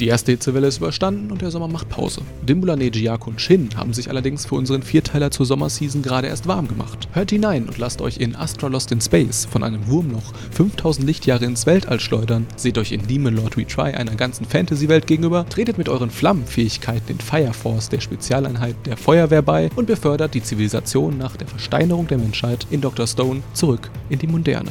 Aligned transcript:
Die 0.00 0.06
erste 0.06 0.30
Hitzewelle 0.30 0.68
ist 0.68 0.78
überstanden 0.78 1.32
und 1.32 1.42
der 1.42 1.50
Sommer 1.50 1.66
macht 1.66 1.88
Pause. 1.88 2.20
Dimbula 2.42 2.76
Nejiak 2.76 3.26
und 3.26 3.40
Shin 3.40 3.70
haben 3.76 3.92
sich 3.92 4.08
allerdings 4.08 4.46
für 4.46 4.54
unseren 4.54 4.82
Vierteiler 4.82 5.32
zur 5.32 5.44
Sommerseason 5.44 6.02
gerade 6.02 6.28
erst 6.28 6.46
warm 6.46 6.68
gemacht. 6.68 7.08
Hört 7.14 7.30
hinein 7.30 7.64
und 7.64 7.78
lasst 7.78 8.00
euch 8.00 8.18
in 8.18 8.36
Astra 8.36 8.68
Lost 8.68 8.92
in 8.92 9.00
Space 9.00 9.44
von 9.50 9.64
einem 9.64 9.88
Wurmloch 9.88 10.32
5000 10.52 11.04
Lichtjahre 11.04 11.46
ins 11.46 11.66
Weltall 11.66 11.98
schleudern, 11.98 12.46
seht 12.54 12.78
euch 12.78 12.92
in 12.92 13.08
Demon 13.08 13.34
Lord 13.34 13.56
Retry 13.56 13.92
einer 13.92 14.14
ganzen 14.14 14.44
Fantasy-Welt 14.44 15.08
gegenüber, 15.08 15.44
tretet 15.48 15.78
mit 15.78 15.88
euren 15.88 16.10
Flammenfähigkeiten 16.10 17.16
in 17.16 17.18
Fire 17.18 17.52
Force 17.52 17.88
der 17.88 18.00
Spezialeinheit 18.00 18.76
der 18.86 18.96
Feuerwehr 18.96 19.42
bei 19.42 19.68
und 19.74 19.86
befördert 19.86 20.32
die 20.32 20.42
Zivilisation 20.44 21.18
nach 21.18 21.36
der 21.36 21.48
Versteinerung 21.48 22.06
der 22.06 22.18
Menschheit 22.18 22.68
in 22.70 22.80
Dr. 22.80 23.08
Stone 23.08 23.42
zurück 23.52 23.90
in 24.10 24.20
die 24.20 24.28
Moderne. 24.28 24.70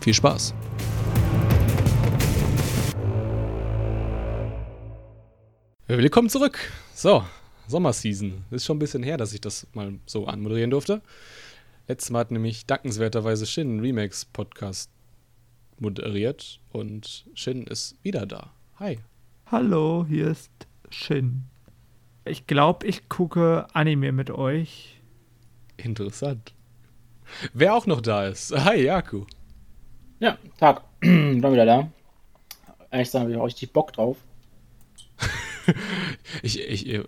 Viel 0.00 0.14
Spaß! 0.14 0.54
Willkommen 5.94 6.30
zurück. 6.30 6.58
So, 6.94 7.22
Sommerseason. 7.68 8.44
Ist 8.50 8.64
schon 8.64 8.76
ein 8.76 8.78
bisschen 8.78 9.02
her, 9.02 9.18
dass 9.18 9.34
ich 9.34 9.42
das 9.42 9.66
mal 9.74 9.92
so 10.06 10.26
anmoderieren 10.26 10.70
durfte. 10.70 11.02
Letztes 11.86 12.08
Mal 12.08 12.20
hat 12.20 12.30
nämlich 12.30 12.64
dankenswerterweise 12.64 13.44
Shin 13.44 13.68
einen 13.68 13.80
Remakes-Podcast 13.80 14.90
moderiert 15.78 16.60
und 16.70 17.26
Shin 17.34 17.66
ist 17.66 18.02
wieder 18.02 18.24
da. 18.24 18.54
Hi. 18.76 19.00
Hallo, 19.44 20.06
hier 20.08 20.28
ist 20.28 20.50
Shin. 20.88 21.42
Ich 22.24 22.46
glaube, 22.46 22.86
ich 22.86 23.10
gucke 23.10 23.66
Anime 23.74 24.12
mit 24.12 24.30
euch. 24.30 24.98
Interessant. 25.76 26.54
Wer 27.52 27.74
auch 27.74 27.84
noch 27.84 28.00
da 28.00 28.28
ist. 28.28 28.50
Hi, 28.64 28.82
Jaku. 28.82 29.26
Ja, 30.20 30.38
Tag. 30.58 30.84
Bin 31.00 31.42
wieder 31.42 31.66
da. 31.66 31.90
Ehrlich 32.90 33.08
gesagt, 33.08 33.24
habe 33.24 33.32
ich 33.32 33.36
auch 33.36 33.44
richtig 33.44 33.74
Bock 33.74 33.92
drauf. 33.92 34.16
ich, 36.42 36.60
ich, 36.60 36.86
ich, 36.86 37.00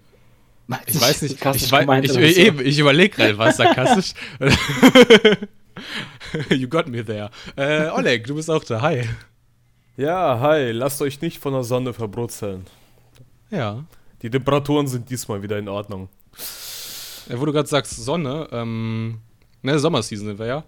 ich 0.86 1.00
weiß 1.00 1.22
nicht, 1.22 1.34
ich, 1.34 1.72
weiß, 1.72 2.04
ich, 2.04 2.16
ich, 2.16 2.38
eben, 2.38 2.64
ich 2.64 2.78
überlege 2.78 3.16
gerade, 3.16 3.38
was 3.38 3.56
sarkastisch. 3.56 4.14
you 6.50 6.68
got 6.68 6.88
me 6.88 7.04
there. 7.04 7.30
Äh, 7.56 7.90
Oleg, 7.90 8.26
du 8.26 8.34
bist 8.34 8.50
auch 8.50 8.64
da. 8.64 8.80
Hi. 8.80 9.02
Ja, 9.96 10.38
hi. 10.40 10.70
Lasst 10.70 11.02
euch 11.02 11.20
nicht 11.20 11.38
von 11.38 11.52
der 11.52 11.64
Sonne 11.64 11.92
verbrutzeln. 11.92 12.66
Ja. 13.50 13.84
Die 14.22 14.30
Temperaturen 14.30 14.86
sind 14.86 15.10
diesmal 15.10 15.42
wieder 15.42 15.58
in 15.58 15.68
Ordnung. 15.68 16.08
Ja, 17.28 17.40
wo 17.40 17.44
du 17.44 17.52
gerade 17.52 17.68
sagst, 17.68 17.96
Sonne, 17.96 18.48
ähm, 18.52 19.20
ne, 19.62 19.78
Sommerseason 19.78 20.28
sind 20.28 20.38
wir 20.38 20.46
ja. 20.46 20.64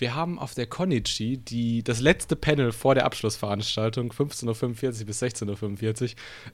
Wir 0.00 0.14
haben 0.14 0.38
auf 0.38 0.54
der 0.54 0.66
Konichi 0.66 1.36
die, 1.36 1.82
das 1.82 2.00
letzte 2.00 2.34
Panel 2.34 2.72
vor 2.72 2.94
der 2.94 3.04
Abschlussveranstaltung, 3.04 4.12
15.45 4.12 5.00
Uhr 5.00 5.06
bis 5.06 5.22
16.45 5.22 6.02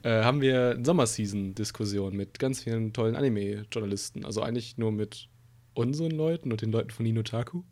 Uhr, 0.03 0.11
äh, 0.11 0.23
haben 0.25 0.41
wir 0.41 0.71
eine 0.71 0.85
Sommerseason-Diskussion 0.85 2.13
mit 2.13 2.39
ganz 2.39 2.63
vielen 2.63 2.91
tollen 2.91 3.15
Anime-Journalisten. 3.15 4.25
Also 4.25 4.41
eigentlich 4.41 4.77
nur 4.77 4.91
mit 4.91 5.29
unseren 5.73 6.11
Leuten 6.11 6.51
und 6.51 6.61
den 6.61 6.73
Leuten 6.73 6.89
von 6.89 7.05
Ninotaku. 7.05 7.63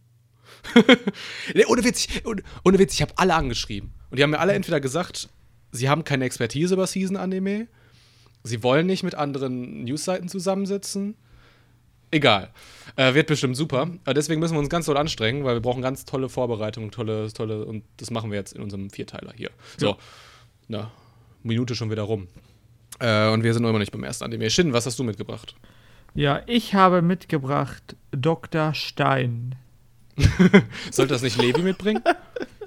nee, 1.53 1.65
ohne 1.65 1.83
Witz, 1.83 2.07
ohne, 2.23 2.41
ohne 2.63 2.79
Witz, 2.79 2.93
ich 2.93 3.01
habe 3.01 3.11
alle 3.17 3.35
angeschrieben. 3.35 3.93
Und 4.09 4.17
die 4.17 4.23
haben 4.23 4.29
mir 4.29 4.39
alle 4.39 4.53
entweder 4.53 4.79
gesagt, 4.79 5.27
sie 5.71 5.89
haben 5.89 6.05
keine 6.05 6.23
Expertise 6.23 6.75
über 6.75 6.87
Season-Anime, 6.87 7.67
sie 8.43 8.63
wollen 8.63 8.85
nicht 8.85 9.03
mit 9.03 9.15
anderen 9.15 9.83
Newsseiten 9.83 10.29
zusammensitzen 10.29 11.17
Egal. 12.16 12.49
Äh, 12.95 13.13
wird 13.13 13.27
bestimmt 13.27 13.58
super. 13.58 13.89
Aber 14.05 14.13
deswegen 14.13 14.39
müssen 14.39 14.53
wir 14.53 14.59
uns 14.59 14.69
ganz 14.69 14.85
doll 14.85 14.95
anstrengen, 14.95 15.44
weil 15.44 15.55
wir 15.55 15.61
brauchen 15.61 15.81
ganz 15.81 16.05
tolle 16.05 16.30
Vorbereitungen, 16.30 16.89
tolle, 16.89 17.31
tolle, 17.33 17.66
und 17.66 17.83
das 17.97 18.09
machen 18.09 18.31
wir 18.31 18.38
jetzt 18.38 18.53
in 18.53 18.61
unserem 18.61 18.89
Vierteiler 18.89 19.33
hier. 19.35 19.49
So, 19.75 19.89
ja. 19.89 19.97
na, 20.69 20.91
Minute 21.44 21.75
schon 21.75 21.91
wieder 21.91 22.03
rum. 22.03 22.30
Äh, 22.99 23.27
und 23.27 23.44
wir 23.44 23.53
sind 23.53 23.63
noch 23.63 23.69
immer 23.69 23.80
nicht 23.80 23.91
beim 23.91 24.05
ersten 24.05 24.23
Anime. 24.23 24.50
Shin, 24.50 24.72
was 24.72 24.85
hast 24.85 24.97
du 24.97 25.03
mitgebracht? 25.03 25.56
Ja, 26.13 26.41
ich 26.45 26.73
habe 26.73 27.01
mitgebracht 27.01 27.97
Dr. 28.12 28.73
Stein. 28.73 29.56
Sollte 30.91 31.13
das 31.13 31.22
nicht 31.22 31.38
Levi 31.38 31.63
mitbringen? 31.63 32.01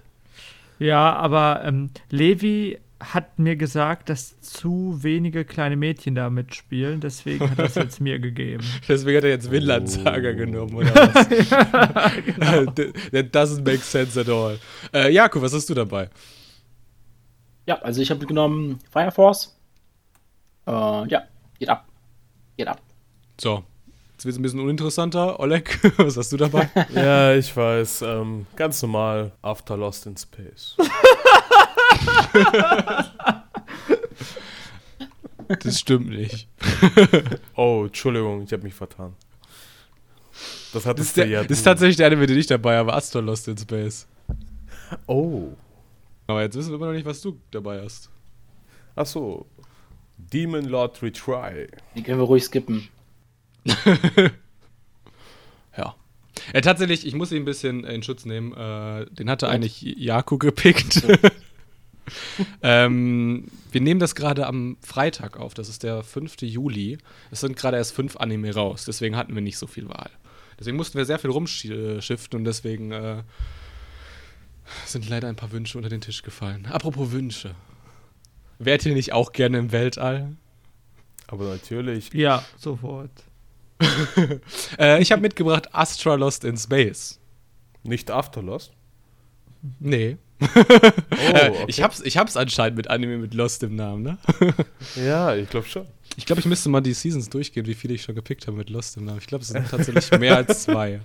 ja, 0.79 1.15
aber 1.15 1.63
ähm, 1.65 1.89
Levi 2.11 2.79
hat 3.01 3.39
mir 3.39 3.57
gesagt, 3.57 4.09
dass 4.09 4.41
zu 4.41 4.99
wenige 5.03 5.45
kleine 5.45 5.77
Mädchen 5.77 6.15
da 6.15 6.31
mitspielen, 6.31 7.01
deswegen 7.01 7.49
hat 7.49 7.59
er 7.59 7.67
es 7.67 7.75
jetzt 7.77 8.01
mir 8.01 8.19
gegeben. 8.19 8.65
Deswegen 8.89 9.19
hat 9.19 9.25
er 9.25 9.31
jetzt 9.31 9.51
Vinland 9.51 9.89
Saga 9.89 10.31
oh. 10.31 10.35
genommen, 10.35 10.75
oder 10.75 10.95
was? 10.95 11.29
ja, 11.51 12.13
genau. 12.21 12.73
That 12.73 13.35
doesn't 13.35 13.65
make 13.65 13.79
sense 13.79 14.21
at 14.21 14.29
all. 14.29 14.59
Äh, 14.93 15.13
Jakob, 15.13 15.43
was 15.43 15.53
hast 15.55 15.71
du 15.71 15.75
dabei? 15.75 16.11
Ja, 17.67 17.79
also 17.81 18.01
ich 18.01 18.11
habe 18.11 18.27
genommen 18.27 18.81
Fire 18.91 19.13
Force. 19.13 19.57
Äh, 20.67 20.71
ja, 20.71 21.23
geht 21.59 21.69
ab. 21.69 21.87
Geht 22.57 22.67
ab. 22.67 22.81
So, 23.41 23.63
Jetzt 24.19 24.25
wird 24.25 24.33
es 24.33 24.39
ein 24.41 24.43
bisschen 24.43 24.59
uninteressanter. 24.59 25.39
Oleg, 25.39 25.79
was 25.97 26.17
hast 26.17 26.33
du 26.33 26.37
dabei? 26.37 26.69
ja, 26.93 27.35
ich 27.35 27.57
weiß. 27.57 28.03
Ähm, 28.03 28.47
ganz 28.57 28.83
normal. 28.83 29.31
After 29.43 29.77
Lost 29.77 30.07
in 30.07 30.17
Space. 30.17 30.77
das 35.63 35.81
stimmt 35.81 36.09
nicht. 36.11 36.49
oh, 37.57 37.85
Entschuldigung, 37.87 38.43
ich 38.43 38.53
habe 38.53 38.63
mich 38.63 38.75
vertan. 38.75 39.15
Das 40.73 40.87
hat 40.87 40.99
das, 40.99 41.15
der, 41.15 41.27
ja 41.27 41.43
das 41.43 41.59
ist 41.59 41.65
tatsächlich 41.65 41.97
der 41.97 42.07
eine, 42.07 42.27
den 42.27 42.39
ich 42.39 42.47
dabei 42.47 42.77
habe. 42.77 42.93
Astor 42.93 43.23
Lost 43.23 43.49
in 43.49 43.57
Space. 43.57 44.07
Oh. 45.07 45.53
Aber 46.27 46.43
jetzt 46.43 46.57
wissen 46.57 46.71
wir 46.71 46.77
immer 46.77 46.87
noch 46.87 46.93
nicht, 46.93 47.07
was 47.07 47.21
du 47.21 47.41
dabei 47.51 47.83
hast. 47.83 48.11
Ach 48.95 49.07
so. 49.07 49.47
Demon 50.19 50.65
Lord 50.65 51.03
Retry. 51.03 51.69
Die 51.95 52.03
können 52.03 52.19
wir 52.19 52.25
ruhig 52.25 52.45
skippen. 52.45 52.89
ja. 55.77 55.95
Äh, 56.53 56.61
tatsächlich, 56.61 57.07
ich 57.07 57.15
muss 57.15 57.33
ihn 57.33 57.43
ein 57.43 57.45
bisschen 57.45 57.85
in 57.85 58.03
Schutz 58.03 58.25
nehmen. 58.25 58.53
Äh, 58.53 59.07
den 59.11 59.31
hatte 59.31 59.47
Und? 59.47 59.53
eigentlich 59.53 59.81
Jaku 59.83 60.37
gepickt. 60.39 61.03
ähm, 62.63 63.47
wir 63.71 63.81
nehmen 63.81 64.01
das 64.01 64.15
gerade 64.15 64.47
am 64.47 64.77
Freitag 64.83 65.37
auf. 65.39 65.55
Das 65.55 65.69
ist 65.69 65.83
der 65.83 66.03
5. 66.03 66.43
Juli. 66.43 66.99
Es 67.31 67.41
sind 67.41 67.57
gerade 67.57 67.77
erst 67.77 67.95
fünf 67.95 68.17
Anime 68.17 68.55
raus. 68.55 68.85
Deswegen 68.85 69.17
hatten 69.17 69.35
wir 69.35 69.43
nicht 69.43 69.59
so 69.59 69.67
viel 69.67 69.89
Wahl. 69.89 70.11
Deswegen 70.59 70.77
mussten 70.77 70.99
wir 70.99 71.05
sehr 71.05 71.19
viel 71.19 71.31
rumschiften 71.31 72.39
und 72.39 72.45
deswegen 72.45 72.91
äh, 72.91 73.23
sind 74.87 75.09
leider 75.09 75.29
ein 75.29 75.37
paar 75.37 75.53
Wünsche 75.53 75.79
unter 75.79 75.91
den 75.91 76.01
Tisch 76.01 76.23
gefallen. 76.23 76.67
Apropos 76.67 77.13
Wünsche. 77.13 77.55
Wärt 78.59 78.85
ihr 78.85 78.95
nicht 78.95 79.13
auch 79.13 79.33
gerne 79.33 79.59
im 79.59 79.73
Weltall? 79.73 80.37
Aber 81.29 81.45
natürlich. 81.45 82.13
Ja, 82.13 82.45
sofort. 82.57 83.11
äh, 84.79 85.01
ich 85.01 85.13
habe 85.13 85.23
mitgebracht 85.23 85.73
Astra 85.73 86.15
Lost 86.15 86.45
in 86.45 86.57
Space. 86.57 87.21
Nicht 87.85 88.11
After 88.11 88.43
Lost? 88.43 88.73
Nee. 89.79 90.17
Oh, 90.41 90.47
okay. 90.61 91.65
ich, 91.67 91.83
hab's, 91.83 92.01
ich 92.01 92.17
hab's 92.17 92.37
anscheinend 92.37 92.77
mit 92.77 92.89
Anime 92.89 93.19
mit 93.19 93.35
Lost 93.35 93.63
im 93.63 93.77
Namen, 93.77 94.03
ne? 94.03 94.19
ja, 94.97 95.35
ich 95.35 95.49
glaube 95.51 95.67
schon. 95.67 95.87
Ich 96.17 96.27
glaube, 96.27 96.41
ich 96.41 96.47
müsste 96.47 96.69
mal 96.69 96.81
die 96.81 96.95
Seasons 96.95 97.29
durchgehen, 97.29 97.67
wie 97.67 97.75
viele 97.75 97.95
ich 97.95 98.03
schon 98.03 98.15
gepickt 98.15 98.47
habe 98.47 98.57
mit 98.57 98.71
Lost 98.71 98.97
im 98.97 99.05
Namen. 99.05 99.19
Ich 99.19 99.27
glaube, 99.27 99.43
es 99.43 99.49
sind 99.49 99.69
tatsächlich 99.69 100.11
mehr 100.19 100.37
als 100.37 100.63
zwei. 100.65 101.01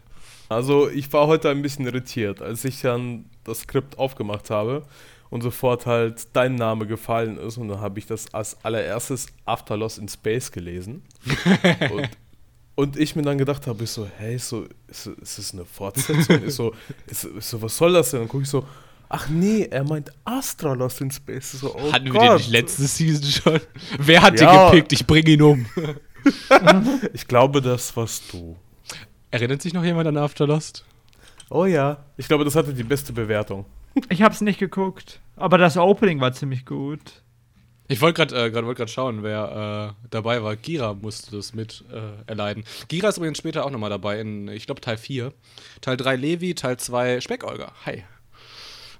Also, 0.49 0.89
ich 0.89 1.11
war 1.13 1.27
heute 1.27 1.49
ein 1.49 1.61
bisschen 1.61 1.85
irritiert, 1.85 2.41
als 2.41 2.66
ich 2.66 2.81
dann 2.81 3.25
das 3.43 3.61
Skript 3.61 3.97
aufgemacht 3.97 4.49
habe 4.49 4.85
und 5.29 5.41
sofort 5.41 5.85
halt 5.85 6.27
dein 6.33 6.55
Name 6.55 6.85
gefallen 6.85 7.38
ist. 7.38 7.57
Und 7.57 7.69
dann 7.69 7.81
habe 7.81 7.99
ich 7.99 8.05
das 8.05 8.33
als 8.33 8.63
allererstes 8.63 9.27
After 9.45 9.77
Lost 9.77 9.97
in 9.97 10.07
Space 10.07 10.51
gelesen. 10.51 11.03
und 11.91 12.09
und 12.75 12.97
ich 12.97 13.16
mir 13.16 13.22
dann 13.22 13.38
gedacht 13.38 13.67
habe, 13.67 13.83
ich 13.83 13.91
so, 13.91 14.07
hey, 14.17 14.38
so, 14.38 14.66
ist, 14.88 15.07
ist 15.07 15.38
das 15.38 15.53
eine 15.53 15.66
Fortsetzung? 15.66 16.41
ist, 16.43 16.55
so, 16.55 16.73
ist, 17.07 17.23
ist 17.25 17.49
so, 17.49 17.61
was 17.61 17.77
soll 17.77 17.93
das 17.93 18.11
denn? 18.11 18.22
Dann 18.22 18.29
gucke 18.29 18.43
ich 18.43 18.49
so, 18.49 18.66
ach 19.13 19.29
nee, 19.29 19.67
er 19.69 19.83
meint 19.83 20.11
Astra 20.25 20.73
Lost 20.73 20.99
in 21.01 21.11
Space. 21.11 21.51
So, 21.51 21.75
oh 21.75 21.93
Hatten 21.93 22.09
Gott. 22.09 22.21
wir 22.21 22.29
den 22.29 22.37
nicht 22.37 22.49
letzte 22.49 22.83
Season 22.83 23.23
schon? 23.23 23.59
Wer 23.99 24.21
hat 24.23 24.39
ja. 24.39 24.51
den 24.51 24.71
gepickt? 24.71 24.93
Ich 24.93 25.05
bringe 25.05 25.29
ihn 25.29 25.41
um. 25.41 25.65
ich 27.13 27.27
glaube, 27.27 27.61
das 27.61 27.95
warst 27.95 28.33
du. 28.33 28.57
Erinnert 29.29 29.61
sich 29.61 29.73
noch 29.73 29.83
jemand 29.83 30.07
an 30.07 30.17
After 30.17 30.47
Lost? 30.47 30.83
Oh 31.49 31.65
ja. 31.65 32.03
Ich 32.17 32.27
glaube, 32.27 32.43
das 32.43 32.55
hatte 32.55 32.73
die 32.73 32.83
beste 32.83 33.13
Bewertung. 33.13 33.65
Ich 34.09 34.23
habe 34.23 34.33
es 34.33 34.41
nicht 34.41 34.57
geguckt, 34.59 35.19
aber 35.35 35.59
das 35.59 35.77
Opening 35.77 36.19
war 36.19 36.33
ziemlich 36.33 36.65
gut. 36.65 37.21
Ich 37.87 38.01
wollte 38.01 38.25
gerade 38.25 38.57
äh, 38.57 38.65
wollt 38.65 38.89
schauen, 38.89 39.21
wer 39.21 39.93
äh, 40.01 40.07
dabei 40.09 40.41
war. 40.41 40.55
Gira 40.55 40.95
musste 40.95 41.35
das 41.35 41.53
mit 41.53 41.83
äh, 41.91 42.23
erleiden. 42.25 42.63
Gira 42.87 43.09
ist 43.09 43.17
übrigens 43.17 43.37
später 43.37 43.65
auch 43.65 43.69
nochmal 43.69 43.91
dabei, 43.91 44.19
in, 44.19 44.47
ich 44.47 44.65
glaube, 44.65 44.81
Teil 44.81 44.97
4. 44.97 45.31
Teil 45.81 45.97
3 45.97 46.15
Levi, 46.15 46.55
Teil 46.55 46.77
2 46.77 47.21
Speckolger. 47.21 47.71
Hi. 47.85 48.03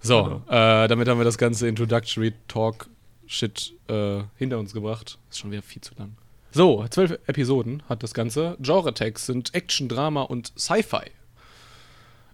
So, 0.04 0.42
äh, 0.48 0.88
damit 0.88 1.08
haben 1.08 1.18
wir 1.18 1.24
das 1.24 1.38
ganze 1.38 1.68
Introductory 1.68 2.34
Talk 2.48 2.90
Shit 3.26 3.74
äh, 3.88 4.22
hinter 4.36 4.60
uns 4.60 4.74
gebracht. 4.74 5.18
Ist 5.30 5.40
schon 5.40 5.52
wieder 5.52 5.62
viel 5.62 5.82
zu 5.82 5.96
lang. 5.96 6.16
So, 6.52 6.86
zwölf 6.90 7.18
Episoden 7.26 7.82
hat 7.90 8.04
das 8.04 8.14
Ganze. 8.14 8.58
Genre-Tags 8.62 9.26
sind 9.26 9.56
Action, 9.56 9.88
Drama 9.88 10.24
und 10.24 10.52
Sci-Fi. 10.58 11.10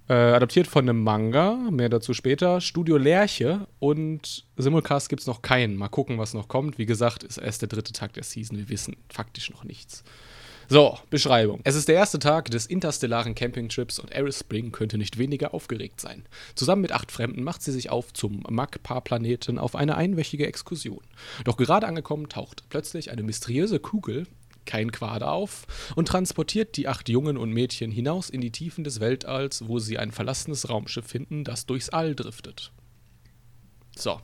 Äh, 0.10 0.13
adaptiert 0.13 0.66
von 0.66 0.89
einem 0.89 1.04
Manga, 1.04 1.54
mehr 1.69 1.89
dazu 1.89 2.16
später. 2.16 2.60
Studio 2.60 2.98
Lerche 2.98 3.68
und 3.77 4.45
Simulcast 4.57 5.07
gibt 5.07 5.22
es 5.22 5.27
noch 5.27 5.44
keinen. 5.44 5.75
Mal 5.75 5.89
gucken, 5.89 6.18
was 6.18 6.33
noch 6.33 6.48
kommt. 6.48 6.80
Wie 6.80 6.88
gesagt, 6.88 7.24
ist 7.24 7.38
erst 7.38 7.62
der 7.62 7.69
dritte 7.69 7.94
Tag 7.94 8.13
der 8.13 8.24
Season. 8.24 8.57
Wir 8.57 8.69
wissen 8.69 8.98
faktisch 9.10 9.51
noch 9.51 9.63
nichts. 9.63 10.04
So, 10.71 11.00
Beschreibung. 11.10 11.62
Es 11.63 11.74
ist 11.74 11.88
der 11.88 11.95
erste 11.95 12.19
Tag 12.19 12.51
des 12.51 12.68
interstellaren 12.68 13.33
Campingtrips 13.33 13.98
und 13.98 14.12
Eris 14.12 14.39
Spring 14.39 14.71
könnte 14.71 15.00
nicht 15.00 15.18
weniger 15.18 15.56
aufgeregt 15.56 16.00
sein. 16.00 16.27
Zusammen 16.54 16.83
mit 16.83 16.92
acht 16.92 17.12
Fremden 17.12 17.42
macht 17.42 17.63
sie 17.63 17.71
sich 17.71 17.89
auf 17.89 18.13
zum 18.13 18.44
Magpar-Planeten 18.48 19.57
auf 19.57 19.75
eine 19.75 19.98
einwöchige 19.98 20.45
Exkursion. 20.45 21.01
Doch 21.44 21.57
gerade 21.57 21.88
angekommen 21.88 22.30
taucht 22.30 22.69
plötzlich 22.69 23.10
eine 23.10 23.24
mysteriöse 23.24 23.80
Kugel, 23.80 24.27
kein 24.66 24.92
Quader 24.92 25.31
auf, 25.31 25.66
und 25.95 26.07
transportiert 26.07 26.77
die 26.77 26.88
acht 26.88 27.10
Jungen 27.10 27.38
und 27.38 27.51
Mädchen 27.51 27.89
hinaus 27.89 28.30
in 28.30 28.42
die 28.42 28.51
Tiefen 28.51 28.83
des 28.83 29.00
Weltalls, 29.00 29.68
wo 29.68 29.80
sie 29.80 29.98
ein 29.98 30.12
verlassenes 30.12 30.69
Raumschiff 30.69 31.07
finden, 31.07 31.44
das 31.44 31.65
durchs 31.65 31.89
All 31.89 32.13
driftet. 32.13 32.72
So, 33.98 34.22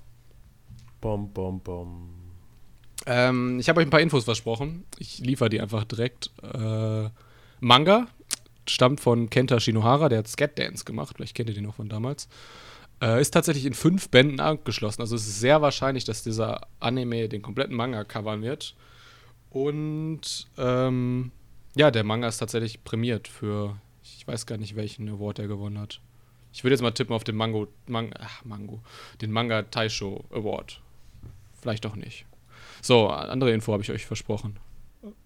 Bom, 1.06 1.32
bom, 1.34 1.60
bom. 1.62 2.25
Ähm, 3.06 3.60
ich 3.60 3.70
habe 3.70 3.80
euch 3.80 3.88
ein 3.88 3.92
paar 3.92 4.02
Infos 4.02 4.26
versprochen. 4.26 4.86
Ich 4.98 5.20
liefere 5.20 5.50
die 5.50 5.62
einfach 5.62 5.84
direkt. 5.84 6.32
Äh, 6.42 7.10
Manga 7.60 8.08
stammt 8.68 9.00
von 9.00 9.30
Kenta 9.30 9.60
Shinohara, 9.60 10.10
der 10.10 10.20
hat 10.20 10.28
Scat 10.28 10.58
Dance 10.58 10.86
gemacht. 10.86 11.16
Vielleicht 11.16 11.36
kennt 11.36 11.50
ihr 11.50 11.56
den 11.56 11.66
noch 11.66 11.76
von 11.76 11.90
damals. 11.90 12.28
Äh, 13.02 13.22
ist 13.22 13.32
tatsächlich 13.32 13.66
in 13.66 13.74
fünf 13.74 14.10
Bänden 14.10 14.40
abgeschlossen. 14.40 15.02
Also 15.02 15.16
es 15.16 15.28
ist 15.28 15.40
sehr 15.40 15.62
wahrscheinlich, 15.62 16.06
dass 16.06 16.24
dieser 16.24 16.62
Anime 16.80 17.30
den 17.30 17.42
kompletten 17.42 17.76
Manga 17.76 18.04
covern 18.04 18.42
wird. 18.42 18.76
Und 19.50 20.48
ähm, 20.58 21.32
ja, 21.76 21.92
der 21.92 22.04
Manga 22.04 22.28
ist 22.28 22.38
tatsächlich 22.38 22.84
prämiert 22.84 23.28
für, 23.28 23.78
ich 24.04 24.28
weiß 24.28 24.46
gar 24.46 24.58
nicht, 24.58 24.76
welchen 24.76 25.10
Award 25.10 25.40
er 25.40 25.48
gewonnen 25.48 25.80
hat. 25.80 26.02
Ich 26.54 26.64
würde 26.64 26.74
jetzt 26.74 26.82
mal 26.82 26.92
tippen 26.92 27.14
auf 27.14 27.26
den 27.26 27.36
Mango, 27.36 27.68
Mang, 27.86 28.14
ach, 28.18 28.44
Mango, 28.46 28.82
den 29.22 29.32
Manga 29.32 29.64
Taisho 29.64 30.24
Award. 30.32 30.82
Vielleicht 31.62 31.86
auch 31.86 31.98
nicht. 31.98 32.26
So, 32.86 33.08
andere 33.08 33.52
Info 33.52 33.74
habe 33.74 33.82
ich 33.82 33.90
euch 33.90 34.06
versprochen. 34.06 34.58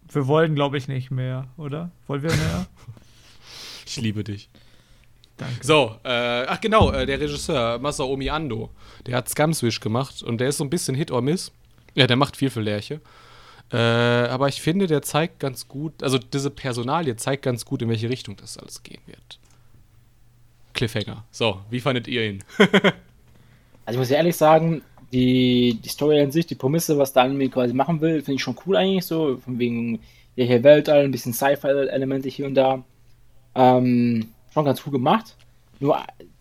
Wir 0.07 0.27
wollen, 0.27 0.56
glaube 0.56 0.77
ich, 0.77 0.88
nicht 0.88 1.11
mehr, 1.11 1.50
oder? 1.57 1.91
Wollen 2.07 2.23
wir 2.23 2.31
mehr? 2.31 2.67
Ich 3.85 3.97
liebe 3.97 4.23
dich. 4.23 4.50
Danke. 5.35 5.56
So, 5.61 5.95
äh, 6.03 6.45
ach 6.47 6.61
genau, 6.61 6.91
äh, 6.91 7.07
der 7.07 7.19
Regisseur 7.19 7.79
Masaomi 7.79 8.29
Ando, 8.29 8.69
der 9.07 9.17
hat 9.17 9.27
Scumswish 9.27 9.79
gemacht 9.79 10.21
und 10.21 10.39
der 10.39 10.50
ist 10.50 10.57
so 10.57 10.63
ein 10.63 10.69
bisschen 10.69 10.95
Hit 10.95 11.09
or 11.11 11.23
Miss. 11.23 11.51
Ja, 11.95 12.06
der 12.06 12.15
macht 12.15 12.38
viel 12.38 12.51
für 12.51 12.61
Lerche. 12.61 13.01
Äh, 13.73 13.77
aber 13.77 14.47
ich 14.47 14.62
finde, 14.62 14.85
der 14.85 15.01
zeigt 15.01 15.39
ganz 15.39 15.67
gut, 15.67 16.03
also 16.03 16.19
diese 16.19 16.51
Personalie 16.51 17.15
zeigt 17.15 17.41
ganz 17.41 17.65
gut, 17.65 17.81
in 17.81 17.89
welche 17.89 18.09
Richtung 18.09 18.38
das 18.38 18.57
alles 18.57 18.83
gehen 18.83 19.01
wird. 19.07 19.39
Cliffhanger. 20.73 21.25
So, 21.31 21.59
wie 21.69 21.81
fandet 21.81 22.07
ihr 22.07 22.25
ihn? 22.25 22.44
Also 23.85 23.97
ich 23.97 24.01
muss 24.01 24.12
ehrlich 24.12 24.38
sagen, 24.38 24.83
die, 25.11 25.79
die 25.83 25.89
Story 25.89 26.21
an 26.21 26.31
sich, 26.31 26.45
die 26.45 26.56
Prämisse, 26.56 26.97
was 26.97 27.13
der 27.13 27.23
Anime 27.23 27.50
quasi 27.50 27.73
machen 27.73 28.01
will, 28.01 28.21
finde 28.21 28.35
ich 28.35 28.44
schon 28.44 28.57
cool 28.65 28.75
eigentlich 28.75 29.06
so. 29.06 29.38
Von 29.38 29.59
wegen 29.59 30.00
ja, 30.35 30.45
hier 30.45 30.63
Weltall, 30.63 31.03
ein 31.03 31.11
bisschen 31.11 31.33
Sci-Fi-Elemente 31.33 32.29
hier 32.29 32.45
und 32.45 32.56
da. 32.56 32.83
Ähm, 33.56 34.29
schon 34.53 34.65
ganz 34.65 34.81
cool 34.85 34.91
gemacht. 34.91 35.35
Nur 35.79 36.00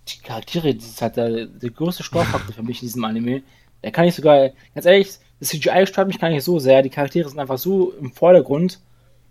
die 0.08 0.22
Charaktere, 0.22 0.74
das 0.74 0.84
ist 0.84 1.02
halt 1.02 1.16
der, 1.16 1.46
der 1.46 1.70
größte 1.70 2.02
Störfaktor 2.02 2.54
für 2.54 2.62
mich 2.62 2.82
in 2.82 2.88
diesem 2.88 3.04
Anime. 3.04 3.42
Der 3.82 3.92
kann 3.92 4.06
ich 4.06 4.14
sogar, 4.14 4.50
ganz 4.74 4.86
ehrlich, 4.86 5.18
das 5.40 5.48
CGI 5.48 5.86
stört 5.86 6.08
mich 6.08 6.18
gar 6.18 6.30
nicht 6.30 6.44
so 6.44 6.58
sehr. 6.58 6.82
Die 6.82 6.90
Charaktere 6.90 7.28
sind 7.28 7.38
einfach 7.38 7.58
so 7.58 7.92
im 7.92 8.12
Vordergrund, 8.12 8.80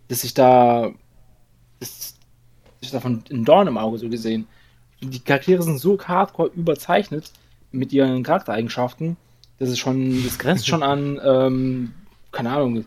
dass 0.07 0.23
ich 0.23 0.33
da, 0.33 0.91
dass 1.79 2.15
ich 2.79 2.91
davon 2.91 3.23
ein 3.29 3.43
Dorn 3.43 3.67
im 3.67 3.77
Auge 3.77 3.97
so 3.97 4.09
gesehen. 4.09 4.47
Die 5.01 5.19
Charaktere 5.19 5.61
sind 5.61 5.79
so 5.79 5.99
hardcore 5.99 6.51
überzeichnet 6.55 7.31
mit 7.71 7.91
ihren 7.93 8.23
Charaktereigenschaften, 8.23 9.17
das 9.59 9.69
ist 9.69 9.79
schon, 9.79 10.23
das 10.23 10.37
grenzt 10.37 10.67
schon 10.67 10.83
an, 10.83 11.19
ähm, 11.23 11.93
keine 12.31 12.51
Ahnung, 12.51 12.85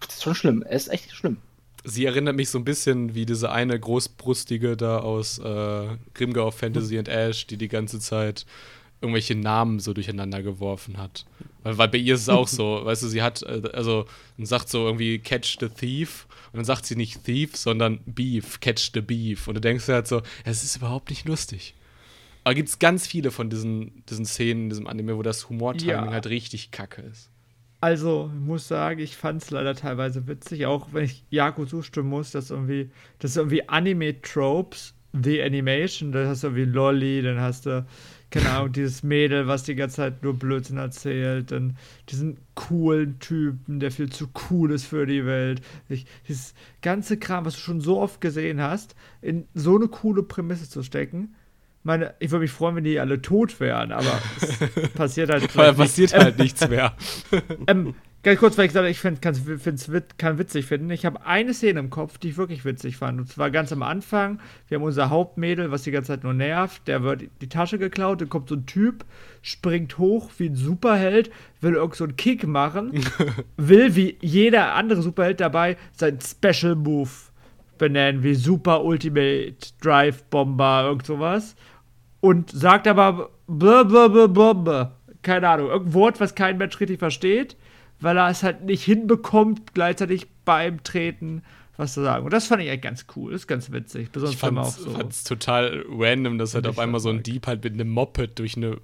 das 0.00 0.16
ist 0.16 0.22
schon 0.22 0.34
schlimm. 0.34 0.64
Es 0.68 0.84
ist 0.84 0.92
echt 0.92 1.12
schlimm. 1.12 1.38
Sie 1.84 2.06
erinnert 2.06 2.36
mich 2.36 2.48
so 2.48 2.58
ein 2.58 2.64
bisschen 2.64 3.14
wie 3.14 3.26
diese 3.26 3.52
eine 3.52 3.78
Großbrustige 3.78 4.76
da 4.76 4.98
aus 4.98 5.38
äh, 5.38 5.88
Grimgau 6.14 6.50
Fantasy 6.50 6.98
and 6.98 7.08
Ash, 7.08 7.46
die 7.46 7.58
die 7.58 7.68
ganze 7.68 8.00
Zeit 8.00 8.46
irgendwelche 9.02 9.34
Namen 9.34 9.80
so 9.80 9.92
durcheinander 9.92 10.42
geworfen 10.42 10.96
hat. 10.96 11.26
Weil, 11.62 11.76
weil 11.76 11.88
bei 11.88 11.98
ihr 11.98 12.14
ist 12.14 12.22
es 12.22 12.28
auch 12.30 12.48
so, 12.48 12.80
weißt 12.84 13.02
du, 13.02 13.08
sie 13.08 13.22
hat, 13.22 13.42
äh, 13.42 13.62
also, 13.74 14.06
und 14.38 14.46
sagt 14.46 14.70
so 14.70 14.86
irgendwie 14.86 15.18
Catch 15.18 15.58
the 15.60 15.68
Thief 15.68 16.26
und 16.52 16.56
dann 16.56 16.64
sagt 16.64 16.86
sie 16.86 16.96
nicht 16.96 17.22
Thief, 17.24 17.54
sondern 17.54 18.00
Beef, 18.06 18.60
Catch 18.60 18.92
the 18.94 19.02
Beef. 19.02 19.46
Und 19.46 19.56
du 19.56 19.60
denkst 19.60 19.84
dir 19.84 19.94
halt 19.94 20.08
so, 20.08 20.22
es 20.44 20.64
ist 20.64 20.76
überhaupt 20.76 21.10
nicht 21.10 21.28
lustig. 21.28 21.74
Aber 22.44 22.54
gibt 22.54 22.68
es 22.68 22.78
ganz 22.78 23.06
viele 23.06 23.30
von 23.30 23.48
diesen, 23.50 24.04
diesen 24.08 24.26
Szenen 24.26 24.64
in 24.64 24.68
diesem 24.68 24.86
Anime, 24.86 25.16
wo 25.16 25.22
das 25.22 25.48
Humortiming 25.48 25.88
Ja. 25.88 26.10
halt 26.10 26.26
richtig 26.26 26.70
kacke 26.70 27.02
ist. 27.02 27.30
Also, 27.80 28.30
ich 28.32 28.40
muss 28.40 28.68
sagen, 28.68 29.00
ich 29.00 29.16
fand 29.16 29.42
es 29.42 29.50
leider 29.50 29.74
teilweise 29.74 30.26
witzig, 30.26 30.64
auch 30.66 30.88
wenn 30.92 31.04
ich 31.04 31.24
Jako 31.30 31.66
zustimmen 31.66 32.08
muss, 32.08 32.30
dass 32.30 32.50
irgendwie, 32.50 32.90
das 33.18 33.32
ist 33.32 33.36
irgendwie 33.36 33.68
Anime-Tropes, 33.68 34.94
The 35.12 35.42
Animation, 35.42 36.10
da 36.10 36.26
hast 36.26 36.42
du 36.42 36.48
irgendwie 36.48 36.64
Lolly, 36.64 37.22
dann 37.22 37.38
hast 37.38 37.66
du, 37.66 37.86
keine 38.30 38.50
Ahnung, 38.50 38.72
dieses 38.72 39.02
Mädel, 39.02 39.46
was 39.46 39.62
die 39.62 39.74
ganze 39.74 39.96
Zeit 39.96 40.22
nur 40.22 40.34
Blödsinn 40.34 40.78
erzählt, 40.78 41.52
dann 41.52 41.76
diesen 42.08 42.38
coolen 42.54 43.18
Typen, 43.20 43.78
der 43.80 43.90
viel 43.92 44.10
zu 44.10 44.28
cool 44.50 44.72
ist 44.72 44.86
für 44.86 45.06
die 45.06 45.24
Welt. 45.24 45.60
Ich, 45.88 46.06
dieses 46.26 46.54
ganze 46.82 47.16
Kram, 47.16 47.44
was 47.44 47.54
du 47.54 47.60
schon 47.60 47.80
so 47.80 48.00
oft 48.00 48.20
gesehen 48.20 48.60
hast, 48.60 48.96
in 49.22 49.46
so 49.54 49.76
eine 49.76 49.88
coole 49.88 50.22
Prämisse 50.24 50.68
zu 50.68 50.82
stecken. 50.82 51.34
Meine, 51.86 52.14
ich 52.18 52.30
würde 52.30 52.44
mich 52.44 52.50
freuen, 52.50 52.76
wenn 52.76 52.84
die 52.84 52.98
alle 52.98 53.20
tot 53.20 53.60
wären, 53.60 53.92
aber 53.92 54.18
es 54.40 54.90
passiert 54.94 55.30
halt. 55.30 55.54
Weil 55.54 55.68
nicht. 55.68 55.78
passiert 55.78 56.14
Ähm, 56.14 56.20
halt 56.20 56.38
nichts 56.38 56.66
mehr. 56.66 56.94
ähm, 57.66 57.94
ganz 58.22 58.40
kurz, 58.40 58.56
weil 58.56 58.66
ich 58.66 58.74
habe, 58.74 58.88
ich 58.88 58.98
find, 58.98 59.20
kann's, 59.20 59.42
find's 59.58 59.92
wit, 59.92 60.16
kann 60.16 60.38
witzig 60.38 60.64
finden. 60.64 60.88
Ich 60.88 61.04
habe 61.04 61.26
eine 61.26 61.52
Szene 61.52 61.80
im 61.80 61.90
Kopf, 61.90 62.16
die 62.16 62.30
ich 62.30 62.38
wirklich 62.38 62.64
witzig 62.64 62.96
fand. 62.96 63.20
Und 63.20 63.28
zwar 63.28 63.50
ganz 63.50 63.70
am 63.70 63.82
Anfang. 63.82 64.40
Wir 64.66 64.76
haben 64.76 64.82
unser 64.82 65.10
Hauptmädel, 65.10 65.70
was 65.70 65.82
die 65.82 65.90
ganze 65.90 66.12
Zeit 66.12 66.24
nur 66.24 66.32
nervt. 66.32 66.88
Der 66.88 67.02
wird 67.02 67.24
die 67.42 67.50
Tasche 67.50 67.78
geklaut. 67.78 68.22
Dann 68.22 68.30
kommt 68.30 68.48
so 68.48 68.54
ein 68.54 68.64
Typ, 68.64 69.04
springt 69.42 69.98
hoch 69.98 70.30
wie 70.38 70.46
ein 70.46 70.56
Superheld, 70.56 71.30
will 71.60 71.74
irgend 71.74 71.96
so 71.96 72.04
einen 72.04 72.16
Kick 72.16 72.46
machen. 72.46 73.04
will 73.58 73.94
wie 73.94 74.16
jeder 74.22 74.74
andere 74.74 75.02
Superheld 75.02 75.38
dabei 75.38 75.76
sein 75.92 76.18
Special 76.22 76.76
Move 76.76 77.10
benennen, 77.76 78.22
wie 78.22 78.34
Super 78.34 78.84
Ultimate 78.84 79.56
Drive 79.82 80.24
Bomber, 80.24 80.84
irgend 80.86 81.04
sowas. 81.04 81.56
Und 82.24 82.50
sagt 82.50 82.88
aber 82.88 83.30
blablabla, 83.48 84.92
keine 85.22 85.48
Ahnung, 85.48 85.68
irgendein 85.68 85.94
Wort, 85.94 86.20
was 86.20 86.34
kein 86.34 86.56
Mensch 86.56 86.80
richtig 86.80 86.98
versteht, 86.98 87.56
weil 88.00 88.16
er 88.16 88.28
es 88.30 88.42
halt 88.42 88.62
nicht 88.64 88.82
hinbekommt, 88.82 89.74
gleichzeitig 89.74 90.26
beim 90.46 90.82
Treten 90.82 91.42
was 91.76 91.92
zu 91.92 92.02
sagen. 92.02 92.24
Und 92.24 92.32
das 92.32 92.46
fand 92.46 92.62
ich 92.62 92.68
eigentlich 92.70 92.80
ganz 92.82 93.04
cool, 93.16 93.32
das 93.32 93.42
ist 93.42 93.46
ganz 93.46 93.70
witzig. 93.72 94.10
Besonders 94.10 94.36
Ich 94.36 94.42
wenn 94.42 94.54
man 94.54 94.64
auch 94.64 94.70
fand's, 94.72 94.84
so. 94.84 94.90
fand's 94.90 95.24
total 95.24 95.84
random, 95.88 96.38
dass 96.38 96.54
halt 96.54 96.66
auf 96.66 96.78
einmal 96.78 97.00
so 97.00 97.10
ein 97.10 97.22
Dieb 97.22 97.46
halt 97.46 97.62
mit 97.64 97.74
einem 97.74 97.90
Moped 97.90 98.38
durch 98.38 98.56
eine 98.56 98.78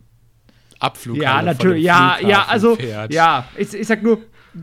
Abflughalle 0.80 1.22
Ja, 1.22 1.42
natürlich, 1.42 1.84
ja, 1.84 2.18
ja, 2.20 2.46
also, 2.46 2.76
fährt. 2.76 3.12
ja, 3.12 3.48
ich, 3.56 3.72
ich 3.74 3.86
sag 3.86 4.02
nur, 4.02 4.18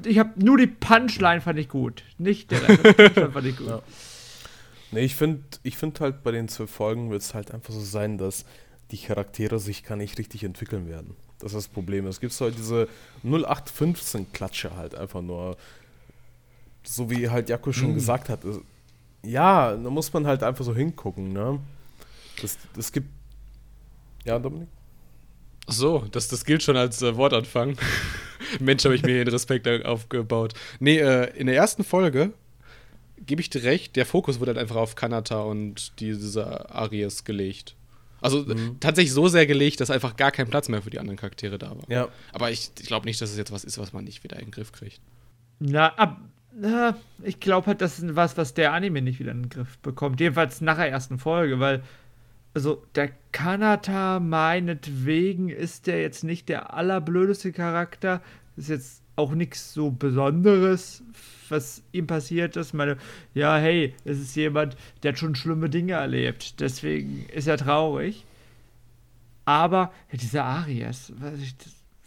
ich 0.05 0.19
habe 0.19 0.31
nur 0.43 0.57
die 0.57 0.67
Punchline 0.67 1.41
fand 1.41 1.57
ich 1.57 1.69
gut, 1.69 2.03
nicht 2.17 2.51
der 2.51 2.57
Punchline 2.57 3.31
fand 3.31 3.45
ich 3.47 3.57
gut. 3.57 3.67
Ja. 3.67 3.81
Nee, 4.91 5.01
ich 5.01 5.15
finde 5.15 5.41
ich 5.63 5.77
find 5.77 5.99
halt 5.99 6.23
bei 6.23 6.31
den 6.31 6.47
zwölf 6.47 6.71
Folgen 6.71 7.09
wird 7.09 7.21
es 7.21 7.33
halt 7.33 7.51
einfach 7.51 7.73
so 7.73 7.81
sein, 7.81 8.17
dass 8.17 8.45
die 8.91 8.97
Charaktere 8.97 9.59
sich 9.59 9.83
gar 9.83 9.95
nicht 9.95 10.17
richtig 10.17 10.43
entwickeln 10.43 10.87
werden. 10.87 11.15
Das 11.39 11.51
ist 11.51 11.55
das 11.57 11.67
Problem. 11.67 12.07
Es 12.07 12.19
gibt 12.19 12.39
halt 12.39 12.57
diese 12.57 12.87
0815-Klatsche 13.25 14.75
halt 14.75 14.95
einfach 14.95 15.21
nur. 15.21 15.57
So 16.83 17.09
wie 17.09 17.29
halt 17.29 17.49
Jakob 17.49 17.75
schon 17.75 17.91
Mm. 17.91 17.95
gesagt 17.95 18.29
hat. 18.29 18.39
Ja, 19.23 19.75
da 19.75 19.89
muss 19.89 20.11
man 20.13 20.25
halt 20.25 20.41
einfach 20.41 20.63
so 20.63 20.73
hingucken, 20.73 21.33
ne? 21.33 21.59
Das, 22.41 22.57
das 22.75 22.91
gibt. 22.91 23.09
Ja, 24.23 24.39
Dominik? 24.39 24.69
So, 25.67 26.05
das, 26.11 26.29
das 26.29 26.45
gilt 26.45 26.63
schon 26.63 26.77
als 26.77 27.01
äh, 27.01 27.15
Wortanfang. 27.17 27.75
Mensch, 28.61 28.85
habe 28.85 28.95
ich 28.95 29.03
mir 29.03 29.15
hier 29.15 29.25
den 29.25 29.33
Respekt 29.33 29.67
aufgebaut. 29.85 30.53
Nee, 30.79 30.99
äh, 30.99 31.35
in 31.37 31.47
der 31.47 31.55
ersten 31.57 31.83
Folge 31.83 32.31
gebe 33.25 33.41
ich 33.41 33.49
dir 33.49 33.63
recht, 33.63 33.95
der 33.97 34.05
Fokus 34.05 34.39
wurde 34.39 34.51
halt 34.51 34.59
einfach 34.59 34.77
auf 34.77 34.95
Kanata 34.95 35.41
und 35.41 35.99
diese 35.99 36.69
Aries 36.73 37.25
gelegt. 37.25 37.75
Also 38.21 38.39
Mhm. 38.39 38.79
tatsächlich 38.79 39.13
so 39.13 39.27
sehr 39.27 39.45
gelegt, 39.45 39.79
dass 39.79 39.91
einfach 39.91 40.15
gar 40.15 40.31
kein 40.31 40.47
Platz 40.47 40.69
mehr 40.69 40.81
für 40.81 40.89
die 40.89 40.99
anderen 40.99 41.17
Charaktere 41.17 41.57
da 41.59 41.71
war. 41.71 41.89
Ja. 41.89 42.07
Aber 42.33 42.49
ich, 42.51 42.71
ich 42.79 42.87
glaube 42.87 43.05
nicht, 43.05 43.21
dass 43.21 43.31
es 43.31 43.37
jetzt 43.37 43.51
was 43.51 43.63
ist, 43.63 43.77
was 43.77 43.93
man 43.93 44.03
nicht 44.03 44.23
wieder 44.23 44.37
in 44.37 44.45
den 44.45 44.51
Griff 44.51 44.71
kriegt. 44.71 44.99
Na, 45.59 45.89
ab, 45.95 46.19
na, 46.59 46.95
ich 47.23 47.39
glaube 47.39 47.67
halt, 47.67 47.81
das 47.81 47.99
ist 47.99 48.15
was, 48.15 48.37
was 48.37 48.53
der 48.53 48.73
Anime 48.73 49.01
nicht 49.01 49.19
wieder 49.19 49.31
in 49.31 49.43
den 49.43 49.49
Griff 49.49 49.77
bekommt. 49.79 50.19
Jedenfalls 50.19 50.61
nach 50.61 50.77
der 50.77 50.89
ersten 50.89 51.19
Folge, 51.19 51.59
weil, 51.59 51.83
also, 52.53 52.83
der 52.95 53.11
Kanata, 53.31 54.19
meinetwegen, 54.19 55.49
ist 55.49 55.85
der 55.87 56.01
jetzt 56.01 56.23
nicht 56.23 56.49
der 56.49 56.73
allerblödeste 56.73 57.51
Charakter. 57.51 58.21
Ist 58.55 58.69
jetzt 58.69 59.03
auch 59.17 59.31
nichts 59.33 59.73
so 59.73 59.91
Besonderes, 59.91 61.03
was 61.49 61.81
ihm 61.91 62.07
passiert 62.07 62.55
ist. 62.55 62.67
Ich 62.67 62.73
meine, 62.73 62.97
ja, 63.33 63.57
hey, 63.57 63.93
es 64.05 64.19
ist 64.19 64.35
jemand, 64.35 64.77
der 65.03 65.11
hat 65.11 65.19
schon 65.19 65.35
schlimme 65.35 65.69
Dinge 65.69 65.93
erlebt. 65.93 66.59
Deswegen 66.61 67.25
ist 67.33 67.47
er 67.47 67.57
traurig. 67.57 68.25
Aber 69.43 69.91
ja, 70.11 70.17
dieser 70.17 70.43
Arias, 70.45 71.11
ich, 71.41 71.55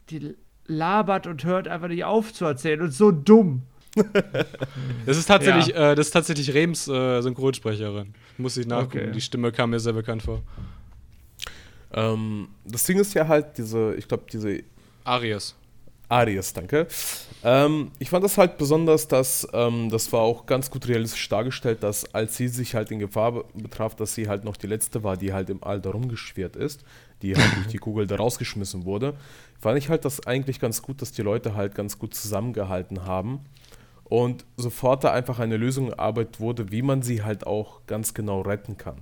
die 0.09 0.35
labert 0.67 1.27
und 1.27 1.45
hört 1.45 1.69
einfach 1.69 1.89
nicht 1.89 2.05
auf 2.05 2.33
zu 2.33 2.45
erzählen 2.45 2.81
und 2.81 2.89
ist 2.89 2.99
so 2.99 3.11
dumm. 3.11 3.63
Das 5.07 5.17
ist 5.17 5.27
tatsächlich, 5.27 5.75
äh, 5.75 5.97
das 5.97 6.07
ist 6.07 6.13
tatsächlich 6.13 6.55
Rems 6.55 6.87
äh, 6.87 7.21
Synchronsprecherin. 7.23 8.15
Muss 8.39 8.57
ich 8.57 8.67
nachgucken. 8.67 8.99
Okay. 8.99 9.13
Die 9.13 9.21
Stimme 9.21 9.51
kam 9.51 9.71
mir 9.71 9.81
sehr 9.81 9.95
bekannt 9.95 10.23
vor. 10.23 10.43
Ähm, 11.93 12.49
das 12.65 12.85
Ding 12.85 12.99
ist 12.99 13.15
ja 13.15 13.27
halt 13.27 13.59
diese, 13.59 13.95
ich 13.97 14.07
glaube, 14.07 14.25
diese 14.33 14.63
Arias. 15.03 15.57
Arias, 16.11 16.53
danke. 16.53 16.89
Ähm, 17.43 17.93
ich 17.99 18.11
fand 18.11 18.25
das 18.25 18.37
halt 18.37 18.59
besonders, 18.59 19.09
dass 19.09 19.49
ähm, 19.53 19.89
das 19.89 20.13
war 20.13 20.21
auch 20.21 20.45
ganz 20.45 20.71
gut 20.71 20.89
realistisch 20.89 21.29
dargestellt, 21.29 21.83
dass 21.83 22.15
als 22.15 22.37
sie 22.37 22.49
sich 22.49 22.75
halt 22.75 22.91
in 22.91 22.99
Gefahr 22.99 23.33
be- 23.33 23.45
betraf, 23.55 23.95
dass 23.95 24.15
sie 24.15 24.29
halt 24.29 24.45
noch 24.45 24.57
die 24.57 24.67
letzte 24.67 25.05
war, 25.05 25.17
die 25.17 25.33
halt 25.33 25.49
im 25.49 25.63
All 25.65 25.81
da 25.81 25.91
rumgeschwirrt 25.91 26.57
ist, 26.57 26.85
die 27.23 27.37
halt 27.37 27.57
durch 27.57 27.69
die 27.69 27.79
Kugel 27.79 28.07
da 28.07 28.17
rausgeschmissen 28.17 28.85
wurde, 28.85 29.15
fand 29.59 29.79
ich 29.79 29.89
halt 29.89 30.05
das 30.05 30.27
eigentlich 30.27 30.61
ganz 30.61 30.83
gut, 30.83 31.01
dass 31.01 31.13
die 31.13 31.23
Leute 31.23 31.55
halt 31.55 31.75
ganz 31.75 31.99
gut 31.99 32.13
zusammengehalten 32.15 33.07
haben 33.07 33.41
und 34.05 34.45
sofort 34.57 35.05
da 35.05 35.13
einfach 35.13 35.39
eine 35.39 35.57
Lösung 35.57 35.91
erarbeitet 35.91 36.41
wurde, 36.41 36.73
wie 36.73 36.83
man 36.83 37.03
sie 37.03 37.23
halt 37.23 37.47
auch 37.47 37.87
ganz 37.87 38.13
genau 38.15 38.41
retten 38.41 38.77
kann. 38.77 38.99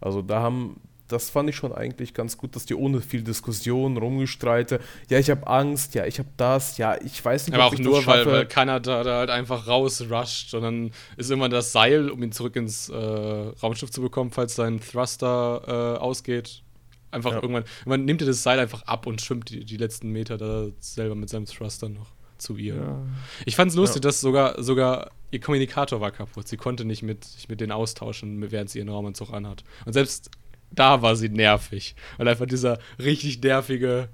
Also 0.00 0.22
da 0.22 0.40
haben, 0.40 0.80
das 1.08 1.30
fand 1.30 1.48
ich 1.50 1.56
schon 1.56 1.72
eigentlich 1.72 2.14
ganz 2.14 2.36
gut, 2.36 2.54
dass 2.54 2.66
die 2.66 2.74
ohne 2.74 3.00
viel 3.00 3.22
Diskussion, 3.22 3.96
Rumgestreite, 3.96 4.80
ja, 5.08 5.18
ich 5.18 5.30
habe 5.30 5.46
Angst, 5.46 5.94
ja, 5.94 6.04
ich 6.06 6.18
habe 6.18 6.28
das, 6.36 6.76
ja, 6.78 6.96
ich 7.02 7.24
weiß 7.24 7.46
nicht, 7.46 7.54
Aber 7.54 7.66
ob 7.66 7.72
auch 7.72 7.78
ich 7.78 7.84
nur, 7.84 8.06
weil, 8.06 8.26
weil 8.26 8.46
Kanada 8.46 9.02
da 9.02 9.18
halt 9.18 9.30
einfach 9.30 9.66
rausrusht 9.66 10.54
und 10.54 10.62
dann 10.62 10.90
ist 11.16 11.30
immer 11.30 11.48
das 11.48 11.72
Seil, 11.72 12.10
um 12.10 12.22
ihn 12.22 12.32
zurück 12.32 12.56
ins 12.56 12.88
äh, 12.88 12.94
Raumschiff 12.96 13.90
zu 13.90 14.00
bekommen, 14.02 14.30
falls 14.30 14.54
sein 14.54 14.80
Thruster 14.80 15.96
äh, 15.96 15.98
ausgeht. 15.98 16.62
Einfach 17.10 17.30
Ja. 17.32 17.36
irgendwann, 17.42 17.64
irgendwann 17.80 18.04
nimmt 18.04 18.20
er 18.20 18.26
das 18.26 18.42
Seil 18.42 18.58
einfach 18.60 18.82
ab 18.82 19.06
und 19.06 19.22
schwimmt 19.22 19.48
die, 19.48 19.64
die 19.64 19.78
letzten 19.78 20.10
Meter 20.10 20.36
da 20.36 20.66
selber 20.78 21.14
mit 21.14 21.30
seinem 21.30 21.46
Thruster 21.46 21.88
noch 21.88 22.08
zu 22.36 22.56
ihr. 22.58 22.74
Ja. 22.76 23.02
Ich 23.46 23.56
fand's 23.56 23.74
lustig, 23.74 24.02
Ja. 24.04 24.08
dass 24.08 24.20
sogar, 24.20 24.62
sogar 24.62 25.10
ihr 25.30 25.40
Kommunikator 25.40 26.00
war 26.02 26.10
kaputt. 26.10 26.46
Sie 26.48 26.56
konnte 26.58 26.84
nicht 26.84 27.02
mit, 27.02 27.24
sich 27.24 27.48
mit 27.48 27.60
denen 27.62 27.72
austauschen, 27.72 28.50
während 28.50 28.68
sie 28.70 28.78
ihren 28.78 28.90
Raumanzug 28.90 29.32
anhat. 29.32 29.64
Und 29.86 29.94
selbst 29.94 30.30
da 30.70 31.02
war 31.02 31.16
sie 31.16 31.28
nervig. 31.28 31.94
Weil 32.16 32.28
einfach 32.28 32.46
dieser 32.46 32.78
richtig 32.98 33.42
nervige, 33.42 34.08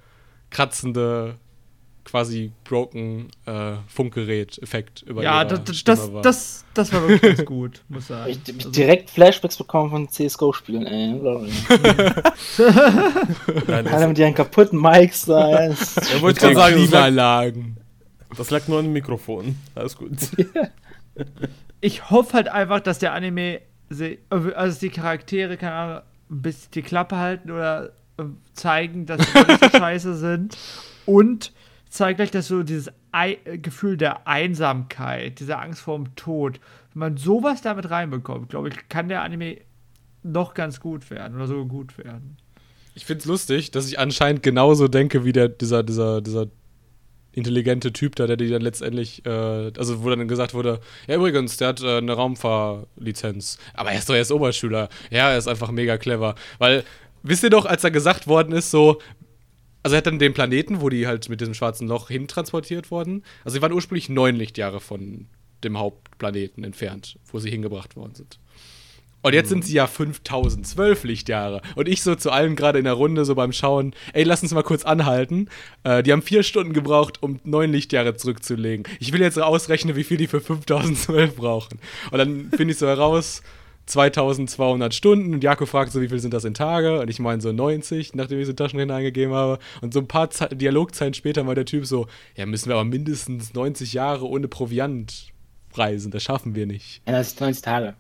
kratzende, 0.51 1.37
quasi 2.05 2.53
broken 2.65 3.29
äh, 3.47 3.77
Funkgerät-Effekt 3.89 5.03
über 5.03 5.23
Ja, 5.23 5.43
ihrer 5.43 5.59
das, 5.59 5.85
das, 5.85 6.13
war. 6.13 6.21
das, 6.23 6.65
das 6.75 6.93
war 6.93 7.09
wirklich 7.09 7.37
ganz 7.37 7.47
gut, 7.47 7.83
muss 7.89 8.07
sagen. 8.09 8.31
ich, 8.31 8.39
ich 8.47 8.55
Also, 8.57 8.71
direkt 8.71 9.09
Flashbacks 9.11 9.57
bekommen 9.57 9.91
von 9.91 10.09
CSGO-Spielen, 10.09 10.87
ey. 10.87 11.21
Das, 13.67 14.07
mit 14.09 14.19
ihren 14.19 14.35
kaputten 14.35 14.81
Mics 14.81 15.25
da. 15.27 15.49
er 15.51 15.71
wollte 16.21 16.27
Mit 16.27 16.39
gerade 16.39 16.55
sagen, 16.55 16.77
das 16.77 16.91
lag, 16.91 17.07
Klimaanlagen. 17.07 17.77
das 18.37 18.51
lag 18.51 18.69
nur 18.69 18.79
an 18.79 18.85
dem 18.87 18.93
Mikrofon. 18.93 19.57
Alles 19.75 19.97
gut. 19.97 20.11
ich 21.81 22.11
hoffe 22.11 22.35
halt 22.35 22.49
einfach, 22.49 22.81
dass 22.81 22.99
der 22.99 23.13
Anime, 23.13 23.61
also 24.55 24.79
die 24.81 24.91
Charaktere, 24.91 25.57
keine 25.57 25.73
Ahnung, 25.73 26.03
ein 26.31 26.43
bisschen 26.43 26.71
die 26.73 26.83
Klappe 26.83 27.17
halten 27.17 27.51
oder 27.51 27.93
äh, 28.19 28.25
zeigen, 28.55 29.07
dass 29.07 29.21
sie 29.27 29.39
nicht 29.39 29.65
so 29.65 29.71
scheiße 29.79 30.17
sind. 30.17 30.57
Und 31.07 31.53
zeigt 31.89 32.19
gleich, 32.19 32.31
dass 32.31 32.49
so 32.49 32.63
dieses 32.63 32.93
Ei 33.13 33.39
äh, 33.45 33.59
Gefühl 33.59 33.97
der 33.97 34.27
Einsamkeit, 34.27 35.41
diese 35.41 35.59
Angst 35.59 35.81
vor 35.81 35.97
dem 35.97 36.15
Tod, 36.17 36.61
wenn 36.93 37.01
man 37.01 37.17
sowas 37.17 37.63
damit 37.63 37.91
reinbekommt, 37.91 38.49
glaube 38.49 38.69
ich, 38.69 38.89
kann 38.89 39.09
der 39.09 39.23
Anime 39.23 39.59
noch 40.23 40.55
ganz 40.55 40.81
gut 40.81 41.11
werden 41.11 41.37
oder 41.37 41.47
so 41.47 41.65
gut 41.67 41.99
werden. 41.99 42.37
Ich 42.95 43.05
find's 43.05 43.25
lustig, 43.25 43.71
dass 43.71 43.87
ich 43.87 43.99
anscheinend 43.99 44.43
genauso 44.43 44.89
denke 44.89 45.25
wie 45.25 45.33
der, 45.33 45.49
dieser, 45.49 45.83
dieser, 45.83 46.21
dieser 46.21 46.47
intelligente 47.35 47.93
Typ 47.93 48.17
da, 48.17 48.27
der 48.27 48.37
die 48.37 48.49
dann 48.49 48.63
letztendlich, 48.63 49.25
äh, 49.27 49.31
also 49.77 50.03
wo 50.03 50.11
dann 50.11 50.29
gesagt 50.29 50.55
wurde, 50.55 50.81
ja 51.07 51.17
übrigens, 51.17 51.57
der 51.57 51.69
hat 51.69 51.83
äh, 51.83 51.99
eine 51.99 52.13
Raumfahrlizenz, 52.13 53.59
aber 53.75 53.93
er 53.93 53.99
ist 53.99 54.09
doch 54.09 54.15
erst 54.15 54.33
Oberschüler. 54.33 54.89
Ja, 55.11 55.31
er 55.31 55.39
ist 55.39 55.49
einfach 55.49 55.71
mega 55.71 55.99
clever. 55.99 56.35
Weil, 56.59 56.85
wisst 57.23 57.43
ihr 57.43 57.51
doch, 57.51 57.67
als 57.67 57.83
da 57.83 57.89
gesagt 57.89 58.27
worden 58.27 58.53
ist, 58.53 58.71
so, 58.71 59.01
also 59.83 59.95
er 59.95 59.99
hat 59.99 60.07
dann 60.07 60.19
den 60.19 60.33
Planeten, 60.35 60.81
wo 60.81 60.89
die 60.89 61.07
halt 61.07 61.29
mit 61.29 61.41
diesem 61.41 61.55
schwarzen 61.55 61.89
Loch 61.89 62.09
hintransportiert 62.09 62.91
wurden. 62.91 63.23
Also 63.45 63.57
sie 63.57 63.63
waren 63.63 63.73
ursprünglich 63.73 64.09
neun 64.09 64.37
Lichtjahre 64.37 64.81
von 64.81 65.29
dem 65.63 65.79
Hauptplaneten 65.79 66.65
entfernt, 66.65 67.19
wo 67.27 67.39
sie 67.39 67.51
hingebracht 67.51 67.97
worden 67.97 68.15
sind. 68.15 68.39
Und 69.25 69.33
jetzt 69.33 69.49
sind 69.49 69.65
sie 69.65 69.73
ja 69.73 69.87
5012 69.87 71.05
Lichtjahre. 71.05 71.63
Und 71.77 71.89
ich 71.89 72.03
so 72.03 72.15
zu 72.15 72.31
allen 72.31 72.57
gerade 72.57 72.79
in 72.79 72.85
der 72.85 72.93
Runde, 72.93 73.25
so 73.25 73.35
beim 73.35 73.55
Schauen, 73.55 73.95
ey, 74.13 74.23
lass 74.23 74.43
uns 74.43 74.53
mal 74.53 74.63
kurz 74.63 74.85
anhalten. 74.85 75.49
Äh, 75.83 76.03
die 76.03 76.13
haben 76.13 76.21
vier 76.21 76.43
Stunden 76.43 76.75
gebraucht, 76.75 77.23
um 77.23 77.41
neun 77.43 77.73
Lichtjahre 77.73 78.15
zurückzulegen. 78.15 78.85
Ich 79.01 79.15
will 79.15 79.23
jetzt 79.23 79.41
ausrechnen, 79.41 79.97
wie 79.97 80.05
viel 80.05 80.19
die 80.19 80.27
für 80.27 80.43
5012 80.43 81.37
brauchen. 81.37 81.79
Und 82.11 82.19
dann 82.19 82.51
finde 82.51 82.73
ich 82.73 82.79
so 82.79 82.87
heraus, 82.87 83.41
2200 83.87 84.93
Stunden. 84.93 85.33
Und 85.33 85.43
Jakob 85.43 85.69
fragt 85.69 85.93
so, 85.93 86.03
wie 86.03 86.09
viel 86.09 86.21
sind 86.21 86.35
das 86.35 86.45
in 86.45 86.53
Tage? 86.53 87.01
Und 87.01 87.09
ich 87.09 87.19
meine 87.19 87.41
so 87.41 87.51
90, 87.51 88.15
nachdem 88.15 88.39
ich 88.41 88.47
so 88.47 88.53
Taschenrechner 88.53 88.97
eingegeben 88.97 89.33
habe. 89.33 89.59
Und 89.81 89.95
so 89.95 90.01
ein 90.01 90.07
paar 90.07 90.29
Ze 90.29 90.49
Dialogzeilen 90.49 91.15
später 91.15 91.47
war 91.47 91.55
der 91.55 91.65
Typ 91.65 91.87
so, 91.87 92.09
ja, 92.37 92.45
müssen 92.45 92.69
wir 92.69 92.75
aber 92.75 92.85
mindestens 92.85 93.55
90 93.55 93.95
Jahre 93.95 94.29
ohne 94.29 94.49
Proviant 94.49 95.33
reisen. 95.73 96.11
Das 96.11 96.23
schaffen 96.23 96.55
wir 96.55 96.67
nicht. 96.67 97.01
Ja, 97.07 97.15
das 97.15 97.29
ist 97.29 97.41
90 97.41 97.63
Tage. 97.63 97.95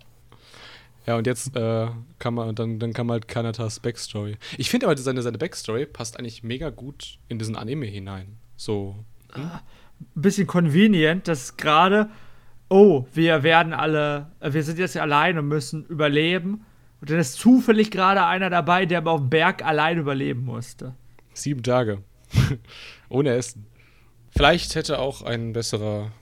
Ja, 1.07 1.17
und 1.17 1.27
jetzt 1.27 1.55
äh, 1.55 1.89
kann 2.19 2.35
man, 2.35 2.55
dann, 2.55 2.79
dann 2.79 2.93
kam 2.93 3.11
halt 3.11 3.29
Kanatas 3.29 3.81
Backstory. 3.81 4.37
Ich 4.57 4.71
finde 4.71 4.87
aber, 4.87 4.97
seine, 4.97 5.21
seine 5.23 5.39
Backstory 5.39 5.87
passt 5.87 6.19
eigentlich 6.19 6.43
mega 6.43 6.71
gut 6.71 7.19
in 7.29 7.39
diesen 7.39 7.57
Anime 7.57 7.87
hinein. 7.87 8.39
So. 8.57 9.05
ein 9.35 9.61
bisschen 10.15 10.47
convenient, 10.47 11.29
dass 11.29 11.57
gerade, 11.57 12.09
oh, 12.71 13.07
wir 13.13 13.43
werden 13.43 13.75
alle, 13.75 14.33
äh, 14.41 14.53
wir 14.53 14.63
sind 14.63 14.79
jetzt 14.79 14.97
allein 14.97 15.39
und 15.39 15.49
müssen 15.49 15.85
überleben. 15.87 16.65
Und 17.01 17.11
dann 17.11 17.19
ist 17.19 17.35
zufällig 17.35 17.91
gerade 17.91 18.25
einer 18.25 18.49
dabei, 18.49 18.87
der 18.87 18.99
aber 18.99 19.13
auf 19.13 19.21
dem 19.21 19.29
Berg 19.29 19.63
allein 19.63 19.99
überleben 19.99 20.45
musste. 20.45 20.95
Sieben 21.35 21.63
Tage. 21.63 22.03
Ohne 23.11 23.35
Essen. 23.35 23.67
Vielleicht 24.31 24.75
hätte 24.75 24.99
auch 24.99 25.21
ein 25.21 25.53
besserer 25.53 26.13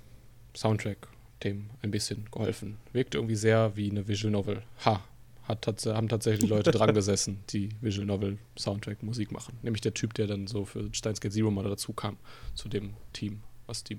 Soundtrack 0.55 1.12
dem 1.44 1.70
ein 1.82 1.90
bisschen 1.90 2.26
geholfen. 2.30 2.78
Wirkte 2.92 3.18
irgendwie 3.18 3.37
sehr 3.37 3.76
wie 3.76 3.90
eine 3.90 4.06
Visual 4.08 4.30
Novel. 4.30 4.62
Ha. 4.84 5.02
Hat 5.44 5.62
tats 5.62 5.87
haben 5.87 6.08
tatsächlich 6.08 6.49
Leute 6.49 6.70
dran 6.70 6.94
gesessen, 6.94 7.42
die 7.50 7.70
Visual 7.80 8.06
Novel 8.06 8.38
Soundtrack 8.56 9.02
Musik 9.02 9.32
machen. 9.32 9.58
Nämlich 9.62 9.80
der 9.80 9.92
Typ, 9.92 10.14
der 10.14 10.26
dann 10.26 10.46
so 10.46 10.64
für 10.64 10.88
Steins 10.92 11.20
Gate 11.20 11.32
Zero 11.32 11.50
mal 11.50 11.64
dazu 11.64 11.92
kam, 11.92 12.16
zu 12.54 12.68
dem 12.68 12.94
Team, 13.12 13.40
was 13.66 13.82
die 13.82 13.99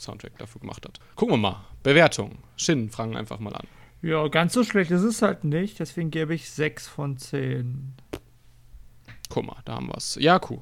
Soundtrack 0.00 0.38
dafür 0.38 0.60
gemacht 0.60 0.86
hat. 0.86 1.00
Gucken 1.16 1.34
wir 1.34 1.38
mal. 1.38 1.64
Bewertung. 1.82 2.38
Shin, 2.56 2.90
fragen 2.90 3.16
einfach 3.16 3.40
mal 3.40 3.54
an. 3.54 3.66
Ja, 4.02 4.28
ganz 4.28 4.52
so 4.52 4.62
schlecht 4.62 4.90
ist 4.90 5.02
es 5.02 5.22
halt 5.22 5.44
nicht, 5.44 5.80
deswegen 5.80 6.10
gebe 6.10 6.34
ich 6.34 6.50
6 6.50 6.86
von 6.86 7.16
10. 7.16 7.94
Guck 9.28 9.44
mal, 9.44 9.56
da 9.64 9.74
haben 9.74 9.88
wir 9.88 9.96
es. 9.96 10.16
Jaku. 10.20 10.58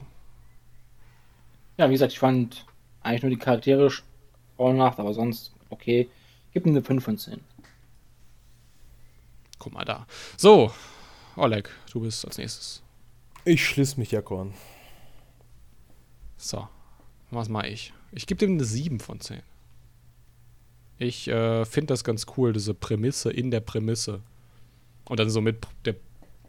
Ja, 1.76 1.88
wie 1.88 1.92
gesagt, 1.92 2.12
ich 2.12 2.18
fand 2.18 2.64
eigentlich 3.02 3.22
nur 3.22 3.30
die 3.30 3.36
Charaktere 3.36 3.90
grauenhaft, 4.56 5.00
aber 5.00 5.12
sonst 5.12 5.53
okay. 5.70 6.08
Gib 6.52 6.66
ihm 6.66 6.72
eine 6.72 6.82
5 6.82 7.04
von 7.04 7.18
10. 7.18 7.40
Guck 9.58 9.72
mal 9.72 9.84
da. 9.84 10.06
So, 10.36 10.72
Oleg, 11.36 11.68
du 11.92 12.00
bist 12.00 12.24
als 12.24 12.38
nächstes. 12.38 12.82
Ich 13.44 13.66
schließe 13.66 13.98
mich 13.98 14.12
Jako 14.12 14.42
an. 14.42 14.54
So, 16.36 16.68
was 17.30 17.48
mache 17.48 17.68
ich? 17.68 17.92
Ich 18.12 18.26
gebe 18.26 18.38
dem 18.38 18.52
eine 18.52 18.64
7 18.64 19.00
von 19.00 19.20
10. 19.20 19.42
Ich 20.98 21.26
äh, 21.28 21.64
finde 21.64 21.88
das 21.88 22.04
ganz 22.04 22.26
cool, 22.36 22.52
diese 22.52 22.72
Prämisse 22.72 23.32
in 23.32 23.50
der 23.50 23.60
Prämisse. 23.60 24.20
Und 25.06 25.18
dann 25.18 25.28
so 25.28 25.40
mit 25.40 25.66
der 25.84 25.96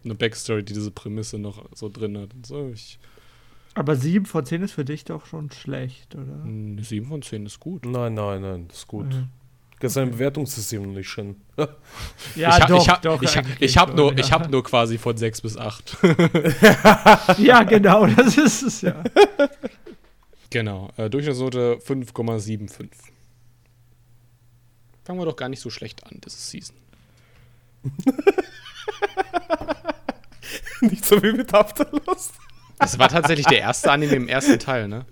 eine 0.04 0.14
Backstory, 0.14 0.64
die 0.64 0.74
diese 0.74 0.92
Prämisse 0.92 1.40
noch 1.40 1.66
so 1.74 1.90
drin 1.90 2.18
hat. 2.18 2.34
Und 2.34 2.46
so, 2.46 2.70
ich, 2.70 3.00
Aber 3.75 3.96
7 3.96 4.25
von 4.25 4.46
10 4.46 4.63
ist 4.63 4.72
für 4.72 4.86
dich 4.86 5.03
doch 5.03 5.25
schon 5.25 5.51
schlecht, 5.51 6.15
oder? 6.15 6.41
eine 6.44 6.84
7 6.84 7.05
von 7.08 7.22
10 7.22 7.46
ist 7.46 7.60
gut. 7.60 7.86
Nein, 7.86 8.13
nein, 8.15 8.41
nein, 8.41 8.67
das 8.70 8.77
ist 8.79 8.88
gut. 8.88 9.13
Mhm. 9.13 9.29
Sein 9.88 10.10
Bewertungssystem 10.10 10.82
noch 10.82 10.94
nicht 10.96 11.08
schön. 11.08 11.36
Ja, 12.36 12.58
ich 12.58 12.63
ha- 12.63 12.67
doch, 12.67 12.82
ich 12.82 12.89
ha- 12.89 12.98
doch. 12.98 13.22
Ich, 13.22 13.36
ich 13.60 13.77
habe 13.77 13.94
nur, 13.94 14.13
ja. 14.13 14.17
ich 14.17 14.32
hab 14.32 14.50
nur 14.50 14.63
quasi 14.63 14.98
von 14.98 15.15
6 15.15 15.41
bis 15.41 15.58
8. 15.58 15.98
Ja, 17.38 17.62
genau, 17.63 18.08
das 18.08 18.36
ist 18.38 18.63
es 18.63 18.82
ja. 18.82 19.03
genau. 20.50 20.89
Äh, 20.98 21.10
Durchschnittsnote 21.10 21.77
5,75. 21.86 22.88
Fangen 25.03 25.20
wir 25.20 25.25
doch 25.25 25.36
gar 25.36 25.50
nicht 25.50 25.60
so 25.60 25.70
schlecht 25.70 26.03
an, 26.05 26.20
diese 26.25 26.38
Season. 26.38 26.75
nicht 30.82 31.05
so 31.05 31.22
wie 31.22 31.34
mit 31.34 31.53
Afterlust. 31.53 32.34
Das 32.79 33.00
war 33.00 33.10
tatsächlich 33.10 33.46
der 33.48 33.60
erste 33.60 33.91
Anime 33.91 34.13
im 34.15 34.27
ersten 34.27 34.60
Teil, 34.60 34.88
ne? 34.88 35.05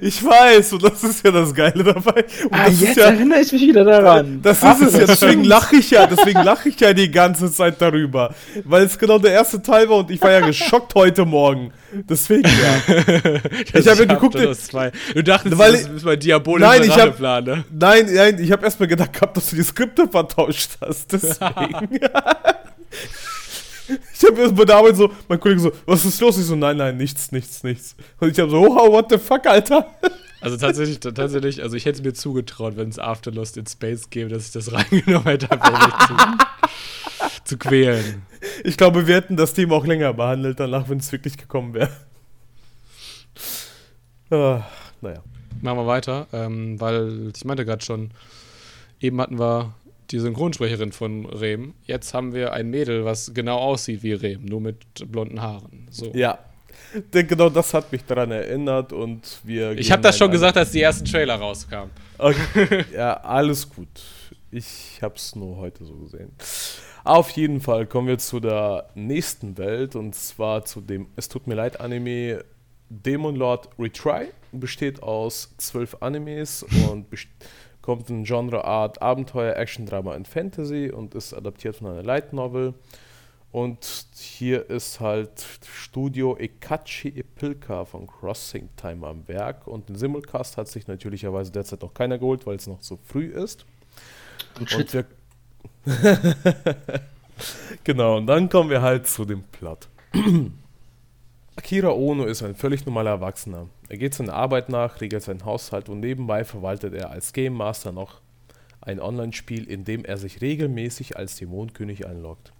Ich 0.00 0.24
weiß, 0.24 0.72
und 0.72 0.82
das 0.82 1.04
ist 1.04 1.24
ja 1.24 1.30
das 1.30 1.54
Geile 1.54 1.84
dabei. 1.84 2.24
Und 2.44 2.52
Ah, 2.52 2.64
das 2.64 2.74
ist 2.74 2.80
jetzt 2.80 2.96
ja, 2.96 3.04
erinnere 3.10 3.40
ich 3.40 3.52
mich 3.52 3.62
wieder 3.62 3.84
daran. 3.84 4.40
Das 4.42 4.62
ist 4.62 4.80
es 4.80 4.92
ja, 4.94 5.06
deswegen 5.06 5.44
lache 5.44 5.76
ich 5.76 5.90
ja, 5.90 6.06
deswegen 6.06 6.42
lache 6.42 6.70
ich 6.70 6.80
ja 6.80 6.92
die 6.94 7.10
ganze 7.10 7.52
Zeit 7.52 7.80
darüber. 7.80 8.34
Weil 8.64 8.84
es 8.84 8.98
genau 8.98 9.18
der 9.18 9.32
erste 9.32 9.62
Teil 9.62 9.88
war 9.88 9.98
und 9.98 10.10
ich 10.10 10.20
war 10.22 10.30
ja 10.32 10.40
geschockt 10.40 10.94
heute 10.94 11.24
Morgen. 11.26 11.72
Deswegen 11.92 12.48
ja. 12.48 12.94
Das 13.72 13.86
hab 13.86 13.98
ja 13.98 14.04
geguckt, 14.06 14.34
Afterlost 14.36 14.66
2. 14.68 14.92
Du 15.14 15.22
dachtest, 15.22 15.58
Weil 15.58 15.72
das 15.72 15.82
ich- 15.82 15.88
ist 15.96 16.04
mein 16.04 16.18
diabolischer 16.18 16.68
Nein, 16.70 16.82
ich 16.84 16.98
hab- 16.98 17.20
ne? 17.20 17.64
Nein, 17.70 18.06
nein, 18.12 18.38
ich 18.42 18.50
habe 18.50 18.64
erstmal 18.64 18.88
gedacht 18.88 19.12
gehabt, 19.12 19.36
dass 19.36 19.50
du 19.50 19.56
die 19.56 19.62
Skripte 19.62 20.08
vertauscht 20.08 20.70
hast. 20.80 21.12
Deswegen. 21.12 22.00
ich 23.88 24.24
habe 24.24 24.40
erst 24.40 24.56
bei 24.56 24.64
der 24.64 24.76
Arbeit 24.76 24.96
so, 24.96 25.10
mein 25.28 25.40
Kollege 25.40 25.60
so, 25.60 25.72
was 25.86 26.04
ist 26.04 26.20
los? 26.20 26.38
Ich 26.38 26.44
so, 26.44 26.56
nein, 26.56 26.76
nein, 26.76 26.96
nichts, 26.96 27.32
nichts, 27.32 27.62
nichts. 27.62 27.96
Und 28.20 28.30
ich 28.30 28.38
habe 28.38 28.50
so, 28.50 28.58
oh, 28.58 28.92
what 28.92 29.10
the 29.10 29.18
fuck, 29.18 29.46
Alter? 29.46 29.86
Also 30.40 30.56
tatsächlich, 30.56 31.00
tatsächlich, 31.00 31.62
also 31.62 31.76
ich 31.76 31.84
hätte 31.84 31.98
es 31.98 32.04
mir 32.04 32.12
zugetraut, 32.12 32.76
wenn 32.76 32.88
es 32.88 32.98
Afterlost 32.98 33.56
in 33.56 33.66
Space 33.66 34.08
gäbe, 34.10 34.30
dass 34.30 34.46
ich 34.46 34.52
das 34.52 34.72
reingenommen 34.72 35.26
hätte, 35.26 35.50
einfach 35.50 35.72
um 35.72 35.86
mich 35.86 36.06
zu, 36.06 37.44
zu 37.44 37.58
quälen. 37.58 38.22
Ich 38.62 38.76
glaube, 38.76 39.06
wir 39.06 39.16
hätten 39.16 39.36
das 39.36 39.54
Thema 39.54 39.74
auch 39.74 39.86
länger 39.86 40.12
behandelt, 40.14 40.60
danach, 40.60 40.88
wenn 40.88 40.98
es 40.98 41.10
wirklich 41.10 41.36
gekommen 41.36 41.74
wäre. 41.74 41.90
Ah, 44.30 44.62
naja. 45.00 45.22
Machen 45.60 45.78
wir 45.78 45.86
weiter, 45.88 46.28
ähm, 46.32 46.80
weil 46.80 47.32
ich 47.34 47.44
meinte 47.44 47.64
gerade 47.64 47.84
schon, 47.84 48.12
eben 49.00 49.20
hatten 49.20 49.40
wir 49.40 49.74
die 50.10 50.18
Synchronsprecherin 50.18 50.92
von 50.92 51.26
Rehm. 51.26 51.74
Jetzt 51.84 52.14
haben 52.14 52.34
wir 52.34 52.52
ein 52.52 52.70
Mädel, 52.70 53.04
was 53.04 53.32
genau 53.34 53.58
aussieht 53.58 54.02
wie 54.02 54.12
Rehm, 54.12 54.44
nur 54.44 54.60
mit 54.60 55.10
blonden 55.10 55.42
Haaren. 55.42 55.88
So. 55.90 56.12
Ja. 56.14 56.38
Denn 57.12 57.26
genau 57.26 57.50
das 57.50 57.74
hat 57.74 57.92
mich 57.92 58.04
daran 58.04 58.30
erinnert 58.30 58.92
und 58.92 59.40
wir. 59.44 59.72
Ich 59.72 59.92
habe 59.92 60.02
das 60.02 60.16
schon 60.16 60.30
gesagt, 60.30 60.56
als 60.56 60.70
die 60.70 60.80
ersten 60.80 61.04
Trailer 61.04 61.34
rauskamen. 61.34 61.90
Okay. 62.16 62.84
Ja, 62.94 63.14
alles 63.18 63.68
gut. 63.68 63.88
Ich 64.50 64.98
hab's 65.02 65.36
nur 65.36 65.58
heute 65.58 65.84
so 65.84 65.94
gesehen. 65.94 66.32
Auf 67.04 67.30
jeden 67.30 67.60
Fall 67.60 67.86
kommen 67.86 68.08
wir 68.08 68.18
zu 68.18 68.40
der 68.40 68.88
nächsten 68.94 69.58
Welt 69.58 69.94
und 69.96 70.14
zwar 70.14 70.64
zu 70.64 70.80
dem 70.80 71.08
Es 71.16 71.28
tut 71.28 71.46
mir 71.46 71.54
leid 71.54 71.80
Anime 71.80 72.44
Demon 72.88 73.36
Lord 73.36 73.68
Retry. 73.78 74.28
Besteht 74.52 75.02
aus 75.02 75.54
zwölf 75.58 75.96
Animes 76.00 76.62
und 76.90 77.06
kommt 77.88 78.10
in 78.10 78.24
Genreart 78.24 79.00
Abenteuer, 79.00 79.56
Action, 79.56 79.86
Drama 79.86 80.14
und 80.14 80.28
Fantasy 80.28 80.90
und 80.94 81.14
ist 81.14 81.32
adaptiert 81.32 81.76
von 81.76 81.86
einer 81.86 82.02
Light 82.02 82.34
Novel. 82.34 82.74
Und 83.50 84.04
hier 84.12 84.68
ist 84.68 85.00
halt 85.00 85.42
Studio 85.66 86.36
Ekachi 86.36 87.08
Epilka 87.08 87.86
von 87.86 88.06
Crossing 88.06 88.68
Time 88.76 89.06
am 89.06 89.26
Werk. 89.26 89.66
Und 89.66 89.88
den 89.88 89.96
Simulcast 89.96 90.58
hat 90.58 90.68
sich 90.68 90.86
natürlicherweise 90.86 91.50
derzeit 91.50 91.80
noch 91.80 91.94
keiner 91.94 92.18
geholt, 92.18 92.46
weil 92.46 92.56
es 92.56 92.66
noch 92.66 92.80
zu 92.80 92.98
früh 93.06 93.28
ist. 93.28 93.64
Und 94.60 94.70
Und 94.74 94.92
wir 94.92 95.06
genau, 97.84 98.18
und 98.18 98.26
dann 98.26 98.50
kommen 98.50 98.68
wir 98.68 98.82
halt 98.82 99.06
zu 99.06 99.24
dem 99.24 99.44
Plot. 99.44 99.88
Akira 101.56 101.88
Ono 101.88 102.26
ist 102.26 102.42
ein 102.42 102.54
völlig 102.54 102.84
normaler 102.84 103.12
Erwachsener. 103.12 103.66
Er 103.88 103.96
geht 103.96 104.14
seiner 104.14 104.34
Arbeit 104.34 104.68
nach, 104.68 105.00
regelt 105.00 105.22
seinen 105.22 105.44
Haushalt 105.44 105.88
und 105.88 106.00
nebenbei 106.00 106.44
verwaltet 106.44 106.94
er 106.94 107.10
als 107.10 107.32
Game 107.32 107.54
Master 107.54 107.92
noch 107.92 108.20
ein 108.80 109.00
Online-Spiel, 109.00 109.68
in 109.68 109.84
dem 109.84 110.04
er 110.04 110.18
sich 110.18 110.40
regelmäßig 110.40 111.16
als 111.16 111.36
Dämonenkönig 111.36 112.06
einloggt. 112.06 112.52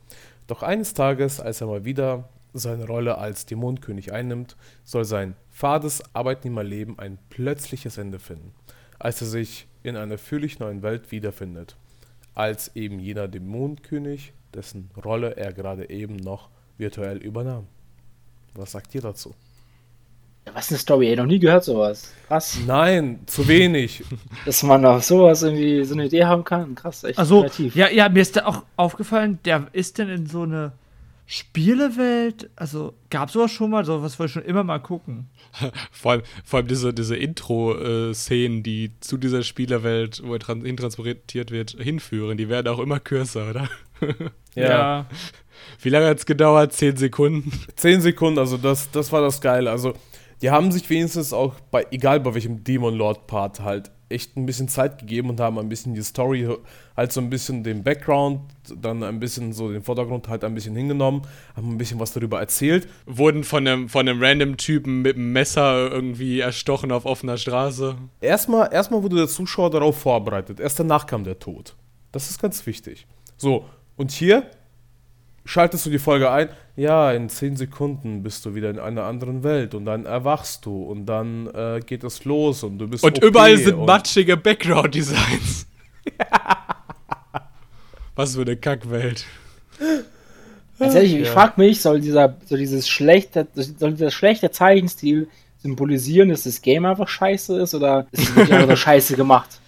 Doch 0.46 0.62
eines 0.62 0.94
Tages, 0.94 1.40
als 1.40 1.60
er 1.60 1.66
mal 1.66 1.84
wieder 1.84 2.28
seine 2.54 2.86
Rolle 2.86 3.18
als 3.18 3.44
Dämonenkönig 3.44 4.12
einnimmt, 4.12 4.56
soll 4.84 5.04
sein 5.04 5.36
fades 5.50 6.02
Arbeitnehmerleben 6.14 6.98
ein 6.98 7.18
plötzliches 7.28 7.98
Ende 7.98 8.18
finden, 8.18 8.54
als 8.98 9.20
er 9.20 9.28
sich 9.28 9.66
in 9.82 9.96
einer 9.96 10.18
völlig 10.18 10.58
neuen 10.58 10.82
Welt 10.82 11.12
wiederfindet, 11.12 11.76
als 12.34 12.74
eben 12.74 12.98
jener 12.98 13.28
Dämonenkönig, 13.28 14.32
dessen 14.54 14.90
Rolle 15.04 15.36
er 15.36 15.52
gerade 15.52 15.90
eben 15.90 16.16
noch 16.16 16.48
virtuell 16.78 17.18
übernahm. 17.18 17.66
Was 18.54 18.72
sagt 18.72 18.94
ihr 18.94 19.02
dazu? 19.02 19.34
Ja, 20.48 20.54
was 20.54 20.70
eine 20.70 20.78
Story, 20.78 21.08
ey, 21.08 21.16
noch 21.16 21.26
nie 21.26 21.38
gehört 21.38 21.64
sowas. 21.64 22.10
Krass, 22.26 22.58
Nein, 22.66 23.20
zu 23.26 23.46
wenig. 23.48 24.02
dass 24.46 24.62
man 24.62 24.84
auf 24.86 25.04
sowas 25.04 25.42
irgendwie 25.42 25.84
so 25.84 25.92
eine 25.94 26.06
Idee 26.06 26.24
haben 26.24 26.42
kann. 26.44 26.74
Krass, 26.74 27.04
echt 27.04 27.18
Also, 27.18 27.42
kreativ. 27.42 27.76
ja, 27.76 27.90
ja, 27.90 28.08
mir 28.08 28.22
ist 28.22 28.36
da 28.36 28.46
auch 28.46 28.64
aufgefallen, 28.76 29.38
der 29.44 29.66
ist 29.72 29.98
denn 29.98 30.08
in 30.08 30.26
so 30.26 30.42
eine 30.42 30.72
Spielewelt, 31.26 32.48
also 32.56 32.94
gab 33.10 33.30
sowas 33.30 33.50
schon 33.50 33.70
mal, 33.70 33.84
sowas 33.84 34.18
wollte 34.18 34.28
ich 34.30 34.32
schon 34.32 34.44
immer 34.44 34.64
mal 34.64 34.78
gucken. 34.78 35.28
Vor 35.92 36.12
allem, 36.12 36.22
vor 36.44 36.58
allem 36.58 36.68
diese, 36.68 36.94
diese 36.94 37.16
Intro-Szenen, 37.16 38.62
die 38.62 38.92
zu 39.00 39.18
dieser 39.18 39.42
Spielerwelt, 39.42 40.22
wo 40.24 40.32
er 40.32 40.38
tran 40.40 40.64
hintransportiert 40.64 41.50
wird, 41.50 41.72
hinführen, 41.78 42.38
die 42.38 42.48
werden 42.48 42.68
auch 42.68 42.78
immer 42.78 43.00
kürzer, 43.00 43.50
oder? 43.50 43.68
Ja. 44.54 45.04
Wie 45.82 45.90
lange 45.90 46.06
hat 46.06 46.18
es 46.18 46.26
gedauert? 46.26 46.72
Zehn 46.72 46.96
Sekunden? 46.96 47.52
10 47.76 48.00
Sekunden, 48.00 48.38
also 48.38 48.56
das, 48.56 48.90
das 48.90 49.12
war 49.12 49.20
das 49.20 49.40
Geile. 49.40 49.70
Also, 49.70 49.92
die 50.42 50.50
haben 50.50 50.72
sich 50.72 50.88
wenigstens 50.88 51.32
auch 51.32 51.54
bei, 51.70 51.86
egal 51.90 52.20
bei 52.20 52.34
welchem 52.34 52.64
Demon 52.64 52.94
Lord 52.94 53.26
Part 53.26 53.60
halt, 53.60 53.90
echt 54.10 54.36
ein 54.36 54.46
bisschen 54.46 54.68
Zeit 54.68 54.98
gegeben 54.98 55.30
und 55.30 55.40
haben 55.40 55.58
ein 55.58 55.68
bisschen 55.68 55.94
die 55.94 56.02
Story, 56.02 56.48
halt 56.96 57.12
so 57.12 57.20
ein 57.20 57.30
bisschen 57.30 57.62
den 57.62 57.82
Background, 57.82 58.40
dann 58.76 59.02
ein 59.02 59.20
bisschen 59.20 59.52
so 59.52 59.70
den 59.70 59.82
Vordergrund 59.82 60.28
halt 60.28 60.44
ein 60.44 60.54
bisschen 60.54 60.74
hingenommen, 60.74 61.22
haben 61.54 61.70
ein 61.70 61.78
bisschen 61.78 62.00
was 62.00 62.12
darüber 62.12 62.40
erzählt. 62.40 62.88
Wurden 63.06 63.44
von 63.44 63.66
einem, 63.66 63.88
von 63.88 64.08
einem 64.08 64.22
random 64.22 64.56
Typen 64.56 65.02
mit 65.02 65.16
einem 65.16 65.32
Messer 65.32 65.90
irgendwie 65.90 66.40
erstochen 66.40 66.92
auf 66.92 67.04
offener 67.04 67.36
Straße. 67.36 67.96
Erstmal, 68.20 68.72
erstmal 68.72 69.02
wurde 69.02 69.16
der 69.16 69.28
Zuschauer 69.28 69.70
darauf 69.70 69.98
vorbereitet, 69.98 70.60
erst 70.60 70.80
danach 70.80 71.06
kam 71.06 71.24
der 71.24 71.38
Tod. 71.38 71.76
Das 72.12 72.30
ist 72.30 72.40
ganz 72.40 72.64
wichtig. 72.66 73.06
So, 73.36 73.66
und 73.96 74.10
hier 74.10 74.50
schaltest 75.48 75.86
du 75.86 75.90
die 75.90 75.98
Folge 75.98 76.30
ein, 76.30 76.48
ja, 76.76 77.10
in 77.12 77.28
10 77.28 77.56
Sekunden 77.56 78.22
bist 78.22 78.44
du 78.44 78.54
wieder 78.54 78.68
in 78.70 78.78
einer 78.78 79.04
anderen 79.04 79.42
Welt 79.42 79.74
und 79.74 79.84
dann 79.86 80.04
erwachst 80.04 80.66
du 80.66 80.82
und 80.82 81.06
dann 81.06 81.46
äh, 81.48 81.80
geht 81.84 82.04
es 82.04 82.24
los 82.24 82.62
und 82.62 82.78
du 82.78 82.86
bist 82.86 83.02
Und 83.02 83.16
okay 83.18 83.26
überall 83.26 83.56
sind 83.56 83.74
und- 83.76 83.86
matschige 83.86 84.36
Background-Designs. 84.36 85.66
Was 88.14 88.34
für 88.34 88.42
eine 88.42 88.56
Kackwelt. 88.56 89.24
Ganz 90.78 90.94
ehrlich, 90.94 91.14
ich 91.14 91.26
Ja. 91.26 91.32
frag 91.32 91.56
mich, 91.58 91.80
soll 91.80 92.00
dieser, 92.00 92.36
soll 92.46 92.58
dieses 92.58 92.88
schlechte, 92.88 93.46
soll 93.54 93.92
dieser 93.92 94.10
schlechte 94.10 94.50
Zeichenstil 94.50 95.28
symbolisieren, 95.62 96.28
dass 96.28 96.42
das 96.44 96.60
Game 96.62 96.84
einfach 96.84 97.08
scheiße 97.08 97.60
ist 97.60 97.74
oder 97.74 98.06
ist 98.12 98.22
es 98.22 98.36
wirklich 98.36 98.52
einfach 98.52 98.68
nur 98.68 98.76
scheiße 98.88 99.16
gemacht? 99.16 99.60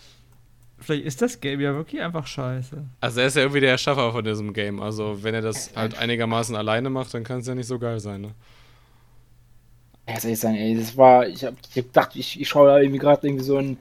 Vielleicht 0.80 1.04
ist 1.04 1.20
das 1.20 1.40
Game 1.40 1.60
ja 1.60 1.74
wirklich 1.74 2.00
einfach 2.00 2.26
scheiße. 2.26 2.82
Also 3.00 3.20
er 3.20 3.26
ist 3.26 3.36
ja 3.36 3.42
irgendwie 3.42 3.60
der 3.60 3.72
Erschaffer 3.72 4.12
von 4.12 4.24
diesem 4.24 4.52
Game. 4.52 4.80
Also 4.80 5.22
wenn 5.22 5.34
er 5.34 5.42
das 5.42 5.76
halt 5.76 5.98
einigermaßen 5.98 6.56
alleine 6.56 6.88
macht, 6.88 7.12
dann 7.12 7.22
kann 7.22 7.40
es 7.40 7.46
ja 7.46 7.54
nicht 7.54 7.66
so 7.66 7.78
geil 7.78 8.00
sein, 8.00 8.22
ne? 8.22 8.30
Ja, 10.08 10.18
soll 10.18 10.32
ich 10.32 10.40
sagen, 10.40 10.56
ey, 10.56 10.76
das 10.76 10.96
war, 10.96 11.28
ich 11.28 11.44
hab, 11.44 11.54
ich 11.70 11.76
hab 11.76 11.84
gedacht, 11.84 12.10
ich, 12.14 12.40
ich 12.40 12.48
schaue 12.48 12.68
da 12.68 12.80
irgendwie 12.80 12.98
gerade 12.98 13.26
irgendwie 13.26 13.44
so 13.44 13.58
ein 13.58 13.76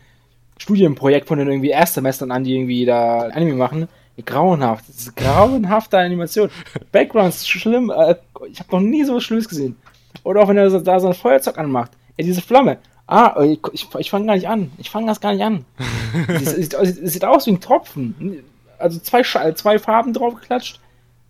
Studienprojekt 0.60 1.28
von 1.28 1.40
den 1.40 1.48
irgendwie 1.48 1.70
Erstsemestern 1.70 2.32
an, 2.32 2.44
die 2.44 2.56
irgendwie 2.56 2.86
da 2.86 3.20
Anime 3.30 3.56
machen. 3.56 3.88
Grauenhaft. 4.26 4.90
Das 4.90 4.98
ist 4.98 5.16
grauenhafte 5.16 5.98
Animation. 5.98 6.50
Backgrounds 6.92 7.48
schlimm. 7.48 7.90
Äh, 7.90 8.16
ich 8.52 8.60
habe 8.60 8.72
noch 8.72 8.82
nie 8.82 9.06
so 9.06 9.16
was 9.16 9.24
Schlimmes 9.24 9.48
gesehen. 9.48 9.78
Oder 10.24 10.42
auch 10.42 10.50
wenn 10.50 10.58
er 10.58 10.70
da 10.70 11.00
so 11.00 11.08
ein 11.08 11.14
Feuerzeug 11.14 11.58
anmacht. 11.58 11.92
Ey, 12.18 12.26
diese 12.26 12.42
Flamme. 12.42 12.78
Ah, 13.12 13.42
ich, 13.44 13.60
ich, 13.74 13.88
ich 13.98 14.10
fange 14.12 14.28
gar 14.28 14.36
nicht 14.36 14.48
an. 14.48 14.72
Ich 14.78 14.92
fange 14.92 15.08
das 15.08 15.20
gar 15.20 15.34
nicht 15.34 15.44
an. 15.44 15.66
Es 16.28 16.56
sieht, 16.56 16.74
es 16.76 17.14
sieht 17.14 17.26
aus 17.26 17.48
wie 17.48 17.52
ein 17.52 17.60
Tropfen. 17.60 18.44
Also 18.78 19.00
zwei, 19.00 19.22
Scha- 19.22 19.56
zwei 19.56 19.80
Farben 19.80 20.14
draufgeklatscht. 20.14 20.80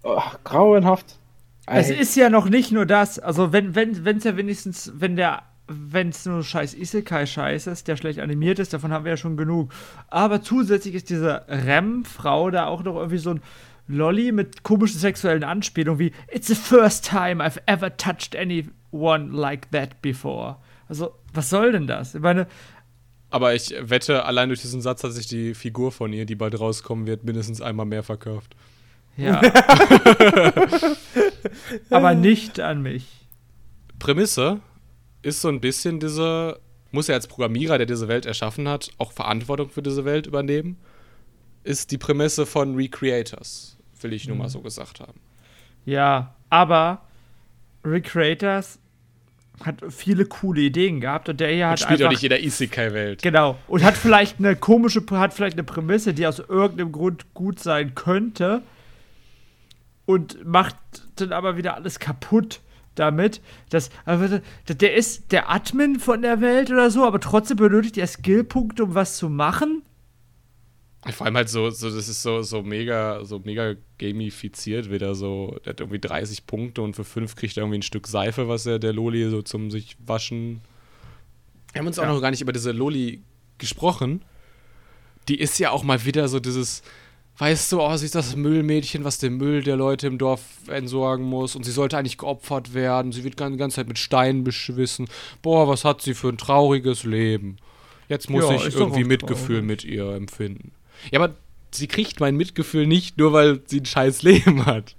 Oh, 0.04 0.22
grauenhaft. 0.44 1.18
Es 1.66 1.90
ist 1.90 2.16
ja 2.16 2.30
noch 2.30 2.50
nicht 2.50 2.72
nur 2.72 2.86
das. 2.86 3.18
Also, 3.20 3.54
wenn 3.54 3.70
es 3.76 4.04
wenn, 4.06 4.20
ja 4.20 4.36
wenigstens, 4.38 4.92
wenn 4.96 5.16
der, 5.16 5.44
wenn 5.68 6.10
es 6.10 6.26
nur 6.26 6.44
scheiß 6.44 6.74
Isekai-Scheiß 6.74 7.68
ist, 7.68 7.88
der 7.88 7.96
schlecht 7.96 8.20
animiert 8.20 8.60
ist, 8.60 8.74
davon 8.74 8.92
haben 8.92 9.06
wir 9.06 9.12
ja 9.12 9.18
schon 9.18 9.38
genug. 9.38 9.72
Aber 10.10 10.42
zusätzlich 10.42 10.96
ist 10.96 11.10
diese 11.10 11.44
Rem-Frau 11.48 12.50
da 12.52 12.66
auch 12.68 12.84
noch 12.84 12.96
irgendwie 12.96 13.20
so 13.20 13.32
ein 13.32 13.42
Lolly 13.88 14.32
mit 14.32 14.64
komischen 14.64 15.00
sexuellen 15.00 15.44
Anspielungen 15.44 16.00
wie 16.00 16.12
It's 16.32 16.48
the 16.48 16.56
first 16.56 17.08
time 17.08 17.44
I've 17.44 17.60
ever 17.68 17.96
touched 17.96 18.36
anyone 18.94 19.32
like 19.32 19.72
that 19.72 20.02
before. 20.02 20.58
Also, 20.88 21.14
was 21.34 21.50
soll 21.50 21.72
denn 21.72 21.88
das? 21.88 22.16
Ich 22.16 22.22
meine, 22.22 22.48
Aber 23.30 23.54
ich 23.54 23.76
wette, 23.80 24.26
allein 24.26 24.50
durch 24.50 24.62
diesen 24.62 24.82
Satz 24.82 25.04
hat 25.04 25.12
sich 25.12 25.28
die 25.28 25.54
Figur 25.54 25.92
von 25.92 26.12
ihr, 26.14 26.26
die 26.26 26.36
bald 26.36 26.60
rauskommen 26.60 27.06
wird, 27.06 27.24
mindestens 27.24 27.62
einmal 27.62 27.86
mehr 27.86 28.04
verkauft. 28.04 28.56
ja. 29.18 29.40
Aber 31.90 32.16
nicht 32.16 32.60
an 32.60 32.82
mich. 32.82 33.06
Prämisse 34.00 34.62
ist 35.22 35.42
so 35.42 35.50
ein 35.50 35.60
bisschen 35.60 36.00
diese, 36.00 36.60
muss 36.92 37.10
er 37.10 37.16
als 37.16 37.28
Programmierer, 37.28 37.78
der 37.78 37.86
diese 37.86 38.08
Welt 38.08 38.26
erschaffen 38.26 38.68
hat, 38.68 38.90
auch 38.98 39.12
Verantwortung 39.12 39.70
für 39.70 39.84
diese 39.84 40.06
Welt 40.06 40.26
übernehmen, 40.26 40.78
ist 41.64 41.92
die 41.92 41.98
Prämisse 41.98 42.46
von 42.46 42.76
Recreators, 42.76 43.78
will 44.02 44.14
ich 44.14 44.28
nur 44.28 44.38
mal 44.38 44.48
so 44.50 44.62
gesagt 44.62 45.02
haben. 45.02 45.20
Ja, 45.86 46.34
aber 46.50 47.02
Recreators 47.84 48.80
hat 49.66 49.82
viele 49.90 50.26
coole 50.26 50.62
Ideen 50.62 51.02
gehabt 51.02 51.30
und 51.30 51.40
der 51.40 51.50
hier 51.52 51.66
Und 51.66 51.72
hat 51.72 51.80
spielt 51.80 52.02
auch 52.02 52.06
einfach 52.06 52.12
nicht 52.12 52.24
in 52.24 52.30
der 52.30 52.44
Isekai-Welt. 52.44 53.22
Genau. 53.22 53.58
Und 53.68 53.84
hat 53.84 53.98
vielleicht 53.98 54.40
eine 54.40 54.56
komische, 54.56 55.04
hat 55.12 55.34
vielleicht 55.34 55.56
eine 55.56 55.64
Prämisse, 55.64 56.14
die 56.14 56.26
aus 56.28 56.40
irgendeinem 56.40 56.92
Grund 56.92 57.34
gut 57.34 57.60
sein 57.60 57.96
könnte. 57.96 58.62
Und 60.06 60.46
macht 60.46 60.76
dann 61.18 61.34
aber 61.34 61.58
wieder 61.58 61.76
alles 61.76 62.00
kaputt 62.00 62.62
damit. 62.96 63.42
Das, 63.70 63.90
aber 64.06 64.42
der 64.68 64.96
ist 64.96 65.32
der 65.32 65.50
Admin 65.52 66.00
von 66.00 66.22
der 66.22 66.42
Welt 66.42 66.72
oder 66.72 66.90
so, 66.90 67.06
aber 67.06 67.20
trotzdem 67.20 67.58
benötigt 67.58 67.98
er 67.98 68.08
Skillpunkte, 68.08 68.84
um 68.84 68.96
was 68.96 69.18
zu 69.18 69.30
machen. 69.30 69.84
Vor 71.12 71.26
allem 71.26 71.38
halt 71.38 71.48
so, 71.50 71.70
so 71.70 71.90
das 71.90 72.10
ist 72.10 72.22
so, 72.22 72.42
so 72.42 72.62
mega, 72.62 73.24
so 73.24 73.40
mega 73.40 73.76
gamifiziert 74.00 74.92
wieder 74.92 75.16
so. 75.16 75.58
Der 75.64 75.72
hat 75.72 75.80
irgendwie 75.80 76.00
30 76.00 76.46
Punkte 76.46 76.82
und 76.82 76.94
für 76.96 77.06
5 77.06 77.36
kriegt 77.36 77.56
er 77.58 77.64
irgendwie 77.64 77.80
ein 77.80 77.84
Stück 77.84 78.06
Seife, 78.08 78.48
was 78.50 78.66
er 78.66 78.80
der 78.80 78.92
Loli 78.94 79.30
so 79.30 79.42
zum 79.42 79.72
sich 79.72 79.96
waschen. 80.06 80.60
Wir 81.72 81.80
haben 81.80 81.88
uns 81.88 82.00
auch 82.00 82.04
Ja. 82.04 82.14
noch 82.14 82.22
gar 82.22 82.32
nicht 82.32 82.42
über 82.42 82.52
diese 82.52 82.72
Loli 82.72 83.22
gesprochen. 83.60 84.24
Die 85.30 85.40
ist 85.40 85.58
ja 85.60 85.72
auch 85.72 85.84
mal 85.84 86.04
wieder 86.06 86.28
so 86.28 86.40
dieses, 86.42 86.82
weißt 87.38 87.72
du, 87.72 87.82
oh, 87.82 87.96
sie 87.96 88.06
ist 88.06 88.16
das 88.16 88.36
Müllmädchen, 88.36 89.06
was 89.06 89.20
den 89.20 89.38
Müll 89.38 89.64
der 89.64 89.78
Leute 89.78 90.08
im 90.08 90.18
Dorf 90.18 90.42
entsorgen 90.68 91.24
muss 91.26 91.56
und 91.56 91.64
sie 91.64 91.72
sollte 91.72 91.98
eigentlich 91.98 92.18
geopfert 92.18 92.74
werden. 92.74 93.14
Sie 93.14 93.24
wird 93.24 93.40
die 93.40 93.58
ganze 93.58 93.76
Zeit 93.78 93.88
mit 93.88 94.00
Steinen 94.00 94.44
beschwissen. 94.44 95.08
Boah, 95.42 95.68
was 95.68 95.86
hat 95.86 96.02
sie 96.02 96.14
für 96.14 96.28
ein 96.30 96.38
trauriges 96.38 97.04
Leben. 97.06 97.56
Jetzt 98.10 98.30
muss 98.30 98.44
Ja, 98.44 98.56
ich 98.56 98.76
irgendwie 98.76 99.04
auch 99.04 99.08
Mitgefühl 99.08 99.58
traurig. 99.58 99.66
mit 99.68 99.84
ihr 99.86 100.12
empfinden. 100.14 100.72
Ja, 101.12 101.20
aber 101.20 101.36
sie 101.72 101.88
kriegt 101.88 102.20
mein 102.20 102.36
Mitgefühl 102.36 102.88
nicht, 102.88 103.18
nur 103.18 103.34
weil 103.34 103.62
sie 103.66 103.82
ein 103.82 103.86
scheiß 103.86 104.22
Leben 104.24 104.66
hat. 104.66 104.96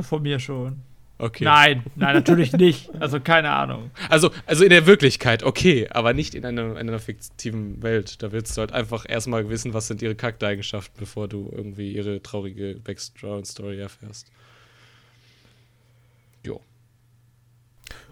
Von 0.00 0.22
mir 0.22 0.38
schon. 0.38 0.80
Okay. 1.20 1.44
Nein, 1.44 1.82
nein, 1.96 2.14
natürlich 2.14 2.52
nicht. 2.54 2.90
Also 2.98 3.20
keine 3.20 3.50
Ahnung. 3.50 3.90
Also, 4.08 4.30
also 4.46 4.64
in 4.64 4.70
der 4.70 4.86
Wirklichkeit, 4.86 5.42
okay, 5.42 5.86
aber 5.90 6.14
nicht 6.14 6.34
in 6.34 6.46
einer, 6.46 6.70
in 6.70 6.88
einer 6.88 6.98
fiktiven 6.98 7.82
Welt. 7.82 8.22
Da 8.22 8.32
willst 8.32 8.56
du 8.56 8.60
halt 8.60 8.72
einfach 8.72 9.04
erstmal 9.06 9.50
wissen, 9.50 9.74
was 9.74 9.86
sind 9.86 10.00
ihre 10.00 10.14
Charaktereigenschaften, 10.14 10.98
bevor 10.98 11.28
du 11.28 11.50
irgendwie 11.54 11.92
ihre 11.92 12.22
traurige 12.22 12.76
Background-Story 12.82 13.78
erfährst. 13.78 14.32
Jo. 16.46 16.62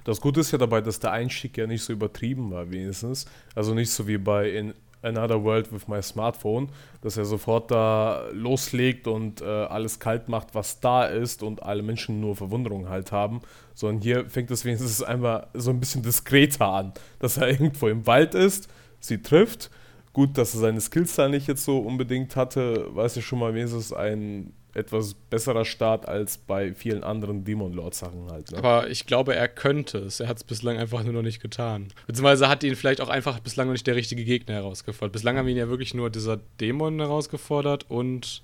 Das 0.05 0.21
Gute 0.21 0.40
ist 0.40 0.51
ja 0.51 0.59
dabei, 0.59 0.83
dass 0.83 1.01
der 1.01 1.12
Einstieg 1.12 1.57
ja 1.57 1.66
nicht 1.66 1.83
so 1.83 1.94
übertrieben 1.94 2.51
war, 2.51 2.71
wenigstens. 2.71 3.25
Also 3.55 3.73
nicht 3.73 3.90
so 3.90 4.07
wie 4.07 4.18
bei 4.18 4.51
In 4.51 4.75
Another 5.03 5.43
World 5.43 5.73
with 5.73 5.87
My 5.89 6.03
Smartphone, 6.03 6.69
dass 7.03 7.17
er 7.17 7.25
sofort 7.25 7.71
da 7.71 8.25
loslegt 8.33 9.07
und 9.07 9.41
äh, 9.41 9.45
alles 9.45 10.01
kalt 10.01 10.29
macht, 10.29 10.55
was 10.55 10.81
da 10.81 11.05
ist 11.05 11.43
und 11.43 11.63
alle 11.63 11.83
Menschen 11.83 12.21
nur 12.21 12.37
Verwunderung 12.37 12.89
halt 12.89 13.13
haben. 13.13 13.41
Sondern 13.75 14.03
hier 14.03 14.29
fängt 14.29 14.51
es 14.51 14.65
wenigstens 14.65 15.03
einmal 15.03 15.47
so 15.55 15.71
ein 15.71 15.81
bisschen 15.81 16.03
diskreter 16.03 16.67
an, 16.67 16.93
dass 17.19 17.37
er 17.37 17.49
irgendwo 17.51 17.89
im 17.89 18.07
Wald 18.07 18.35
ist, 18.35 18.69
sie 19.01 19.23
trifft. 19.23 19.71
Gut, 20.13 20.37
dass 20.37 20.55
er 20.55 20.61
seine 20.61 20.81
Skills 20.81 21.15
da 21.15 21.29
nicht 21.29 21.47
jetzt 21.47 21.65
so 21.65 21.79
unbedingt 21.79 22.35
hatte, 22.35 22.89
weiß 22.95 23.17
ich 23.19 23.27
schon 23.27 23.39
mal 23.39 23.55
wenigstens 23.55 23.93
ein 23.93 24.53
etwas 24.74 25.14
besserer 25.14 25.64
Start 25.64 26.07
als 26.07 26.38
bei 26.38 26.74
vielen 26.74 27.02
anderen 27.02 27.44
Demon 27.44 27.72
Lord 27.72 27.94
Sachen 27.94 28.31
halt. 28.31 28.50
Ne? 28.52 28.59
Aber 28.59 28.88
ich 28.90 29.07
glaube, 29.07 29.35
er 29.35 29.48
könnte 29.48 29.98
es. 29.98 30.20
Er 30.20 30.28
hat 30.28 30.37
es 30.37 30.44
bislang 30.44 30.76
einfach 30.76 31.02
nur 31.02 31.12
noch 31.12 31.22
nicht 31.22 31.40
getan. 31.40 31.88
Beziehungsweise 32.07 32.48
hat 32.48 32.62
ihn 32.64 32.76
vielleicht 32.76 33.00
auch 33.00 33.09
einfach 33.09 33.40
bislang 33.40 33.68
noch 33.68 33.72
nicht 33.72 33.87
der 33.87 33.96
richtige 33.96 34.24
Gegner 34.24 34.54
herausgefordert. 34.54 35.12
Bislang 35.12 35.37
haben 35.37 35.48
ihn 35.48 35.57
ja 35.57 35.68
wirklich 35.68 35.94
nur 35.94 36.11
dieser 36.11 36.38
Dämon 36.61 36.98
herausgefordert 37.00 37.90
und 37.90 38.42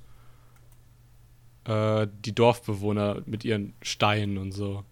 äh, 1.67 2.07
die 2.25 2.35
Dorfbewohner 2.35 3.23
mit 3.27 3.45
ihren 3.45 3.75
Steinen 3.83 4.39
und 4.39 4.53
so. 4.53 4.85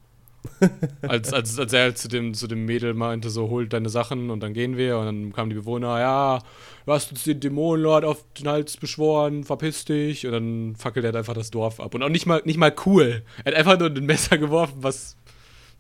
Als, 1.03 1.33
als, 1.33 1.59
als 1.59 1.73
er 1.73 1.83
halt 1.83 1.99
zu 1.99 2.09
dem, 2.09 2.35
zu 2.35 2.47
dem 2.47 2.65
Mädel 2.65 2.95
meinte, 2.95 3.31
so 3.31 3.49
holt 3.49 3.73
deine 3.73 3.89
Sachen 3.89 4.31
und 4.31 4.41
dann 4.41 4.55
gehen 4.55 4.77
wir 4.77 4.99
und 4.99 5.07
dann 5.07 5.33
kamen 5.33 5.51
die 5.51 5.57
Bewohner, 5.57 6.01
ja, 6.01 6.39
du 6.87 6.93
hast 6.93 7.13
uns 7.13 7.25
den 7.25 7.41
Dämonenlord 7.41 8.05
auf 8.05 8.25
den 8.35 8.49
Hals 8.49 8.77
beschworen, 8.77 9.45
verpiss 9.45 9.85
dich 9.85 10.27
und 10.27 10.33
dann 10.33 10.77
fackelt 10.77 11.05
er 11.05 11.09
halt 11.09 11.17
einfach 11.17 11.35
das 11.35 11.51
Dorf 11.51 11.81
ab. 11.81 11.95
Und 11.95 12.03
auch 12.03 12.09
nicht 12.09 12.27
mal, 12.27 12.43
nicht 12.45 12.59
mal 12.59 12.75
cool. 12.87 13.23
Er 13.45 13.53
hat 13.53 13.59
einfach 13.59 13.79
nur 13.79 13.91
ein 13.91 14.07
Messer 14.07 14.39
geworfen, 14.39 14.79
was 14.79 15.17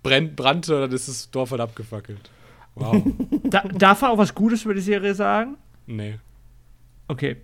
brennt, 0.03 0.37
brannte 0.37 0.75
und 0.75 0.81
dann 0.83 0.92
ist 0.92 1.09
das 1.09 1.31
Dorf 1.31 1.51
halt 1.51 1.61
abgefackelt. 1.61 2.31
Wow. 2.75 3.03
Da, 3.44 3.62
darf 3.68 4.01
man 4.01 4.12
auch 4.12 4.18
was 4.18 4.35
Gutes 4.35 4.64
über 4.64 4.75
die 4.75 4.81
Serie 4.81 5.14
sagen? 5.14 5.57
nee. 5.87 6.18
Okay. 7.09 7.37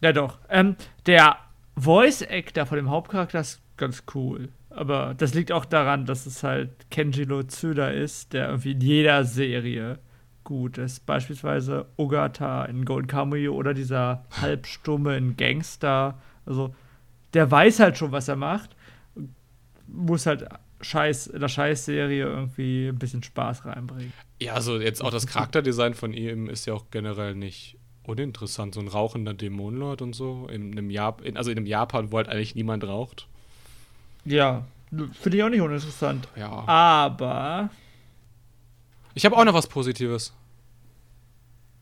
Ja, 0.00 0.12
doch. 0.12 0.38
Ähm, 0.48 0.76
der 1.04 1.36
Voice-Actor 1.76 2.64
von 2.64 2.76
dem 2.76 2.88
Hauptcharakter 2.88 3.40
ist 3.40 3.60
ganz 3.76 4.04
cool. 4.14 4.48
Aber 4.70 5.14
das 5.14 5.34
liegt 5.34 5.52
auch 5.52 5.64
daran, 5.64 6.06
dass 6.06 6.26
es 6.26 6.42
halt 6.42 6.90
Kenjiro 6.90 7.42
Tsuda 7.42 7.88
ist, 7.88 8.32
der 8.32 8.48
irgendwie 8.48 8.72
in 8.72 8.80
jeder 8.80 9.24
Serie 9.24 9.98
gut 10.44 10.78
ist. 10.78 11.06
Beispielsweise 11.06 11.86
Ogata 11.96 12.64
in 12.64 12.84
Golden 12.84 13.08
Kamuy 13.08 13.48
oder 13.48 13.74
dieser 13.74 14.24
Halbstumme 14.40 15.16
in 15.16 15.36
Gangster. 15.36 16.20
Also, 16.46 16.74
der 17.34 17.50
weiß 17.50 17.80
halt 17.80 17.98
schon, 17.98 18.12
was 18.12 18.28
er 18.28 18.36
macht. 18.36 18.76
Muss 19.86 20.26
halt 20.26 20.48
Scheiß, 20.80 21.26
in 21.28 21.40
der 21.40 21.48
Scheißserie 21.48 22.24
irgendwie 22.24 22.88
ein 22.88 22.98
bisschen 22.98 23.22
Spaß 23.22 23.66
reinbringen. 23.66 24.12
Ja, 24.40 24.54
also 24.54 24.80
jetzt 24.80 25.02
auch 25.02 25.10
das 25.10 25.26
Charakterdesign 25.26 25.94
von 25.94 26.12
ihm 26.12 26.48
ist 26.48 26.66
ja 26.66 26.74
auch 26.74 26.86
generell 26.90 27.34
nicht 27.34 27.76
uninteressant. 28.04 28.74
So 28.74 28.80
ein 28.80 28.88
rauchender 28.88 29.34
Dämonenlord 29.34 30.00
und 30.02 30.14
so. 30.14 30.46
In 30.48 30.72
einem 30.72 30.90
Jap 30.90 31.22
also 31.34 31.50
in 31.50 31.58
einem 31.58 31.66
Japan, 31.66 32.12
wo 32.12 32.16
halt 32.16 32.28
eigentlich 32.28 32.54
niemand 32.54 32.84
raucht. 32.84 33.28
Ja, 34.24 34.66
finde 35.12 35.38
ich 35.38 35.42
auch 35.42 35.48
nicht 35.48 35.60
uninteressant. 35.60 36.28
Ja. 36.36 36.50
Aber 36.66 37.70
Ich 39.14 39.24
habe 39.24 39.36
auch 39.36 39.44
noch 39.44 39.54
was 39.54 39.66
Positives. 39.66 40.32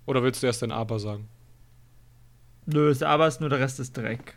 Oder 0.07 0.23
willst 0.23 0.43
du 0.43 0.47
erst 0.47 0.63
dein 0.63 0.73
Aber 0.73 0.99
sagen? 0.99 1.29
Nö, 2.67 2.91
ist 2.91 3.03
aber 3.03 3.27
ist 3.29 3.41
nur 3.41 3.51
der 3.51 3.61
Rest 3.61 3.81
ist 3.81 3.97
Dreck. 3.97 4.37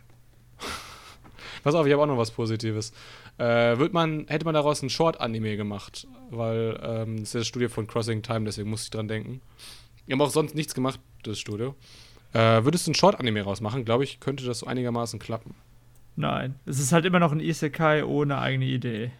Pass 1.62 1.74
auf, 1.74 1.86
ich 1.86 1.92
habe 1.92 2.02
auch 2.02 2.06
noch 2.06 2.18
was 2.18 2.30
Positives. 2.30 2.92
Äh, 3.38 3.78
wird 3.78 3.92
man, 3.92 4.26
hätte 4.28 4.44
man 4.44 4.54
daraus 4.54 4.82
ein 4.82 4.90
Short-Anime 4.90 5.56
gemacht, 5.56 6.06
weil 6.30 6.78
ähm, 6.82 7.16
das 7.18 7.28
ist 7.28 7.34
ja 7.34 7.40
das 7.40 7.46
Studio 7.48 7.68
von 7.68 7.86
Crossing 7.86 8.22
Time, 8.22 8.44
deswegen 8.44 8.68
musste 8.68 8.86
ich 8.86 8.90
dran 8.90 9.08
denken. 9.08 9.40
Die 10.06 10.12
haben 10.12 10.20
auch 10.20 10.30
sonst 10.30 10.54
nichts 10.54 10.74
gemacht, 10.74 11.00
das 11.22 11.38
Studio. 11.38 11.74
Äh, 12.32 12.64
würdest 12.64 12.86
du 12.86 12.90
ein 12.90 12.94
Short-Anime 12.94 13.42
rausmachen, 13.42 13.84
glaube 13.84 14.04
ich, 14.04 14.20
könnte 14.20 14.44
das 14.44 14.60
so 14.60 14.66
einigermaßen 14.66 15.18
klappen. 15.18 15.54
Nein, 16.16 16.54
es 16.66 16.78
ist 16.78 16.92
halt 16.92 17.04
immer 17.06 17.18
noch 17.18 17.32
ein 17.32 17.40
Isekai 17.40 18.04
ohne 18.04 18.38
eigene 18.38 18.66
Idee. 18.66 19.10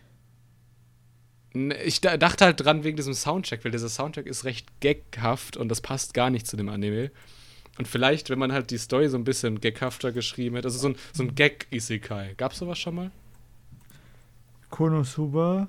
Ne, 1.55 1.75
Ich 1.83 2.01
da- 2.01 2.17
dachte 2.17 2.45
halt 2.45 2.63
dran 2.65 2.85
wegen 2.85 2.97
diesem 2.97 3.15
Soundtrack, 3.15 3.65
weil 3.65 3.73
dieser 3.73 3.89
Soundtrack 3.89 4.27
ist 4.27 4.45
recht 4.45 4.69
gaghaft 4.81 5.57
und 5.57 5.69
das 5.69 5.81
passt 5.81 6.15
gar 6.15 6.31
nicht 6.31 6.47
zu 6.47 6.57
dem 6.57 6.69
Anime. 6.69 7.11
Und 7.79 7.89
vielleicht, 7.89 8.29
wenn 8.29 8.39
man 8.39 8.53
halt 8.53 8.71
die 8.71 8.77
Story 8.79 9.09
so 9.09 9.17
ein 9.17 9.25
bisschen 9.25 9.61
gaghafter 9.61 10.13
geschrieben 10.13 10.57
hätte, 10.57 10.67
also 10.69 10.79
so 10.79 10.89
ein, 10.89 10.97
so 11.15 11.23
ein 11.23 11.35
Gag-Isekai. 11.35 12.35
Gab's 12.37 12.59
sowas 12.59 12.79
schon 12.79 12.95
mal? 12.95 13.11
Konosuba? 14.71 15.69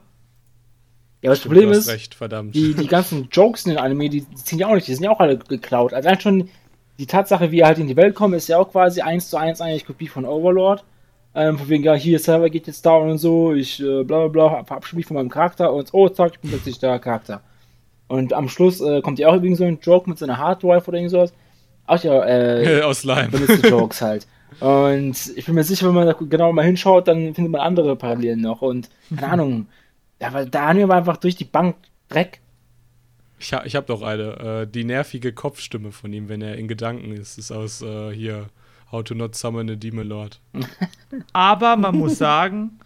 Ja, 1.21 1.29
aber 1.29 1.35
das 1.35 1.39
Problem 1.41 1.71
ist, 1.71 1.87
recht, 1.87 2.15
verdammt. 2.15 2.53
die, 2.53 2.73
die 2.73 2.87
ganzen 2.87 3.29
Jokes 3.31 3.65
in 3.65 3.71
den 3.71 3.79
Anime, 3.79 4.09
die, 4.09 4.21
die 4.21 4.35
ziehen 4.35 4.59
ja 4.59 4.67
auch 4.67 4.75
nicht, 4.75 4.87
die 4.87 4.93
sind 4.93 5.05
ja 5.05 5.11
auch 5.11 5.21
alle 5.21 5.37
geklaut. 5.37 5.93
Also 5.93 6.09
eigentlich 6.09 6.21
schon 6.21 6.49
die 6.99 7.05
Tatsache, 7.07 7.51
wie 7.51 7.61
er 7.61 7.67
halt 7.67 7.79
in 7.79 7.87
die 7.87 7.95
Welt 7.95 8.13
kommt, 8.15 8.35
ist 8.35 8.47
ja 8.49 8.57
auch 8.57 8.69
quasi 8.71 9.01
eins 9.01 9.29
zu 9.29 9.37
eins 9.37 9.61
eigentlich 9.61 9.85
Kopie 9.85 10.07
von 10.09 10.25
Overlord. 10.25 10.83
Ähm, 11.35 11.57
von 11.57 11.67
wegen, 11.67 11.83
ja, 11.83 11.93
hier, 11.95 12.19
Server 12.19 12.49
geht 12.49 12.67
jetzt 12.67 12.85
down 12.85 13.09
und 13.09 13.17
so, 13.17 13.53
ich 13.53 13.81
äh, 13.81 14.03
bla 14.03 14.27
bla 14.27 14.27
bla, 14.27 14.63
verabschiede 14.63 14.97
mich 14.97 15.07
von 15.07 15.15
meinem 15.15 15.29
Charakter 15.29 15.73
und 15.73 15.89
oh, 15.93 16.07
zack, 16.09 16.33
ich 16.33 16.39
bin 16.39 16.51
plötzlich 16.51 16.77
der 16.79 16.99
Charakter. 16.99 17.41
Und 18.07 18.33
am 18.33 18.49
Schluss 18.49 18.81
äh, 18.81 19.01
kommt 19.01 19.17
ja 19.17 19.29
auch 19.29 19.33
irgendwie 19.33 19.55
so 19.55 19.63
ein 19.63 19.79
Joke 19.81 20.07
mit 20.09 20.19
so 20.19 20.25
einer 20.25 20.37
Hardwife 20.37 20.87
oder 20.87 20.97
irgend 20.97 21.11
sowas. 21.11 21.33
Ach 21.87 22.03
ja, 22.03 22.23
äh, 22.25 22.81
Aus 22.83 23.03
Lime. 23.03 23.29
benutzt 23.29 23.65
Jokes 23.65 24.01
halt. 24.03 24.27
Und 24.59 25.15
ich 25.35 25.45
bin 25.45 25.55
mir 25.55 25.63
sicher, 25.63 25.87
wenn 25.87 25.95
man 25.95 26.05
da 26.05 26.13
genau 26.13 26.53
mal 26.53 26.65
hinschaut, 26.65 27.07
dann 27.07 27.33
findet 27.33 27.51
man 27.51 27.61
andere 27.61 27.95
Parallelen 27.95 28.41
noch. 28.41 28.61
Und 28.61 28.89
keine 29.15 29.31
Ahnung, 29.31 29.67
ja, 30.21 30.27
aber 30.27 30.45
der 30.45 30.61
Anime 30.61 30.89
war 30.89 30.97
einfach 30.97 31.17
durch 31.17 31.35
die 31.35 31.45
Bank 31.45 31.75
Dreck. 32.09 32.39
Ich, 33.39 33.53
ha 33.53 33.63
ich 33.65 33.75
habe 33.75 33.87
doch 33.87 34.03
eine. 34.03 34.61
Äh, 34.61 34.67
die 34.67 34.83
nervige 34.83 35.33
Kopfstimme 35.33 35.91
von 35.91 36.13
ihm, 36.13 36.29
wenn 36.29 36.41
er 36.41 36.57
in 36.57 36.67
Gedanken 36.67 37.11
ist, 37.11 37.37
ist 37.37 37.51
aus 37.51 37.81
äh, 37.81 38.11
hier 38.11 38.45
How 38.93 39.03
to 39.03 39.15
Not 39.15 39.35
Summon 39.35 39.71
a 39.71 39.75
Demon 39.75 40.07
Lord. 40.07 40.39
Aber 41.33 41.75
man 41.77 41.97
muss 41.97 42.19
sagen, 42.19 42.79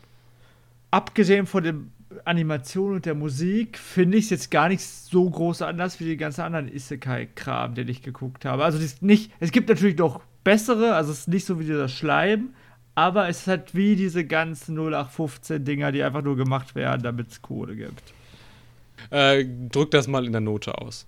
abgesehen 0.89 1.46
von 1.46 1.63
der 1.63 1.76
Animation 2.24 2.93
und 2.93 3.06
der 3.06 3.13
Musik, 3.13 3.78
finde 3.78 4.17
ich 4.17 4.26
es 4.26 4.30
jetzt 4.30 4.52
gar 4.52 4.70
nicht 4.70 4.82
so 4.82 5.30
groß 5.30 5.62
anders 5.62 6.00
wie 6.00 6.06
die 6.06 6.15
ganzen 6.15 6.41
anderen 6.41 6.74
Isekai-Kram, 6.74 7.76
den 7.76 7.89
ich 7.89 8.02
geguckt 8.02 8.46
habe. 8.46 8.63
Also, 8.63 8.80
nicht, 9.02 9.34
es 9.41 9.52
gibt 9.52 9.67
natürlich 9.67 9.98
noch 9.98 10.22
bessere, 10.46 10.96
also 10.96 11.12
es 11.12 11.20
ist 11.20 11.28
nicht 11.28 11.46
so 11.46 11.60
wie 11.60 11.65
dieser 11.65 11.89
Schleim, 11.89 12.54
aber 12.96 13.28
es 13.28 13.41
ist 13.41 13.48
halt 13.48 13.76
wie 13.76 13.98
diese 13.98 14.26
ganzen 14.26 14.80
0815-Dinger, 14.80 15.91
die 15.91 16.04
einfach 16.04 16.24
nur 16.24 16.38
gemacht 16.38 16.74
werden, 16.74 17.04
damit 17.04 17.32
es 17.32 17.41
Kohle 17.41 17.76
gibt. 17.76 18.13
Äh, 19.10 19.46
drück 19.70 19.91
das 19.91 20.08
mal 20.08 20.26
in 20.26 20.32
der 20.32 20.41
Note 20.41 20.78
aus. 20.78 21.06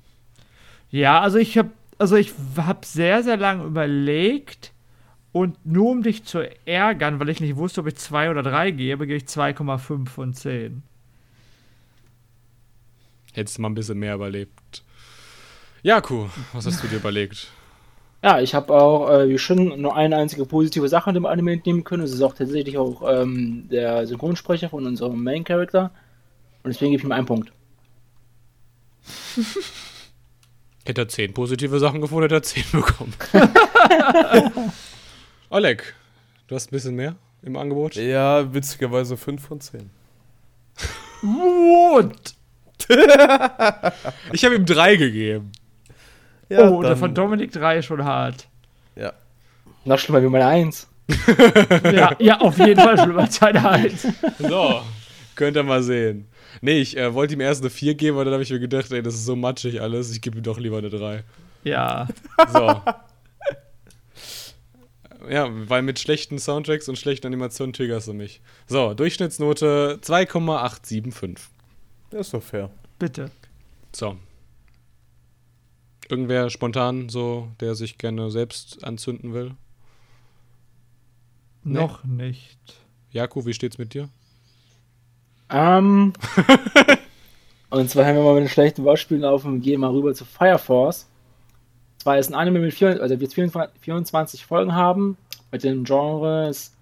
Ja, 0.91 1.21
also 1.21 1.37
ich 1.37 1.57
habe 1.57 1.71
also 1.97 2.15
ich 2.15 2.33
habe 2.57 2.85
sehr 2.85 3.23
sehr 3.23 3.37
lange 3.37 3.63
überlegt 3.65 4.71
und 5.31 5.63
nur 5.65 5.89
um 5.91 6.03
dich 6.03 6.23
zu 6.23 6.39
ärgern, 6.65 7.19
weil 7.19 7.29
ich 7.29 7.39
nicht 7.39 7.55
wusste, 7.55 7.81
ob 7.81 7.87
ich 7.87 7.95
2 7.95 8.31
oder 8.31 8.43
3 8.43 8.71
gebe, 8.71 9.05
gebe 9.05 9.17
ich 9.17 9.25
2,5 9.25 10.07
von 10.07 10.33
10. 10.33 10.81
Hättest 13.33 13.57
du 13.57 13.61
mal 13.61 13.69
ein 13.69 13.75
bisschen 13.75 13.99
mehr 13.99 14.15
überlebt. 14.15 14.83
Jaku, 15.83 16.25
was 16.53 16.65
hast 16.65 16.83
du 16.83 16.87
dir 16.87 16.97
überlegt? 16.97 17.51
Ja, 18.21 18.41
ich 18.41 18.53
habe 18.53 18.73
auch, 18.73 19.09
äh, 19.09 19.29
wie 19.29 19.37
schon, 19.37 19.79
nur 19.81 19.95
eine 19.95 20.17
einzige 20.17 20.45
positive 20.45 20.89
Sache 20.89 21.11
in 21.11 21.13
dem 21.13 21.25
Anime 21.25 21.53
entnehmen 21.53 21.85
können. 21.85 22.03
Es 22.03 22.11
ist 22.11 22.21
auch 22.21 22.33
tatsächlich 22.33 22.77
auch 22.77 23.01
ähm, 23.07 23.69
der 23.71 24.05
Synchronsprecher 24.07 24.69
von 24.69 24.85
unserem 24.85 25.23
Main 25.23 25.45
Character. 25.45 25.91
Und 26.63 26.73
deswegen 26.73 26.91
gebe 26.91 27.01
ich 27.01 27.05
ihm 27.05 27.13
einen 27.13 27.25
Punkt. 27.25 27.53
Hätte 30.85 31.01
er 31.01 31.07
10 31.07 31.33
positive 31.33 31.79
Sachen 31.79 32.01
gefunden, 32.01 32.23
hätte 32.23 32.35
er 32.35 32.43
10 32.43 32.63
bekommen. 32.71 33.13
Oleg, 35.51 35.95
du 36.47 36.53
hast 36.53 36.67
ein 36.67 36.75
bisschen 36.75 36.93
mehr 36.93 37.15
im 37.41 37.57
Angebot? 37.57 37.95
Ja, 37.95 38.53
witzigerweise 38.53 39.17
5 39.17 39.41
von 39.43 39.59
10. 39.59 39.89
What? 41.23 42.35
Ich 44.31 44.45
habe 44.45 44.55
ihm 44.55 44.65
3 44.65 44.95
gegeben. 44.95 45.51
oh, 46.51 46.77
und 46.77 46.83
der 46.83 46.95
von 46.95 47.13
Dominik 47.15 47.51
3 47.51 47.79
ist 47.79 47.85
schon 47.85 48.03
hart. 48.03 48.47
Ja. 48.95 49.13
Noch 49.85 49.97
schlimmer 49.97 50.21
wie 50.21 50.27
meine 50.27 50.45
Eins. 50.45 50.87
Ja, 51.83 52.15
ja 52.19 52.39
auf 52.41 52.57
jeden 52.59 52.79
Fall 52.79 52.97
schon 52.97 53.11
über 53.11 53.27
Zeit 53.27 53.55
1. 53.55 54.07
So, 54.37 54.81
könnt 55.35 55.57
ihr 55.57 55.63
mal 55.63 55.81
sehen. 55.81 56.27
Nee, 56.61 56.79
ich 56.79 56.95
äh, 56.95 57.11
wollte 57.13 57.33
ihm 57.33 57.41
erst 57.41 57.61
eine 57.61 57.71
4 57.71 57.95
geben, 57.95 58.17
aber 58.17 58.25
dann 58.25 58.33
habe 58.33 58.43
ich 58.43 58.51
mir 58.51 58.59
gedacht, 58.59 58.91
ey, 58.91 59.01
das 59.01 59.15
ist 59.15 59.25
so 59.25 59.35
matschig 59.35 59.81
alles, 59.81 60.11
ich 60.11 60.21
gebe 60.21 60.37
ihm 60.37 60.43
doch 60.43 60.59
lieber 60.59 60.77
eine 60.77 60.91
3. 60.91 61.23
Ja. 61.63 62.07
So. 62.53 62.81
Ja, 65.27 65.49
weil 65.69 65.81
mit 65.81 65.99
schlechten 65.99 66.39
Soundtracks 66.39 66.87
und 66.87 66.97
schlechten 66.97 67.27
Animationen 67.27 67.73
triggerst 67.73 68.07
du 68.07 68.13
mich. 68.13 68.41
So, 68.67 68.93
Durchschnittsnote 68.93 69.99
2,875. 70.01 71.49
Das 72.11 72.27
ist 72.27 72.33
doch 72.33 72.43
fair. 72.43 72.69
Bitte. 72.97 73.31
So. 73.91 74.17
Irgendwer 76.09 76.49
spontan 76.49 77.09
so, 77.09 77.49
der 77.59 77.75
sich 77.75 77.97
gerne 77.97 78.31
selbst 78.31 78.83
anzünden 78.83 79.33
will? 79.33 79.55
Nee. 81.63 81.79
Noch 81.79 82.03
nicht. 82.03 82.59
Jaku, 83.11 83.45
wie 83.45 83.53
steht's 83.53 83.77
mit 83.77 83.93
dir? 83.93 84.09
Ähm. 85.49 86.13
und 87.69 87.89
zwar 87.89 88.05
haben 88.05 88.15
wir 88.15 88.23
mal 88.23 88.35
mit 88.35 88.43
den 88.43 88.49
schlechten 88.49 88.83
Wortspielen 88.83 89.25
auf 89.25 89.45
und 89.45 89.61
gehen 89.61 89.81
mal 89.81 89.91
rüber 89.91 90.13
zu 90.13 90.25
Fire 90.25 90.59
Force. 90.59 91.08
Zwar 91.99 92.17
ist 92.17 92.29
ein 92.29 92.35
Anime 92.35 92.59
mit 92.59 92.73
vier, 92.73 93.01
also 93.01 93.19
wird 93.19 93.33
24 93.33 94.45
Folgen 94.45 94.73
haben, 94.73 95.17
mit 95.51 95.63
den 95.63 95.83
Genres 95.83 96.73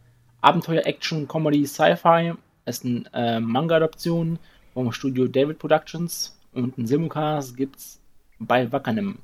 Abenteuer, 0.41 0.85
Action, 0.85 1.27
Comedy, 1.27 1.65
Sci-Fi. 1.65 2.33
Es 2.65 2.77
ist 2.77 2.85
eine 2.85 3.03
äh, 3.13 3.39
Manga-Adaption 3.39 4.37
vom 4.73 4.91
Studio 4.91 5.27
David 5.27 5.57
Productions 5.57 6.37
und 6.53 6.77
ein 6.77 6.85
Simulcast 6.85 7.57
gibt's 7.57 7.99
bei 8.37 8.71
Wakanim. 8.71 9.17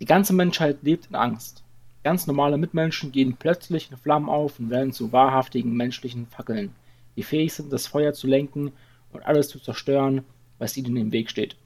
Die 0.00 0.04
ganze 0.04 0.34
Menschheit 0.34 0.82
lebt 0.82 1.06
in 1.06 1.14
Angst. 1.14 1.64
Ganz 2.02 2.26
normale 2.26 2.58
Mitmenschen 2.58 3.12
gehen 3.12 3.36
plötzlich 3.38 3.90
in 3.90 3.96
Flammen 3.96 4.28
auf 4.28 4.58
und 4.58 4.68
werden 4.68 4.92
zu 4.92 5.12
wahrhaftigen 5.12 5.74
menschlichen 5.74 6.26
Fackeln, 6.26 6.74
die 7.16 7.22
fähig 7.22 7.54
sind, 7.54 7.72
das 7.72 7.86
Feuer 7.86 8.12
zu 8.12 8.26
lenken 8.26 8.72
und 9.10 9.24
alles 9.24 9.48
zu 9.48 9.58
zerstören, 9.58 10.22
was 10.58 10.76
ihnen 10.76 10.98
im 10.98 11.12
Weg 11.12 11.30
steht. 11.30 11.56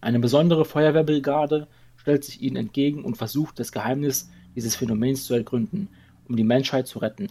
Eine 0.00 0.20
besondere 0.20 0.64
Feuerwehrbrigade 0.64 1.66
stellt 1.96 2.24
sich 2.24 2.40
ihnen 2.40 2.56
entgegen 2.56 3.04
und 3.04 3.16
versucht, 3.16 3.58
das 3.58 3.72
Geheimnis 3.72 4.30
dieses 4.54 4.76
Phänomens 4.76 5.24
zu 5.24 5.34
ergründen, 5.34 5.88
um 6.28 6.36
die 6.36 6.44
Menschheit 6.44 6.86
zu 6.86 6.98
retten. 6.98 7.28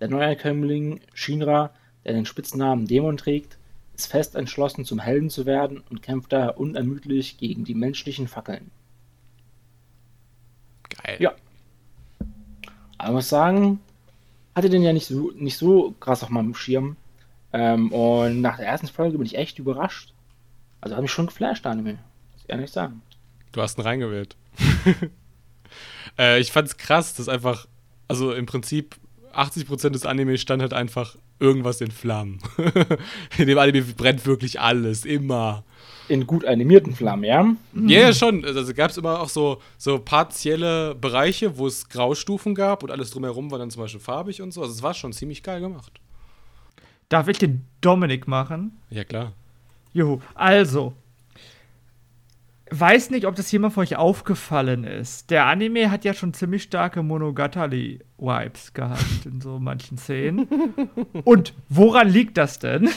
Der 0.00 0.08
Neuankömmling 0.08 1.00
Shinra, 1.14 1.70
der 2.04 2.14
den 2.14 2.26
Spitznamen 2.26 2.86
Dämon 2.86 3.16
trägt, 3.16 3.58
ist 3.94 4.06
fest 4.06 4.34
entschlossen, 4.34 4.84
zum 4.84 4.98
Helden 4.98 5.30
zu 5.30 5.46
werden 5.46 5.82
und 5.90 6.02
kämpft 6.02 6.32
daher 6.32 6.58
unermüdlich 6.58 7.38
gegen 7.38 7.64
die 7.64 7.74
menschlichen 7.74 8.26
Fackeln. 8.26 8.70
Geil. 10.88 11.16
Ja. 11.20 11.34
Aber 12.98 13.08
ich 13.08 13.14
muss 13.14 13.28
sagen, 13.28 13.80
hatte 14.54 14.70
den 14.70 14.82
ja 14.82 14.92
nicht 14.92 15.06
so, 15.06 15.30
nicht 15.32 15.56
so 15.56 15.94
krass 16.00 16.22
auf 16.22 16.30
meinem 16.30 16.54
Schirm. 16.54 16.96
Ähm, 17.52 17.92
und 17.92 18.40
nach 18.40 18.56
der 18.56 18.66
ersten 18.66 18.88
Folge 18.88 19.18
bin 19.18 19.26
ich 19.26 19.36
echt 19.36 19.58
überrascht. 19.58 20.11
Also 20.82 20.96
hat 20.96 21.02
mich 21.02 21.12
schon 21.12 21.26
geflasht, 21.26 21.64
Anime. 21.64 21.94
Muss 22.32 22.42
ich 22.44 22.50
ehrlich 22.50 22.70
sagen. 22.70 23.00
Du 23.52 23.62
hast 23.62 23.78
ihn 23.78 23.82
reingewählt. 23.82 24.36
äh, 26.18 26.40
ich 26.40 26.52
fand's 26.52 26.76
krass, 26.76 27.14
dass 27.14 27.28
einfach, 27.28 27.66
also 28.08 28.34
im 28.34 28.46
Prinzip 28.46 28.96
80% 29.32 29.90
des 29.90 30.04
Anime 30.04 30.36
stand 30.36 30.60
halt 30.60 30.74
einfach 30.74 31.16
irgendwas 31.38 31.80
in 31.80 31.92
Flammen. 31.92 32.40
in 33.38 33.46
dem 33.46 33.58
Anime 33.58 33.82
brennt 33.82 34.26
wirklich 34.26 34.60
alles, 34.60 35.04
immer. 35.04 35.64
In 36.08 36.26
gut 36.26 36.44
animierten 36.44 36.94
Flammen, 36.94 37.24
ja? 37.24 37.54
Ja, 37.74 38.00
ja, 38.00 38.12
schon. 38.12 38.44
Also 38.44 38.74
gab 38.74 38.90
es 38.90 38.96
immer 38.96 39.20
auch 39.20 39.28
so, 39.28 39.62
so 39.78 40.00
partielle 40.00 40.96
Bereiche, 40.96 41.58
wo 41.58 41.68
es 41.68 41.88
Graustufen 41.88 42.56
gab 42.56 42.82
und 42.82 42.90
alles 42.90 43.10
drumherum 43.10 43.52
war 43.52 43.58
dann 43.58 43.70
zum 43.70 43.82
Beispiel 43.82 44.00
farbig 44.00 44.42
und 44.42 44.52
so. 44.52 44.62
Also 44.62 44.74
es 44.74 44.82
war 44.82 44.94
schon 44.94 45.12
ziemlich 45.12 45.44
geil 45.44 45.60
gemacht. 45.60 46.00
Darf 47.08 47.28
ich 47.28 47.38
den 47.38 47.66
Dominik 47.80 48.26
machen? 48.26 48.80
Ja, 48.90 49.04
klar. 49.04 49.32
Juhu. 49.92 50.20
Also. 50.34 50.94
Weiß 52.74 53.10
nicht, 53.10 53.26
ob 53.26 53.34
das 53.34 53.52
jemand 53.52 53.74
von 53.74 53.82
euch 53.82 53.96
aufgefallen 53.96 54.84
ist. 54.84 55.30
Der 55.30 55.44
Anime 55.44 55.90
hat 55.90 56.06
ja 56.06 56.14
schon 56.14 56.32
ziemlich 56.32 56.62
starke 56.62 57.02
Monogatari-Vibes 57.02 58.72
gehabt 58.72 59.26
in 59.26 59.42
so 59.42 59.58
manchen 59.58 59.98
Szenen. 59.98 60.48
Und 61.24 61.52
woran 61.68 62.08
liegt 62.08 62.38
das 62.38 62.58
denn? 62.58 62.88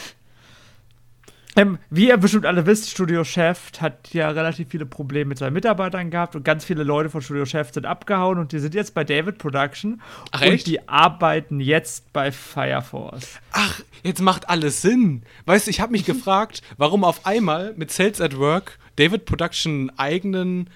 Ähm, 1.57 1.77
wie 1.89 2.09
ihr 2.09 2.17
bestimmt 2.17 2.45
alle 2.45 2.65
wisst, 2.65 2.89
Studio 2.89 3.23
Chef 3.23 3.71
hat 3.79 4.13
ja 4.13 4.29
relativ 4.29 4.69
viele 4.69 4.85
Probleme 4.85 5.29
mit 5.29 5.37
seinen 5.37 5.53
Mitarbeitern 5.53 6.09
gehabt 6.09 6.35
und 6.35 6.43
ganz 6.43 6.65
viele 6.65 6.83
Leute 6.83 7.09
von 7.09 7.21
Studio 7.21 7.45
Chef 7.45 7.71
sind 7.71 7.85
abgehauen 7.85 8.39
und 8.39 8.51
die 8.51 8.59
sind 8.59 8.75
jetzt 8.75 8.93
bei 8.93 9.05
David 9.05 9.37
Production 9.37 10.01
Ach, 10.31 10.41
und 10.41 10.47
echt? 10.47 10.67
die 10.67 10.87
arbeiten 10.89 11.61
jetzt 11.61 12.11
bei 12.11 12.33
Fire 12.33 12.81
Force. 12.81 13.39
Ach, 13.51 13.79
jetzt 14.03 14.21
macht 14.21 14.49
alles 14.49 14.81
Sinn. 14.81 15.23
Weißt 15.45 15.67
du, 15.67 15.71
ich 15.71 15.79
habe 15.79 15.93
mich 15.93 16.05
gefragt, 16.05 16.61
warum 16.77 17.05
auf 17.05 17.25
einmal 17.25 17.73
mit 17.77 17.89
Sales 17.89 18.19
at 18.19 18.37
Work 18.37 18.77
David 18.97 19.25
Production 19.25 19.89
einen 19.89 19.99
eigenen 19.99 20.69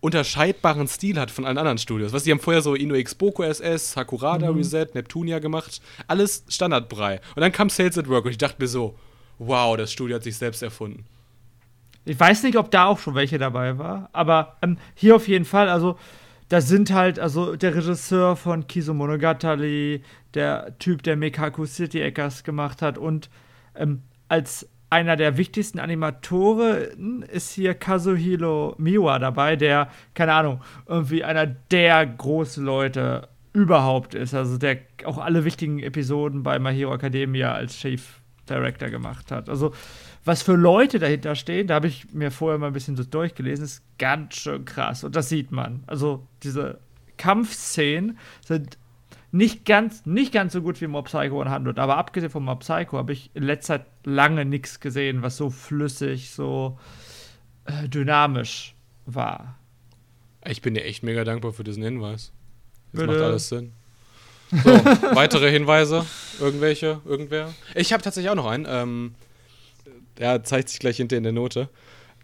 unterscheidbaren 0.00 0.88
Stil 0.88 1.18
hat 1.18 1.30
von 1.30 1.44
allen 1.44 1.58
anderen 1.58 1.78
Studios. 1.78 2.12
Was 2.12 2.24
die 2.24 2.32
haben 2.32 2.40
vorher 2.40 2.62
so 2.62 2.74
Ino 2.74 2.94
X 2.94 3.14
Boko 3.14 3.42
SS, 3.42 3.96
Hakurada 3.96 4.48
Reset, 4.50 4.88
Neptunia 4.94 5.38
gemacht, 5.38 5.80
alles 6.08 6.44
Standardbrei. 6.48 7.20
Und 7.36 7.40
dann 7.42 7.52
kam 7.52 7.68
Sales 7.68 7.98
at 7.98 8.08
Work 8.08 8.24
und 8.24 8.30
ich 8.32 8.38
dachte 8.38 8.56
mir 8.58 8.66
so, 8.66 8.98
wow, 9.46 9.76
das 9.76 9.92
Studio 9.92 10.16
hat 10.16 10.22
sich 10.22 10.36
selbst 10.36 10.62
erfunden. 10.62 11.04
Ich 12.04 12.18
weiß 12.18 12.42
nicht, 12.42 12.56
ob 12.56 12.70
da 12.70 12.86
auch 12.86 12.98
schon 12.98 13.14
welche 13.14 13.38
dabei 13.38 13.78
war, 13.78 14.08
aber 14.12 14.56
ähm, 14.62 14.76
hier 14.94 15.16
auf 15.16 15.28
jeden 15.28 15.44
Fall, 15.44 15.68
also 15.68 15.96
da 16.48 16.60
sind 16.60 16.92
halt, 16.92 17.18
also 17.18 17.56
der 17.56 17.74
Regisseur 17.74 18.36
von 18.36 18.66
Kiso 18.66 18.92
Monogatari, 18.92 20.02
der 20.34 20.76
Typ, 20.78 21.02
der 21.02 21.16
Mekaku 21.16 21.64
City 21.64 22.00
Eckers 22.00 22.42
gemacht 22.44 22.82
hat 22.82 22.98
und 22.98 23.30
ähm, 23.76 24.02
als 24.28 24.68
einer 24.90 25.16
der 25.16 25.38
wichtigsten 25.38 25.78
Animatoren 25.78 27.22
ist 27.22 27.52
hier 27.52 27.72
Kazuhiro 27.72 28.74
Miwa 28.76 29.18
dabei, 29.18 29.56
der, 29.56 29.88
keine 30.12 30.34
Ahnung, 30.34 30.60
irgendwie 30.86 31.24
einer 31.24 31.46
der 31.46 32.04
großen 32.04 32.62
Leute 32.62 33.28
überhaupt 33.54 34.14
ist. 34.14 34.34
Also 34.34 34.58
der 34.58 34.78
auch 35.04 35.16
alle 35.16 35.44
wichtigen 35.44 35.78
Episoden 35.78 36.42
bei 36.42 36.58
My 36.58 36.74
Hero 36.74 36.94
Academia 36.94 37.52
als 37.52 37.76
Chief 37.76 38.21
Director 38.48 38.88
gemacht 38.90 39.30
hat. 39.30 39.48
Also 39.48 39.72
was 40.24 40.42
für 40.42 40.54
Leute 40.54 40.98
dahinter 40.98 41.34
stehen, 41.34 41.66
da 41.66 41.74
habe 41.74 41.88
ich 41.88 42.12
mir 42.12 42.30
vorher 42.30 42.58
mal 42.58 42.68
ein 42.68 42.72
bisschen 42.72 42.96
so 42.96 43.04
durchgelesen, 43.04 43.64
ist 43.64 43.82
ganz 43.98 44.36
schön 44.36 44.64
krass. 44.64 45.04
Und 45.04 45.16
das 45.16 45.28
sieht 45.28 45.52
man. 45.52 45.84
Also 45.86 46.26
diese 46.42 46.80
Kampfszenen 47.16 48.18
sind 48.44 48.78
nicht 49.32 49.64
ganz, 49.64 50.04
nicht 50.04 50.32
ganz 50.32 50.52
so 50.52 50.62
gut 50.62 50.80
wie 50.80 50.86
Mob 50.86 51.06
Psycho 51.06 51.40
100, 51.40 51.78
aber 51.78 51.96
abgesehen 51.96 52.30
von 52.30 52.44
Mob 52.44 52.60
Psycho 52.60 52.98
habe 52.98 53.12
ich 53.12 53.30
in 53.34 53.42
letzter 53.42 53.78
Zeit 53.78 53.86
lange 54.04 54.44
nichts 54.44 54.78
gesehen, 54.78 55.22
was 55.22 55.36
so 55.36 55.48
flüssig, 55.48 56.30
so 56.30 56.78
äh, 57.64 57.88
dynamisch 57.88 58.74
war. 59.06 59.58
Ich 60.44 60.60
bin 60.60 60.74
dir 60.74 60.84
echt 60.84 61.02
mega 61.02 61.24
dankbar 61.24 61.52
für 61.52 61.64
diesen 61.64 61.82
Hinweis. 61.82 62.32
Das 62.92 63.00
Bitte. 63.00 63.12
macht 63.12 63.22
alles 63.22 63.48
Sinn. 63.48 63.72
So, 64.52 64.70
weitere 65.14 65.50
Hinweise? 65.50 66.04
Irgendwelche? 66.38 67.00
Irgendwer? 67.04 67.52
Ich 67.74 67.92
habe 67.92 68.02
tatsächlich 68.02 68.30
auch 68.30 68.36
noch 68.36 68.46
einen. 68.46 68.66
Ähm, 68.68 69.14
der 70.18 70.44
zeigt 70.44 70.68
sich 70.68 70.78
gleich 70.78 70.98
hinter 70.98 71.16
in 71.16 71.22
der 71.22 71.32
Note. 71.32 71.68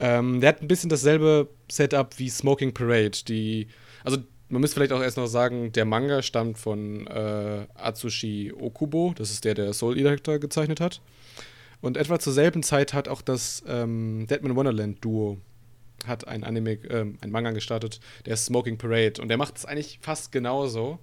Ähm, 0.00 0.40
der 0.40 0.50
hat 0.50 0.62
ein 0.62 0.68
bisschen 0.68 0.90
dasselbe 0.90 1.48
Setup 1.70 2.18
wie 2.18 2.28
Smoking 2.28 2.74
Parade. 2.74 3.24
Die, 3.26 3.68
also 4.04 4.18
man 4.48 4.60
müsste 4.60 4.74
vielleicht 4.74 4.92
auch 4.92 5.02
erst 5.02 5.16
noch 5.16 5.26
sagen, 5.26 5.72
der 5.72 5.84
Manga 5.84 6.22
stammt 6.22 6.58
von 6.58 7.06
äh, 7.06 7.66
Atsushi 7.74 8.52
Okubo. 8.52 9.14
Das 9.16 9.30
ist 9.30 9.44
der, 9.44 9.54
der 9.54 9.72
Soul 9.72 9.98
Eater 9.98 10.38
gezeichnet 10.38 10.80
hat. 10.80 11.00
Und 11.80 11.96
etwa 11.96 12.18
zur 12.18 12.32
selben 12.32 12.62
Zeit 12.62 12.92
hat 12.92 13.08
auch 13.08 13.22
das 13.22 13.62
ähm, 13.66 14.26
Deadman 14.28 14.56
Wonderland 14.56 15.04
Duo 15.04 15.38
hat 16.06 16.28
ein 16.28 16.44
Anime, 16.44 16.78
ähm, 16.90 17.18
ein 17.20 17.30
Manga 17.30 17.50
gestartet, 17.50 18.00
der 18.24 18.34
ist 18.34 18.44
Smoking 18.44 18.78
Parade. 18.78 19.20
Und 19.20 19.28
der 19.28 19.36
macht 19.36 19.56
es 19.56 19.64
eigentlich 19.64 19.98
fast 20.00 20.30
genauso. 20.30 20.98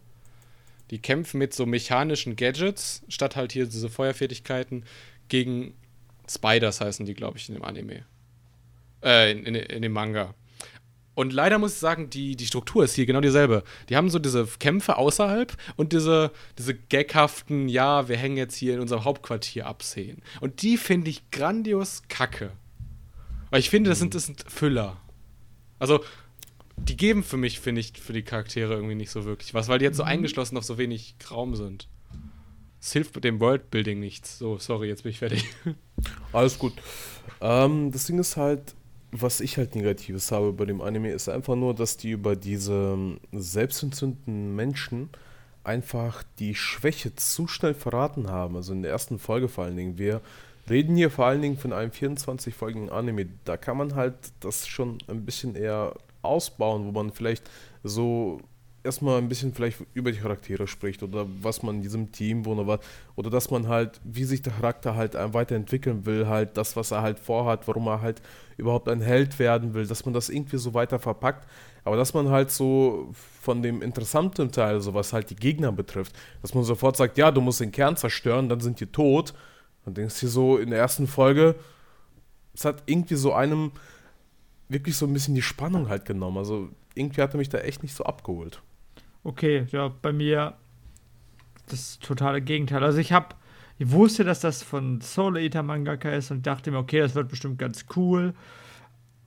Die 0.91 0.99
kämpfen 0.99 1.37
mit 1.39 1.53
so 1.53 1.65
mechanischen 1.65 2.35
Gadgets, 2.35 3.03
statt 3.07 3.35
halt 3.35 3.51
hier 3.51 3.65
diese 3.65 3.89
Feuerfertigkeiten, 3.89 4.85
gegen 5.27 5.73
Spiders 6.29 6.81
heißen 6.81 7.05
die, 7.05 7.13
glaube 7.13 7.37
ich, 7.37 7.49
in 7.49 7.55
dem 7.55 7.63
Anime. 7.63 8.05
Äh, 9.03 9.31
in, 9.31 9.45
in, 9.45 9.55
in 9.55 9.81
dem 9.81 9.91
Manga. 9.91 10.33
Und 11.15 11.31
leider 11.31 11.57
muss 11.57 11.73
ich 11.73 11.79
sagen, 11.79 12.09
die, 12.09 12.35
die 12.35 12.45
Struktur 12.45 12.83
ist 12.83 12.93
hier 12.93 13.05
genau 13.05 13.21
dieselbe. 13.21 13.63
Die 13.89 13.95
haben 13.95 14.09
so 14.09 14.19
diese 14.19 14.45
Kämpfe 14.59 14.97
außerhalb 14.97 15.55
und 15.77 15.93
diese, 15.93 16.31
diese 16.57 16.75
gaghaften, 16.75 17.69
ja, 17.69 18.09
wir 18.09 18.17
hängen 18.17 18.37
jetzt 18.37 18.55
hier 18.55 18.73
in 18.73 18.81
unserem 18.81 19.05
Hauptquartier 19.05 19.65
ab 19.65 19.81
Szenen. 19.81 20.21
Und 20.41 20.61
die 20.61 20.77
finde 20.77 21.09
ich 21.09 21.31
grandios 21.31 22.03
kacke. 22.09 22.51
Weil 23.49 23.61
ich 23.61 23.69
finde, 23.69 23.89
das 23.89 23.99
sind, 23.99 24.13
das 24.13 24.25
sind 24.25 24.43
Füller. 24.47 24.97
Also, 25.79 26.03
die 26.77 26.97
geben 26.97 27.23
für 27.23 27.37
mich, 27.37 27.59
finde 27.59 27.81
ich, 27.81 27.93
für 27.93 28.13
die 28.13 28.23
Charaktere 28.23 28.73
irgendwie 28.73 28.95
nicht 28.95 29.11
so 29.11 29.25
wirklich 29.25 29.53
was, 29.53 29.67
weil 29.67 29.79
die 29.79 29.85
jetzt 29.85 29.97
so 29.97 30.03
eingeschlossen 30.03 30.57
auf 30.57 30.63
so 30.63 30.77
wenig 30.77 31.15
Raum 31.31 31.55
sind. 31.55 31.87
Es 32.81 32.93
hilft 32.93 33.15
mit 33.15 33.23
dem 33.23 33.39
Worldbuilding 33.39 33.99
nichts. 33.99 34.37
So, 34.37 34.59
sorry, 34.59 34.87
jetzt 34.87 35.03
bin 35.03 35.11
ich 35.11 35.19
fertig. 35.19 35.45
Alles 36.31 36.59
gut. 36.59 36.73
Ähm, 37.41 37.91
das 37.91 38.05
Ding 38.05 38.19
ist 38.19 38.37
halt, 38.37 38.75
was 39.11 39.39
ich 39.39 39.57
halt 39.57 39.75
Negatives 39.75 40.31
habe 40.31 40.53
bei 40.53 40.65
dem 40.65 40.81
Anime, 40.81 41.11
ist 41.11 41.29
einfach 41.29 41.55
nur, 41.55 41.73
dass 41.73 41.97
die 41.97 42.11
über 42.11 42.35
diese 42.35 42.93
ähm, 42.93 43.19
selbstentzündeten 43.31 44.55
Menschen 44.55 45.09
einfach 45.63 46.23
die 46.37 46.53
Schwäche 46.53 47.15
zu 47.15 47.47
schnell 47.47 47.73
verraten 47.73 48.29
haben. 48.29 48.55
Also 48.55 48.73
in 48.73 48.83
der 48.83 48.91
ersten 48.91 49.17
Folge 49.17 49.47
vor 49.47 49.63
allen 49.63 49.77
Dingen. 49.77 49.97
Wir 49.97 50.21
reden 50.69 50.95
hier 50.95 51.09
vor 51.09 51.25
allen 51.25 51.41
Dingen 51.41 51.57
von 51.57 51.73
einem 51.73 51.91
24-folgigen 51.91 52.89
Anime. 52.89 53.27
Da 53.45 53.57
kann 53.57 53.77
man 53.77 53.95
halt 53.95 54.15
das 54.41 54.67
schon 54.67 54.99
ein 55.07 55.25
bisschen 55.25 55.55
eher 55.55 55.95
ausbauen, 56.25 56.85
wo 56.85 56.91
man 56.91 57.11
vielleicht 57.11 57.49
so 57.83 58.39
erstmal 58.83 59.17
ein 59.17 59.27
bisschen 59.27 59.53
vielleicht 59.53 59.83
über 59.93 60.11
die 60.11 60.19
Charaktere 60.19 60.67
spricht 60.67 61.01
oder 61.01 61.25
was 61.41 61.63
man 61.63 61.77
in 61.77 61.81
diesem 61.81 62.11
Team 62.11 62.45
wohnt 62.45 62.59
oder, 62.59 62.79
oder 63.15 63.29
dass 63.29 63.49
man 63.49 63.67
halt, 63.67 63.99
wie 64.03 64.23
sich 64.23 64.43
der 64.43 64.53
Charakter 64.53 64.95
halt 64.95 65.15
weiterentwickeln 65.15 66.05
will, 66.05 66.27
halt 66.27 66.55
das, 66.55 66.75
was 66.75 66.91
er 66.91 67.01
halt 67.01 67.19
vorhat, 67.19 67.67
warum 67.67 67.87
er 67.87 68.01
halt 68.01 68.21
überhaupt 68.57 68.87
ein 68.87 69.01
Held 69.01 69.39
werden 69.39 69.73
will, 69.73 69.87
dass 69.87 70.05
man 70.05 70.13
das 70.13 70.29
irgendwie 70.29 70.57
so 70.57 70.73
weiter 70.73 70.99
verpackt, 70.99 71.47
aber 71.83 71.97
dass 71.97 72.13
man 72.13 72.29
halt 72.29 72.51
so 72.51 73.09
von 73.41 73.61
dem 73.61 73.81
interessanten 73.81 74.51
Teil, 74.51 74.81
so 74.81 74.93
was 74.93 75.13
halt 75.13 75.29
die 75.29 75.35
Gegner 75.35 75.71
betrifft, 75.71 76.15
dass 76.41 76.53
man 76.53 76.63
sofort 76.63 76.95
sagt, 76.95 77.17
ja, 77.17 77.31
du 77.31 77.41
musst 77.41 77.59
den 77.59 77.71
Kern 77.71 77.97
zerstören, 77.97 78.49
dann 78.49 78.59
sind 78.59 78.79
die 78.79 78.87
tot. 78.87 79.33
Dann 79.83 79.93
denkst 79.93 80.19
du 80.19 80.27
so 80.27 80.57
in 80.57 80.71
der 80.71 80.79
ersten 80.79 81.05
Folge, 81.05 81.55
es 82.55 82.65
hat 82.65 82.83
irgendwie 82.87 83.15
so 83.15 83.33
einem 83.33 83.71
wirklich 84.69 84.97
so 84.97 85.05
ein 85.05 85.13
bisschen 85.13 85.35
die 85.35 85.41
Spannung 85.41 85.89
halt 85.89 86.05
genommen. 86.05 86.37
Also 86.37 86.69
irgendwie 86.95 87.21
hat 87.21 87.33
er 87.33 87.37
mich 87.37 87.49
da 87.49 87.59
echt 87.59 87.83
nicht 87.83 87.95
so 87.95 88.03
abgeholt. 88.03 88.61
Okay, 89.23 89.65
ja, 89.71 89.91
bei 90.01 90.13
mir 90.13 90.55
das 91.67 91.99
totale 91.99 92.41
Gegenteil. 92.41 92.83
Also 92.83 92.99
ich 92.99 93.11
habe, 93.11 93.35
ich 93.77 93.91
wusste, 93.91 94.23
dass 94.23 94.39
das 94.39 94.63
von 94.63 95.01
Soul 95.01 95.37
Eater 95.37 95.63
Mangaka 95.63 96.09
ist 96.11 96.31
und 96.31 96.45
dachte 96.45 96.71
mir, 96.71 96.77
okay, 96.77 96.99
das 96.99 97.15
wird 97.15 97.29
bestimmt 97.29 97.57
ganz 97.57 97.85
cool. 97.95 98.33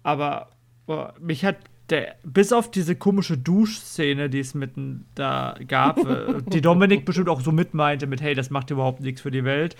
Aber 0.02 0.50
boah, 0.86 1.14
mich 1.20 1.44
hat 1.44 1.56
der, 1.90 2.16
bis 2.22 2.52
auf 2.52 2.70
diese 2.70 2.96
komische 2.96 3.38
Duschszene, 3.38 4.28
die 4.28 4.40
es 4.40 4.54
mitten 4.54 5.06
da 5.14 5.56
gab, 5.66 5.98
äh, 6.06 6.42
die 6.46 6.60
Dominik 6.60 7.04
bestimmt 7.04 7.28
auch 7.28 7.40
so 7.40 7.52
mitmeinte 7.52 8.06
mit, 8.06 8.20
hey, 8.20 8.34
das 8.34 8.50
macht 8.50 8.70
überhaupt 8.70 9.00
nichts 9.00 9.20
für 9.20 9.30
die 9.30 9.44
Welt, 9.44 9.76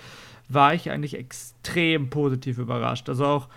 war 0.47 0.73
ich 0.73 0.89
eigentlich 0.89 1.15
extrem 1.15 2.09
positiv 2.09 2.57
überrascht. 2.57 3.07
Also 3.09 3.25
auch 3.25 3.47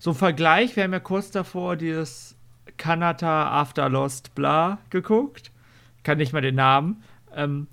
so 0.00 0.10
ein 0.10 0.16
Vergleich, 0.16 0.74
wir 0.74 0.82
haben 0.82 0.92
ja 0.92 0.98
kurz 0.98 1.30
davor 1.30 1.76
dieses 1.76 2.34
Kanata 2.76 3.52
After 3.52 3.88
Lost 3.88 4.34
Bla 4.34 4.78
geguckt 4.90 5.52
kann 6.02 6.18
nicht 6.18 6.32
mal 6.32 6.40
den 6.40 6.54
Namen. 6.54 7.02
Ähm, 7.34 7.66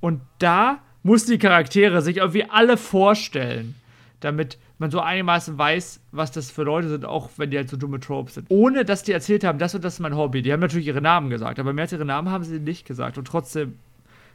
und 0.00 0.20
da 0.38 0.80
mussten 1.02 1.32
die 1.32 1.38
Charaktere 1.38 2.02
sich 2.02 2.18
irgendwie 2.18 2.44
alle 2.48 2.76
vorstellen, 2.76 3.74
damit 4.20 4.58
man 4.78 4.90
so 4.90 5.00
einigermaßen 5.00 5.56
weiß, 5.56 6.00
was 6.12 6.32
das 6.32 6.50
für 6.50 6.62
Leute 6.62 6.88
sind, 6.88 7.04
auch 7.04 7.30
wenn 7.36 7.50
die 7.50 7.56
halt 7.56 7.68
so 7.68 7.76
dumme 7.76 8.00
Tropes 8.00 8.34
sind. 8.34 8.46
Ohne 8.50 8.84
dass 8.84 9.02
die 9.02 9.12
erzählt 9.12 9.44
haben, 9.44 9.58
das 9.58 9.74
und 9.74 9.84
das 9.84 9.94
ist 9.94 10.00
mein 10.00 10.16
Hobby. 10.16 10.42
Die 10.42 10.52
haben 10.52 10.60
natürlich 10.60 10.86
ihre 10.86 11.00
Namen 11.00 11.30
gesagt, 11.30 11.58
aber 11.58 11.72
mehr 11.72 11.82
als 11.82 11.92
ihre 11.92 12.04
Namen 12.04 12.30
haben 12.30 12.44
sie 12.44 12.58
nicht 12.58 12.86
gesagt. 12.86 13.18
Und 13.18 13.26
trotzdem 13.26 13.78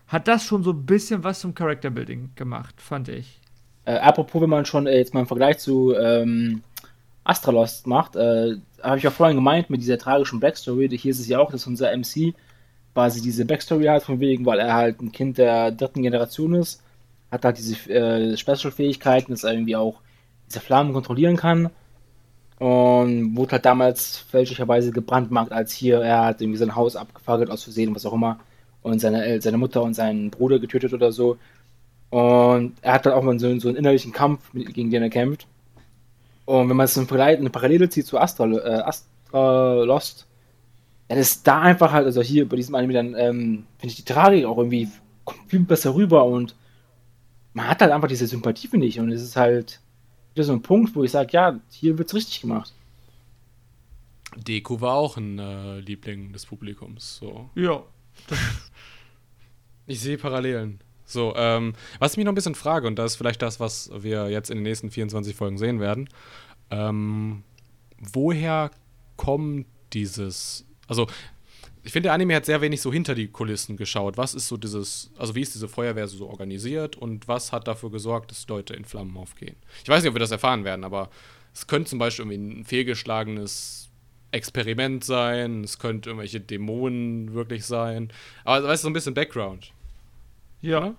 hat 0.08 0.28
das 0.28 0.46
schon 0.46 0.64
so 0.64 0.72
ein 0.72 0.86
bisschen 0.86 1.24
was 1.24 1.42
zum 1.42 1.54
Character 1.54 1.90
Building 1.90 2.32
gemacht, 2.36 2.76
fand 2.82 3.10
ich. 3.10 3.40
Äh, 3.84 3.98
apropos, 3.98 4.42
wenn 4.42 4.50
man 4.50 4.66
schon 4.66 4.88
äh, 4.88 4.98
jetzt 4.98 5.14
mal 5.14 5.22
einen 5.22 5.28
Vergleich 5.28 5.60
zu 5.60 5.94
ähm, 5.96 6.62
Astralost 7.28 7.88
macht, 7.88 8.16
äh, 8.16 8.56
habe 8.82 8.98
ich 8.98 9.04
ja 9.04 9.12
vorhin 9.12 9.36
gemeint 9.36 9.70
mit 9.70 9.82
dieser 9.82 9.98
tragischen 9.98 10.40
Backstory. 10.40 10.90
Hier 10.98 11.12
ist 11.12 11.20
es 11.20 11.28
ja 11.28 11.40
auch, 11.40 11.52
dass 11.52 11.68
unser 11.68 11.96
MC 11.96 12.34
quasi 12.94 13.22
diese 13.22 13.46
Backstory 13.46 13.86
hat, 13.86 14.04
von 14.04 14.20
wegen, 14.20 14.46
weil 14.46 14.60
er 14.60 14.74
halt 14.74 15.02
ein 15.02 15.12
Kind 15.12 15.38
der 15.38 15.72
dritten 15.72 16.02
Generation 16.02 16.56
ist, 16.56 16.82
hat 17.32 17.46
halt 17.46 17.58
diese 17.58 17.76
äh, 17.92 18.38
Special-Fähigkeiten, 18.38 19.32
dass 19.32 19.44
er 19.44 19.54
irgendwie 19.54 19.76
auch 19.76 20.02
diese 20.48 20.62
Flammen 20.62 20.94
kontrollieren 20.94 21.36
kann. 21.36 21.70
Und 22.60 23.36
wurde 23.36 23.52
halt 23.52 23.66
damals 23.66 24.18
fälschlicherweise 24.18 24.92
gebrandmarkt, 24.92 25.52
als 25.52 25.74
hier 25.74 26.00
er 26.02 26.26
hat 26.26 26.42
irgendwie 26.42 26.58
sein 26.58 26.76
Haus 26.76 26.96
abgefackelt 26.96 27.52
aus 27.52 27.64
Versehen, 27.64 27.94
was 27.94 28.06
auch 28.06 28.14
immer. 28.14 28.40
Und 28.82 29.00
seine, 29.00 29.26
äh, 29.26 29.42
seine 29.42 29.58
Mutter 29.58 29.84
und 29.84 29.94
seinen 29.94 30.32
Bruder 30.32 30.60
getötet 30.60 30.94
oder 30.94 31.12
so. 31.12 31.38
Und 32.10 32.74
er 32.82 32.94
hat 32.94 33.06
dann 33.06 33.14
auch 33.14 33.22
mal 33.22 33.38
so, 33.38 33.60
so 33.60 33.68
einen 33.68 33.78
innerlichen 33.78 34.14
Kampf, 34.14 34.52
gegen 34.54 34.90
den 34.90 35.04
er 35.04 35.10
kämpft. 35.10 35.46
Und 36.48 36.70
wenn 36.70 36.78
man 36.78 36.86
es 36.86 36.98
eine 36.98 37.50
Parallele 37.50 37.90
zieht 37.90 38.08
zu 38.08 38.18
Astra, 38.18 38.46
äh, 38.46 38.82
Astra 38.82 39.84
Lost, 39.84 40.28
dann 41.10 41.18
ist 41.18 41.46
da 41.46 41.60
einfach 41.60 41.92
halt, 41.92 42.06
also 42.06 42.22
hier 42.22 42.48
bei 42.48 42.56
diesem 42.56 42.74
Anime 42.74 42.94
dann, 42.94 43.16
ähm, 43.16 43.66
finde 43.78 43.92
ich 43.92 43.98
die 43.98 44.06
Tragik 44.06 44.46
auch 44.46 44.58
irgendwie 44.58 44.88
viel 45.48 45.60
besser 45.60 45.94
rüber 45.94 46.24
und 46.24 46.56
man 47.54 47.68
hat 47.68 47.82
halt 47.82 47.92
einfach 47.92 48.08
diese 48.08 48.28
Sympathie, 48.28 48.70
finde 48.70 48.88
ich. 48.88 48.98
Und 48.98 49.12
es 49.12 49.22
ist 49.22 49.36
halt 49.36 49.82
wieder 50.34 50.46
so 50.46 50.54
ein 50.54 50.62
Punkt, 50.62 50.96
wo 50.96 51.04
ich 51.04 51.12
sage, 51.12 51.32
ja, 51.34 51.60
hier 51.70 51.98
wird's 51.98 52.14
richtig 52.14 52.40
gemacht. 52.40 52.74
Deko 54.38 54.80
war 54.80 54.94
auch 54.94 55.18
ein 55.18 55.38
äh, 55.40 55.80
Liebling 55.80 56.32
des 56.32 56.46
Publikums. 56.46 57.18
So. 57.18 57.50
Ja. 57.56 57.84
ich 59.86 60.00
sehe 60.00 60.18
Parallelen. 60.18 60.80
So, 61.08 61.34
ähm, 61.36 61.74
was 61.98 62.12
ich 62.12 62.18
mich 62.18 62.26
noch 62.26 62.34
ein 62.34 62.36
bisschen 62.36 62.54
frage, 62.54 62.86
und 62.86 63.00
das 63.00 63.14
ist 63.14 63.18
vielleicht 63.18 63.42
das, 63.42 63.60
was 63.60 63.90
wir 63.98 64.30
jetzt 64.30 64.52
in 64.52 64.58
den 64.58 64.64
nächsten 64.64 64.92
24 64.92 65.36
Folgen 65.36 65.58
sehen 65.58 65.80
werden, 65.80 66.08
ähm, 66.70 67.44
woher 68.14 68.70
kommt 69.16 69.66
dieses 69.94 70.68
also, 70.88 71.08
ich 71.84 71.92
finde, 71.92 72.08
der 72.08 72.14
Anime 72.14 72.36
hat 72.36 72.46
sehr 72.46 72.60
wenig 72.62 72.82
so 72.82 72.92
hinter 72.92 73.16
die 73.16 73.28
Kulissen 73.28 73.78
geschaut. 73.78 74.18
Was 74.18 74.34
ist 74.34 74.48
so 74.48 74.58
dieses, 74.58 75.12
also 75.18 75.36
wie 75.36 75.42
ist 75.42 75.54
diese 75.54 75.68
Feuerwehr 75.68 76.08
so 76.08 76.28
organisiert 76.28 76.96
und 76.96 77.28
was 77.28 77.54
hat 77.54 77.68
dafür 77.68 77.92
gesorgt, 77.92 78.32
dass 78.32 78.48
Leute 78.48 78.74
in 78.74 78.84
Flammen 78.84 79.16
aufgehen? 79.16 79.56
Ich 79.84 79.90
weiß 79.90 80.02
nicht, 80.02 80.10
ob 80.10 80.16
wir 80.16 80.20
das 80.20 80.32
erfahren 80.32 80.66
werden, 80.66 80.84
aber 80.84 81.10
es 81.54 81.68
könnte 81.68 81.90
zum 81.90 82.00
Beispiel 82.00 82.26
irgendwie 82.26 82.62
ein 82.62 82.66
fehlgeschlagenes 82.66 83.90
Experiment 84.32 85.06
sein, 85.06 85.64
es 85.64 85.80
könnte 85.80 86.10
irgendwelche 86.10 86.42
Dämonen 86.42 87.34
wirklich 87.34 87.66
sein. 87.66 88.12
Aber 88.44 88.68
weißt 88.68 88.84
du, 88.84 88.88
so 88.88 88.90
ein 88.90 88.94
bisschen 88.94 89.14
Background. 89.14 89.72
Ja, 90.68 90.96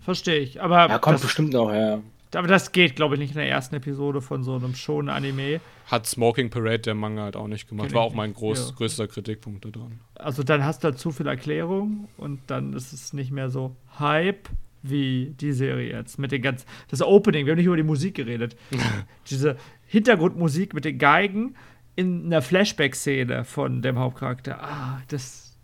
verstehe 0.00 0.38
ich. 0.38 0.62
Aber 0.62 0.88
ja, 0.88 0.98
kommt 0.98 1.20
bestimmt 1.20 1.52
noch, 1.52 1.70
ja. 1.70 2.00
Aber 2.34 2.48
das 2.48 2.72
geht, 2.72 2.96
glaube 2.96 3.14
ich, 3.14 3.20
nicht 3.20 3.32
in 3.32 3.36
der 3.36 3.48
ersten 3.48 3.74
Episode 3.74 4.22
von 4.22 4.42
so 4.42 4.56
einem 4.56 4.74
Schon-Anime. 4.74 5.60
Hat 5.84 6.06
Smoking 6.06 6.48
Parade 6.48 6.78
der 6.78 6.94
Manga 6.94 7.24
halt 7.24 7.36
auch 7.36 7.46
nicht 7.46 7.68
gemacht. 7.68 7.92
War 7.92 8.00
auch 8.00 8.14
mein 8.14 8.32
groß, 8.32 8.70
ja. 8.70 8.74
größter 8.74 9.08
Kritikpunkt 9.08 9.66
daran. 9.66 10.00
Also 10.14 10.42
dann 10.42 10.64
hast 10.64 10.82
du 10.82 10.86
halt 10.86 10.98
zu 10.98 11.10
viel 11.10 11.26
Erklärung 11.26 12.08
und 12.16 12.40
dann 12.46 12.72
ist 12.72 12.94
es 12.94 13.12
nicht 13.12 13.32
mehr 13.32 13.50
so 13.50 13.76
Hype 13.98 14.48
wie 14.80 15.34
die 15.38 15.52
Serie 15.52 15.90
jetzt. 15.90 16.18
Mit 16.18 16.32
den 16.32 16.40
ganzen. 16.40 16.66
Das 16.88 17.02
Opening, 17.02 17.44
wir 17.44 17.52
haben 17.52 17.58
nicht 17.58 17.66
über 17.66 17.76
die 17.76 17.82
Musik 17.82 18.14
geredet. 18.14 18.56
Diese 19.28 19.58
Hintergrundmusik 19.88 20.72
mit 20.72 20.86
den 20.86 20.96
Geigen 20.96 21.54
in 21.96 22.24
einer 22.24 22.40
Flashback-Szene 22.40 23.44
von 23.44 23.82
dem 23.82 23.98
Hauptcharakter. 23.98 24.62
Ah, 24.62 25.02
das 25.08 25.58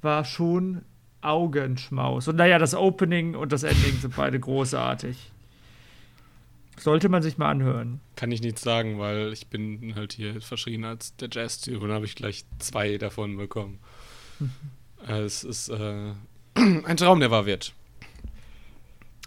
war 0.00 0.24
schon 0.24 0.80
Augenschmaus. 1.26 2.28
Und 2.28 2.36
naja, 2.36 2.58
das 2.58 2.74
Opening 2.74 3.34
und 3.34 3.52
das 3.52 3.62
Ending 3.62 3.98
sind 3.98 4.16
beide 4.16 4.38
großartig. 4.38 5.32
Sollte 6.78 7.08
man 7.08 7.22
sich 7.22 7.38
mal 7.38 7.50
anhören. 7.50 8.00
Kann 8.16 8.30
ich 8.32 8.42
nichts 8.42 8.62
sagen, 8.62 8.98
weil 8.98 9.32
ich 9.32 9.46
bin 9.48 9.94
halt 9.96 10.12
hier 10.12 10.40
verschrien 10.40 10.84
als 10.84 11.16
der 11.16 11.28
Jazz-Typ 11.32 11.82
und 11.82 11.90
habe 11.90 12.04
ich 12.04 12.14
gleich 12.14 12.44
zwei 12.58 12.98
davon 12.98 13.36
bekommen. 13.36 13.78
Mhm. 14.38 14.50
es 15.08 15.44
ist 15.44 15.68
äh, 15.70 16.12
ein 16.54 16.96
Traum, 16.96 17.20
der 17.20 17.30
wahr 17.30 17.46
wird. 17.46 17.72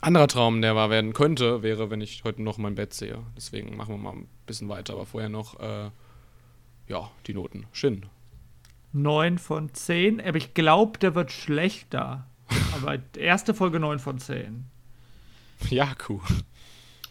Anderer 0.02 0.28
Traum, 0.28 0.62
der 0.62 0.76
wahr 0.76 0.90
werden 0.90 1.14
könnte, 1.14 1.62
wäre, 1.62 1.90
wenn 1.90 2.00
ich 2.00 2.24
heute 2.24 2.42
noch 2.42 2.58
mein 2.58 2.76
Bett 2.76 2.94
sehe. 2.94 3.20
Deswegen 3.36 3.76
machen 3.76 3.96
wir 3.96 3.98
mal 3.98 4.14
ein 4.14 4.28
bisschen 4.46 4.70
weiter, 4.70 4.94
aber 4.94 5.06
vorher 5.06 5.30
noch, 5.30 5.60
äh, 5.60 5.90
ja, 6.88 7.12
die 7.28 7.34
Noten. 7.34 7.66
Shin. 7.74 8.06
9 8.94 9.38
von 9.38 9.74
10, 9.74 10.22
aber 10.22 10.38
ich 10.38 10.54
glaube, 10.54 11.00
der 11.00 11.16
wird 11.16 11.32
schlechter. 11.32 12.26
aber 12.74 12.98
erste 13.18 13.54
Folge 13.54 13.80
9 13.80 14.00
von 14.00 14.20
10. 14.20 14.66
Ja, 15.70 15.94
cool. 16.08 16.22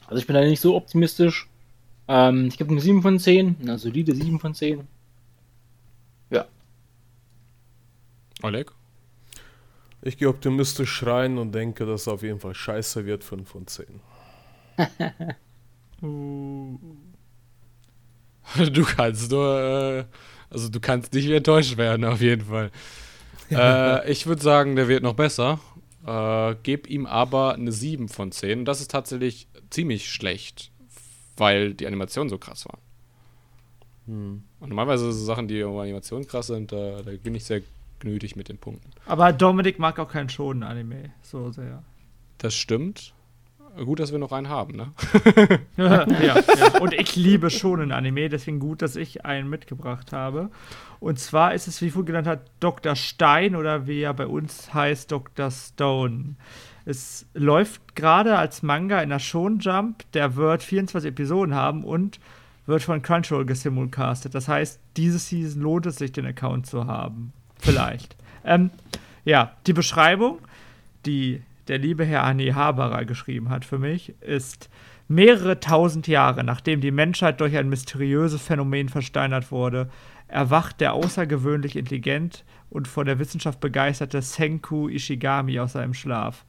Also 0.07 0.21
ich 0.21 0.27
bin 0.27 0.35
da 0.35 0.41
nicht 0.41 0.61
so 0.61 0.75
optimistisch. 0.75 1.49
Ähm, 2.09 2.47
ich 2.49 2.57
gebe 2.59 2.71
eine 2.71 2.81
7 2.81 3.03
von 3.03 3.19
10, 3.19 3.57
eine 3.61 3.79
solide 3.79 4.15
7 4.15 4.41
von 4.41 4.55
10. 4.55 4.87
Ja. 6.31 6.47
Oleg? 8.43 8.73
Ich 10.03 10.17
gehe 10.17 10.29
optimistisch 10.29 11.05
rein 11.05 11.39
und 11.39 11.53
denke, 11.53 11.85
dass 11.85 12.03
es 12.03 12.09
auf 12.09 12.23
jeden 12.23 12.41
Fall 12.41 12.55
scheiße 12.55 13.05
wird, 13.05 13.25
5 13.25 13.49
von 13.49 13.67
10. 13.67 13.87
Uh, 16.01 16.79
Du 18.73 18.85
kannst 18.85 19.31
nur, 19.31 19.61
äh, 19.61 20.05
also 20.51 20.69
du 20.69 20.81
kannst 20.81 21.13
nicht 21.13 21.29
enttäuscht 21.29 21.77
werden, 21.77 22.05
auf 22.05 22.21
jeden 22.21 22.47
Fall. 22.47 22.71
äh, 23.51 24.11
ich 24.11 24.27
würde 24.27 24.43
sagen, 24.43 24.77
der 24.77 24.89
wird 24.89 25.03
noch 25.03 25.15
besser. 25.15 25.61
Äh, 26.07 26.57
geb 26.63 26.89
ihm 26.89 27.07
aber 27.07 27.55
eine 27.55 27.73
7 27.73 28.09
von 28.09 28.33
10. 28.33 28.65
Das 28.65 28.81
ist 28.81 28.91
tatsächlich 28.91 29.49
ziemlich 29.71 30.11
schlecht, 30.11 30.71
weil 31.37 31.75
die 31.75 31.87
Animation 31.87 32.29
so 32.29 32.39
krass 32.39 32.67
war. 32.67 32.79
Hm. 34.07 34.43
Und 34.61 34.69
normalerweise 34.69 35.13
so 35.13 35.25
Sachen, 35.25 35.49
die 35.49 35.61
über 35.61 35.83
Animation 35.83 36.27
krass 36.27 36.47
sind, 36.47 36.73
da, 36.73 37.03
da 37.03 37.11
bin 37.23 37.35
ich 37.35 37.45
sehr 37.45 37.63
gnüdig 38.01 38.37
mit 38.37 38.49
den 38.49 38.59
Punkten. 38.59 38.91
aber 39.07 39.33
Dominik 39.33 39.79
mag 39.79 39.99
auch 39.99 40.09
keinen 40.09 40.29
schonen 40.29 40.63
Anime 40.63 41.13
so 41.23 41.51
sehr. 41.51 41.83
Das 42.39 42.55
stimmt. 42.55 43.13
Gut, 43.85 44.01
dass 44.01 44.13
wir 44.13 44.19
noch 44.19 44.33
einen 44.33 44.49
haben, 44.49 44.77
ne? 44.77 44.93
ja, 45.77 46.07
ja. 46.21 46.81
Und 46.81 46.93
ich 46.95 47.17
liebe 47.17 47.51
schonen 47.51 47.93
Anime, 47.93 48.29
deswegen 48.29 48.59
gut, 48.59 48.83
dass 48.83 48.97
ich 48.97 49.25
einen 49.25 49.49
mitgebracht 49.49 50.13
habe. 50.13 50.51
Und 51.01 51.19
zwar 51.19 51.55
ist 51.55 51.69
es, 51.69 51.81
wie 51.81 51.91
vorhin 51.91 52.07
genannt 52.07 52.27
hat, 52.27 52.51
Dr. 52.61 52.97
Stein 52.97 53.55
oder 53.55 53.87
wie 53.87 54.03
er 54.03 54.15
bei 54.15 54.27
uns 54.27 54.75
heißt, 54.75 55.13
Dr. 55.13 55.51
Stone. 55.51 56.35
Es 56.85 57.27
läuft 57.35 57.95
gerade 57.95 58.37
als 58.39 58.63
Manga 58.63 59.01
in 59.01 59.11
der 59.11 59.19
Shonen 59.19 59.61
Jump. 59.61 60.11
Der 60.13 60.37
wird 60.37 60.63
24 60.63 61.11
Episoden 61.11 61.55
haben 61.55 61.85
und 61.85 62.19
wird 62.67 62.83
von 62.83 63.03
Crunchyroll 63.03 63.47
gesimulcastet. 63.47 64.35
Das 64.35 64.49
heißt, 64.49 64.81
diese 64.97 65.19
Season 65.19 65.63
lohnt 65.63 65.87
es 65.87 65.97
sich, 65.97 66.13
den 66.13 66.27
Account 66.27 66.67
zu 66.67 66.87
haben. 66.87 67.33
Vielleicht. 67.59 68.17
ähm, 68.45 68.71
ja, 69.25 69.53
die 69.67 69.73
Beschreibung, 69.73 70.39
die 71.05 71.43
der 71.69 71.79
liebe 71.79 72.05
Herr 72.05 72.25
Anni 72.25 72.49
Haberer 72.49 73.05
geschrieben 73.05 73.51
hat 73.51 73.65
für 73.65 73.79
mich, 73.79 74.15
ist 74.21 74.71
mehrere 75.07 75.61
tausend 75.61 76.07
Jahre 76.07 76.45
nachdem 76.45 76.81
die 76.81 76.91
Menschheit 76.91 77.41
durch 77.41 77.57
ein 77.57 77.69
mysteriöses 77.69 78.43
Phänomen 78.43 78.89
versteinert 78.89 79.51
wurde, 79.51 79.89
erwacht 80.27 80.81
der 80.81 80.93
außergewöhnlich 80.93 81.77
intelligent 81.77 82.45
und 82.71 82.89
von 82.89 83.07
der 83.07 83.19
Wissenschaft 83.19 83.61
begeisterte 83.61 84.21
Senku 84.21 84.89
Ishigami 84.89 85.59
aus 85.61 85.73
seinem 85.73 85.95
Schlaf. 85.95 86.45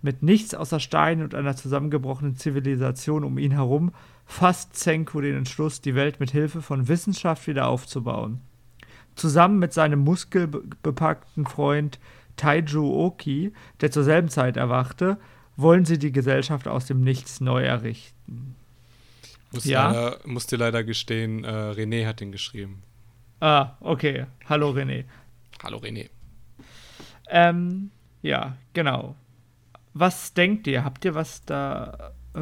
Mit 0.00 0.22
nichts 0.22 0.54
außer 0.54 0.78
Steinen 0.78 1.24
und 1.24 1.34
einer 1.34 1.56
zusammengebrochenen 1.56 2.36
Zivilisation 2.36 3.24
um 3.24 3.36
ihn 3.36 3.50
herum 3.50 3.92
fasst 4.26 4.76
Senku 4.76 5.20
den 5.20 5.36
Entschluss, 5.36 5.80
die 5.80 5.96
Welt 5.96 6.20
mit 6.20 6.30
Hilfe 6.30 6.62
von 6.62 6.86
Wissenschaft 6.86 7.48
wieder 7.48 7.66
aufzubauen. 7.66 8.40
Zusammen 9.16 9.58
mit 9.58 9.72
seinem 9.72 9.98
muskelbepackten 10.00 11.46
Freund 11.46 11.98
Taiju 12.38 13.04
Oki, 13.04 13.52
der 13.82 13.90
zur 13.90 14.04
selben 14.04 14.28
Zeit 14.30 14.56
erwachte, 14.56 15.18
wollen 15.56 15.84
sie 15.84 15.98
die 15.98 16.12
Gesellschaft 16.12 16.66
aus 16.66 16.86
dem 16.86 17.02
Nichts 17.02 17.40
neu 17.42 17.62
errichten. 17.62 18.54
Muss, 19.52 19.64
Ja? 19.66 19.90
leider, 19.90 20.18
muss 20.24 20.46
dir 20.46 20.56
leider 20.58 20.84
gestehen, 20.84 21.44
äh, 21.44 21.48
René 21.48 22.06
hat 22.06 22.20
den 22.20 22.32
geschrieben. 22.32 22.82
Ah, 23.40 23.76
okay. 23.80 24.26
Hallo 24.48 24.70
René. 24.70 25.04
Hallo 25.62 25.78
René. 25.78 26.08
Ähm, 27.28 27.90
ja, 28.22 28.56
genau. 28.72 29.14
Was 29.94 30.32
denkt 30.34 30.66
ihr? 30.66 30.84
Habt 30.84 31.04
ihr 31.04 31.14
was 31.14 31.44
da 31.44 32.12
äh, 32.34 32.40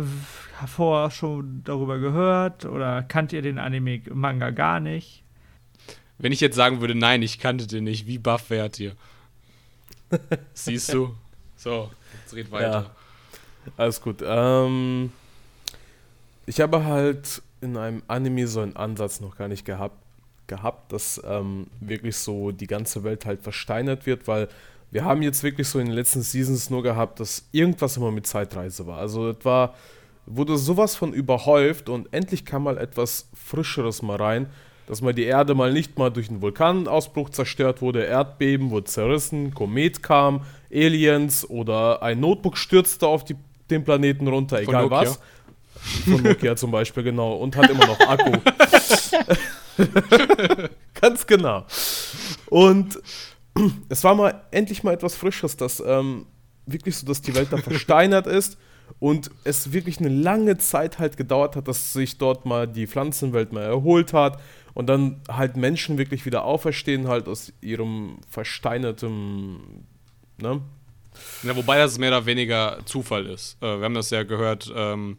vorher 0.66 1.10
schon 1.10 1.62
darüber 1.64 1.98
gehört? 1.98 2.64
Oder 2.64 3.02
kannt 3.02 3.32
ihr 3.32 3.42
den 3.42 3.58
Anime-Manga 3.58 4.50
gar 4.50 4.80
nicht? 4.80 5.22
Wenn 6.18 6.32
ich 6.32 6.40
jetzt 6.40 6.56
sagen 6.56 6.80
würde, 6.80 6.94
nein, 6.94 7.22
ich 7.22 7.38
kannte 7.38 7.66
den 7.66 7.84
nicht, 7.84 8.06
wie 8.06 8.18
buff 8.18 8.50
wärt 8.50 8.80
ihr? 8.80 8.92
Siehst 10.54 10.92
du? 10.92 11.14
So, 11.56 11.90
jetzt 12.22 12.34
red 12.34 12.50
weiter. 12.50 12.90
Alles 13.76 14.00
gut. 14.00 14.22
Ähm, 14.24 15.12
ich 16.46 16.60
habe 16.60 16.84
halt 16.84 17.42
in 17.60 17.76
einem 17.76 18.02
Anime 18.06 18.46
so 18.46 18.60
einen 18.60 18.76
Ansatz 18.76 19.20
noch 19.20 19.36
gar 19.36 19.48
nicht 19.48 19.64
gehabt, 19.64 19.96
gehabt 20.46 20.92
dass 20.92 21.20
ähm, 21.24 21.66
wirklich 21.80 22.16
so 22.16 22.52
die 22.52 22.66
ganze 22.66 23.02
Welt 23.02 23.26
halt 23.26 23.42
versteinert 23.42 24.06
wird, 24.06 24.28
weil 24.28 24.48
wir 24.90 25.04
haben 25.04 25.22
jetzt 25.22 25.42
wirklich 25.42 25.68
so 25.68 25.78
in 25.80 25.86
den 25.86 25.94
letzten 25.94 26.22
Seasons 26.22 26.70
nur 26.70 26.82
gehabt, 26.82 27.18
dass 27.18 27.44
irgendwas 27.50 27.96
immer 27.96 28.12
mit 28.12 28.26
Zeitreise 28.26 28.86
war. 28.86 28.98
Also 28.98 29.30
es 29.30 29.44
war, 29.44 29.74
wurde 30.26 30.56
sowas 30.56 30.94
von 30.94 31.12
überhäuft 31.12 31.88
und 31.88 32.12
endlich 32.12 32.44
kam 32.44 32.64
mal 32.64 32.78
etwas 32.78 33.28
Frischeres 33.34 34.02
mal 34.02 34.16
rein, 34.16 34.46
dass 34.86 35.02
mal 35.02 35.12
die 35.12 35.24
Erde 35.24 35.54
mal 35.54 35.72
nicht 35.72 35.98
mal 35.98 36.10
durch 36.10 36.28
einen 36.28 36.40
Vulkanausbruch 36.40 37.30
zerstört 37.30 37.82
wurde, 37.82 38.04
Erdbeben 38.04 38.70
wurde 38.70 38.84
zerrissen, 38.84 39.52
Komet 39.52 40.02
kam, 40.02 40.42
Aliens 40.72 41.48
oder 41.48 42.02
ein 42.02 42.20
Notebook 42.20 42.56
stürzte 42.56 43.06
auf 43.06 43.24
die, 43.24 43.36
den 43.68 43.84
Planeten 43.84 44.28
runter, 44.28 44.56
Von 44.56 44.68
egal 44.68 44.82
Nokia. 44.84 45.00
was. 45.00 45.20
Von 46.04 46.22
Nokia 46.22 46.56
zum 46.56 46.70
Beispiel, 46.70 47.02
genau. 47.02 47.34
Und 47.34 47.56
hat 47.56 47.68
immer 47.70 47.86
noch 47.86 48.00
Akku. 48.00 48.32
Ganz 51.00 51.26
genau. 51.26 51.64
Und 52.46 52.98
es 53.88 54.04
war 54.04 54.14
mal 54.14 54.42
endlich 54.50 54.82
mal 54.82 54.94
etwas 54.94 55.14
Frisches, 55.14 55.56
dass 55.56 55.82
ähm, 55.84 56.26
wirklich 56.64 56.96
so, 56.96 57.06
dass 57.06 57.22
die 57.22 57.34
Welt 57.34 57.48
da 57.50 57.58
versteinert 57.58 58.26
ist 58.26 58.58
und 58.98 59.30
es 59.44 59.72
wirklich 59.72 59.98
eine 59.98 60.08
lange 60.08 60.58
Zeit 60.58 60.98
halt 60.98 61.16
gedauert 61.16 61.56
hat, 61.56 61.68
dass 61.68 61.92
sich 61.92 62.18
dort 62.18 62.46
mal 62.46 62.66
die 62.66 62.86
Pflanzenwelt 62.86 63.52
mal 63.52 63.64
erholt 63.64 64.12
hat 64.12 64.38
und 64.76 64.88
dann 64.88 65.22
halt 65.26 65.56
Menschen 65.56 65.96
wirklich 65.96 66.26
wieder 66.26 66.44
auferstehen 66.44 67.08
halt 67.08 67.28
aus 67.28 67.50
ihrem 67.62 68.18
versteinerten, 68.28 69.86
ne? 70.36 70.60
Ja, 71.42 71.56
wobei 71.56 71.78
das 71.78 71.98
mehr 71.98 72.10
oder 72.10 72.26
weniger 72.26 72.80
Zufall 72.84 73.24
ist. 73.24 73.56
Äh, 73.62 73.78
wir 73.78 73.84
haben 73.86 73.94
das 73.94 74.10
ja 74.10 74.22
gehört, 74.22 74.70
ähm, 74.76 75.16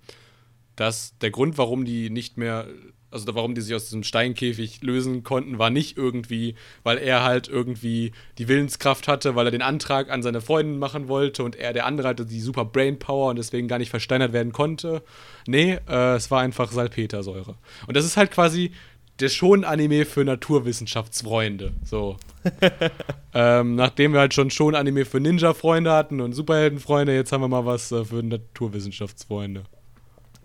dass 0.75 1.17
der 1.17 1.31
Grund, 1.31 1.57
warum 1.57 1.85
die 1.85 2.11
nicht 2.11 2.37
mehr, 2.37 2.67
also 3.09 3.33
warum 3.33 3.55
die 3.55 3.61
sich 3.61 3.73
aus 3.73 3.85
diesem 3.85 4.03
Steinkäfig 4.03 4.83
lösen 4.83 5.23
konnten, 5.23 5.57
war 5.57 5.71
nicht 5.71 5.97
irgendwie, 5.97 6.53
weil 6.83 6.99
er 6.99 7.23
halt 7.23 7.47
irgendwie 7.47 8.11
die 8.37 8.47
Willenskraft 8.47 9.07
hatte, 9.07 9.35
weil 9.35 9.47
er 9.47 9.51
den 9.51 9.63
Antrag 9.63 10.11
an 10.11 10.21
seine 10.21 10.39
Freundin 10.39 10.77
machen 10.77 11.07
wollte 11.07 11.43
und 11.43 11.55
er, 11.55 11.73
der 11.73 11.87
andere, 11.87 12.09
hatte 12.09 12.27
die 12.27 12.41
super 12.41 12.63
Brainpower 12.63 13.31
und 13.31 13.37
deswegen 13.37 13.67
gar 13.67 13.79
nicht 13.79 13.89
versteinert 13.89 14.33
werden 14.33 14.51
konnte. 14.51 15.01
Nee, 15.47 15.79
äh, 15.89 16.13
es 16.13 16.29
war 16.29 16.41
einfach 16.41 16.71
Salpetersäure. 16.71 17.55
Und 17.87 17.97
das 17.97 18.05
ist 18.05 18.17
halt 18.17 18.29
quasi 18.29 18.71
der 19.19 19.29
schon 19.29 19.63
Anime 19.63 20.05
für 20.05 20.23
Naturwissenschaftsfreunde. 20.23 21.73
So. 21.83 22.17
ähm, 23.33 23.75
nachdem 23.75 24.13
wir 24.13 24.19
halt 24.19 24.33
schon 24.33 24.51
schon 24.51 24.75
Anime 24.75 25.05
für 25.05 25.19
Ninja-Freunde 25.19 25.91
hatten 25.91 26.21
und 26.21 26.33
Superheldenfreunde, 26.33 27.15
jetzt 27.15 27.31
haben 27.31 27.41
wir 27.41 27.47
mal 27.47 27.65
was 27.65 27.91
äh, 27.91 28.05
für 28.05 28.23
Naturwissenschaftsfreunde. 28.23 29.63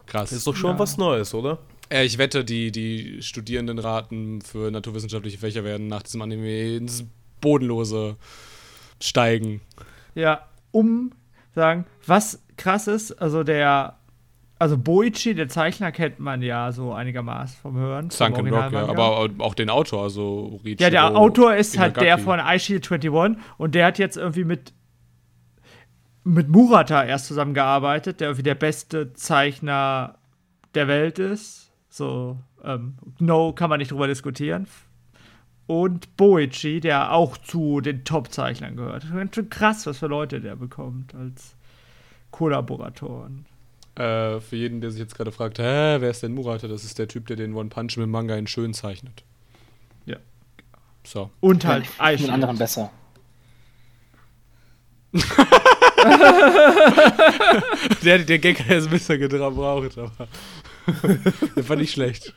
Krass. 0.06 0.30
Das 0.30 0.38
ist 0.38 0.46
doch 0.46 0.56
schon 0.56 0.72
Ja. 0.72 0.78
was 0.78 0.96
Neues, 0.96 1.34
oder? 1.34 1.58
Äh, 1.90 2.04
ich 2.04 2.18
wette, 2.18 2.44
die, 2.44 2.72
die 2.72 3.22
Studierendenraten 3.22 4.40
für 4.42 4.70
naturwissenschaftliche 4.70 5.38
Fächer 5.38 5.64
werden 5.64 5.86
nach 5.86 6.02
diesem 6.02 6.22
Anime 6.22 6.76
ins 6.76 7.04
Bodenlose 7.40 8.16
steigen. 9.00 9.60
Ja, 10.14 10.46
um 10.70 11.12
sagen, 11.54 11.86
was 12.06 12.42
krass 12.56 12.86
ist, 12.86 13.12
also 13.12 13.42
der, 13.44 13.98
also 14.62 14.78
Boichi, 14.78 15.34
der 15.34 15.48
Zeichner, 15.48 15.90
kennt 15.90 16.20
man 16.20 16.40
ja 16.40 16.70
so 16.70 16.92
einigermaßen 16.92 17.58
vom 17.60 17.76
Hören. 17.76 18.10
Sunken 18.10 18.46
Rock, 18.46 18.72
ja. 18.72 18.86
Aber 18.86 19.28
auch 19.38 19.54
den 19.54 19.68
Autor, 19.68 20.04
also 20.04 20.60
Riichiro 20.64 20.84
Ja, 20.84 20.90
der 20.90 21.16
Autor 21.16 21.56
ist 21.56 21.76
halt 21.78 21.96
der 21.96 22.16
von 22.16 22.38
iShield 22.38 22.90
21 22.90 23.42
und 23.58 23.74
der 23.74 23.86
hat 23.86 23.98
jetzt 23.98 24.16
irgendwie 24.16 24.44
mit 24.44 24.72
mit 26.24 26.48
Murata 26.48 27.02
erst 27.02 27.26
zusammengearbeitet, 27.26 28.20
der 28.20 28.28
irgendwie 28.28 28.44
der 28.44 28.54
beste 28.54 29.12
Zeichner 29.14 30.14
der 30.76 30.86
Welt 30.86 31.18
ist. 31.18 31.72
So, 31.88 32.38
ähm, 32.62 32.94
no, 33.18 33.52
kann 33.52 33.68
man 33.68 33.80
nicht 33.80 33.90
drüber 33.90 34.06
diskutieren. 34.06 34.68
Und 35.66 36.16
Boichi, 36.16 36.78
der 36.78 37.12
auch 37.12 37.36
zu 37.36 37.80
den 37.80 38.04
Top-Zeichnern 38.04 38.76
gehört. 38.76 39.12
Ganz 39.12 39.34
schön 39.34 39.50
krass, 39.50 39.84
was 39.88 39.98
für 39.98 40.06
Leute 40.06 40.40
der 40.40 40.54
bekommt 40.54 41.16
als 41.16 41.56
Kollaboratoren. 42.30 43.46
Äh, 43.94 44.40
für 44.40 44.56
jeden, 44.56 44.80
der 44.80 44.90
sich 44.90 45.00
jetzt 45.00 45.14
gerade 45.16 45.32
fragt, 45.32 45.58
hä, 45.58 45.96
wer 46.00 46.10
ist 46.10 46.22
denn 46.22 46.32
Murata? 46.34 46.66
Das 46.66 46.84
ist 46.84 46.98
der 46.98 47.08
Typ, 47.08 47.26
der 47.26 47.36
den 47.36 47.54
One 47.54 47.68
Punch 47.68 47.96
Man 47.98 48.10
Manga 48.10 48.34
in 48.36 48.46
schön 48.46 48.72
zeichnet. 48.72 49.22
Ja. 50.06 50.16
So. 51.04 51.30
Und 51.40 51.64
halt 51.66 51.84
Ich 51.84 51.90
finde 51.98 52.22
den 52.22 52.30
anderen 52.30 52.58
besser. 52.58 52.90
Der, 58.04 58.18
der 58.18 58.38
Gag 58.38 58.60
hat 58.60 58.68
jetzt 58.68 58.86
ein 58.86 58.90
bisschen 58.90 59.20
gebraucht, 59.20 59.96
aber 59.98 60.28
der 61.56 61.64
fand 61.64 61.82
ich 61.82 61.92
schlecht. 61.92 62.34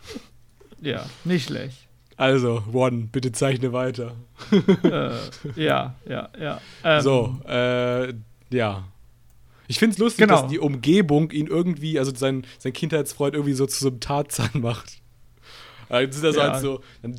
Ja, 0.82 1.06
nicht 1.24 1.48
schlecht. 1.48 1.88
Also, 2.18 2.64
One, 2.72 3.10
bitte 3.12 3.32
zeichne 3.32 3.74
weiter. 3.74 4.16
äh, 4.84 5.10
ja, 5.56 5.96
ja, 6.08 6.30
ja. 6.40 6.62
Ähm, 6.84 7.02
so, 7.02 7.38
äh, 7.48 8.14
ja. 8.52 8.84
Ich 9.68 9.80
find's 9.80 9.98
lustig, 9.98 10.28
Genau. 10.28 10.42
dass 10.42 10.50
die 10.52 10.60
Umgebung 10.60 11.32
ihn 11.32 11.48
irgendwie, 11.48 11.98
also 12.00 12.12
sein, 12.16 12.46
sein 12.60 12.74
Kindheitsfreund 12.74 13.34
irgendwie 13.34 13.54
so 13.54 13.66
zu 13.66 13.80
so 13.80 13.88
einem 13.90 14.00
Tarzan 14.00 14.50
macht. 14.62 15.00
Äh, 15.90 16.08
Das 16.08 16.18
ist 16.18 16.26
also 16.26 16.40
Ja. 16.40 16.52
halt 16.54 16.62
so, 16.62 16.82
dann 17.02 17.16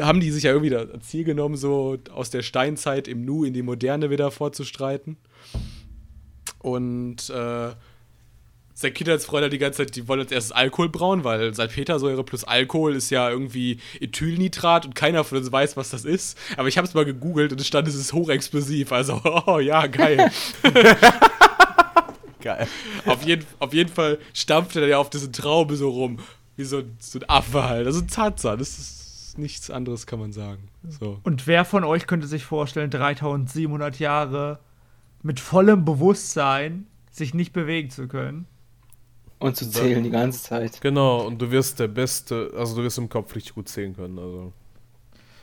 haben 0.00 0.20
die 0.20 0.30
sich 0.30 0.44
ja 0.44 0.52
irgendwie 0.52 0.70
da 0.70 0.78
als 0.78 1.08
Ziel 1.08 1.24
genommen, 1.24 1.56
so 1.56 1.98
aus 2.12 2.30
der 2.30 2.42
Steinzeit 2.42 3.08
im 3.08 3.24
Nu 3.24 3.44
in 3.44 3.52
die 3.52 3.62
Moderne 3.62 4.10
wieder 4.10 4.30
vorzustreiten. 4.30 5.16
Und 6.60 7.28
äh, 7.30 7.70
sein 8.74 8.92
Kindheitsfreund 8.94 9.44
hat 9.44 9.52
die 9.52 9.58
ganze 9.58 9.78
Zeit, 9.78 9.96
die 9.96 10.06
wollen 10.08 10.20
als 10.20 10.32
erstes 10.32 10.52
Alkohol 10.52 10.88
brauen, 10.88 11.24
weil 11.24 11.52
Salpetersäure 11.54 12.24
plus 12.24 12.44
Alkohol 12.44 12.94
ist 12.94 13.10
ja 13.10 13.28
irgendwie 13.30 13.78
Ethylnitrat 14.00 14.84
und 14.86 14.94
keiner 14.94 15.24
von 15.24 15.38
uns 15.38 15.50
weiß, 15.50 15.76
was 15.76 15.90
das 15.90 16.04
ist. 16.04 16.38
Aber 16.56 16.68
ich 16.68 16.76
habe 16.78 16.86
es 16.86 16.94
mal 16.94 17.04
gegoogelt 17.04 17.52
und 17.52 17.60
es 17.60 17.66
stand, 17.66 17.86
es 17.88 17.94
ist 17.94 18.12
hochexplosiv. 18.12 18.92
Also, 18.92 19.20
oh 19.46 19.58
ja, 19.58 19.86
geil. 19.86 20.30
Geil. 22.46 22.66
auf, 23.06 23.22
jeden, 23.24 23.44
auf 23.58 23.72
jeden 23.74 23.90
Fall 23.92 24.18
stampft 24.32 24.76
er 24.76 24.86
ja 24.86 24.98
auf 24.98 25.10
diesen 25.10 25.32
Traube 25.32 25.76
so 25.76 25.90
rum. 25.90 26.18
Wie 26.56 26.64
so, 26.64 26.78
ein- 26.78 26.96
so 26.98 27.18
ein 27.18 27.28
Affe 27.28 27.64
halt. 27.64 27.86
Also 27.86 28.00
ein 28.00 28.08
Tarzan. 28.08 28.58
Das 28.58 28.78
ist 28.78 29.36
nichts 29.38 29.70
anderes, 29.70 30.06
kann 30.06 30.18
man 30.18 30.32
sagen. 30.32 30.68
So. 30.88 31.18
Und 31.22 31.46
wer 31.46 31.64
von 31.66 31.84
euch 31.84 32.06
könnte 32.06 32.26
sich 32.26 32.44
vorstellen, 32.44 32.90
3700 32.90 33.98
Jahre 33.98 34.58
mit 35.22 35.38
vollem 35.40 35.84
Bewusstsein 35.84 36.86
sich 37.10 37.34
nicht 37.34 37.52
bewegen 37.52 37.90
zu 37.90 38.08
können? 38.08 38.46
Und 39.38 39.54
zu 39.56 39.68
zählen 39.70 40.02
die 40.02 40.10
ganze 40.10 40.42
Zeit. 40.42 40.80
Genau, 40.80 41.26
und 41.26 41.42
du 41.42 41.50
wirst 41.50 41.78
der 41.78 41.88
Beste, 41.88 42.52
also 42.56 42.74
du 42.76 42.82
wirst 42.82 42.96
im 42.96 43.10
Kopf 43.10 43.34
richtig 43.34 43.54
gut 43.54 43.68
sehen 43.68 43.94
können. 43.94 44.18
Also. 44.18 44.52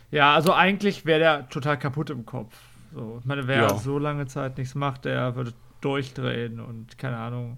Ja, 0.09 0.33
also 0.33 0.51
eigentlich 0.53 1.05
wäre 1.05 1.19
der 1.19 1.49
total 1.49 1.77
kaputt 1.77 2.09
im 2.09 2.25
Kopf. 2.25 2.55
So, 2.95 3.17
ich 3.19 3.25
meine, 3.25 3.45
wer 3.47 3.57
Ja. 3.63 3.77
so 3.77 3.99
lange 3.99 4.25
Zeit 4.25 4.57
nichts 4.57 4.73
macht, 4.73 5.05
der 5.05 5.35
würde 5.35 5.53
durchdrehen 5.83 6.59
und 6.59 6.97
keine 6.97 7.17
Ahnung. 7.17 7.57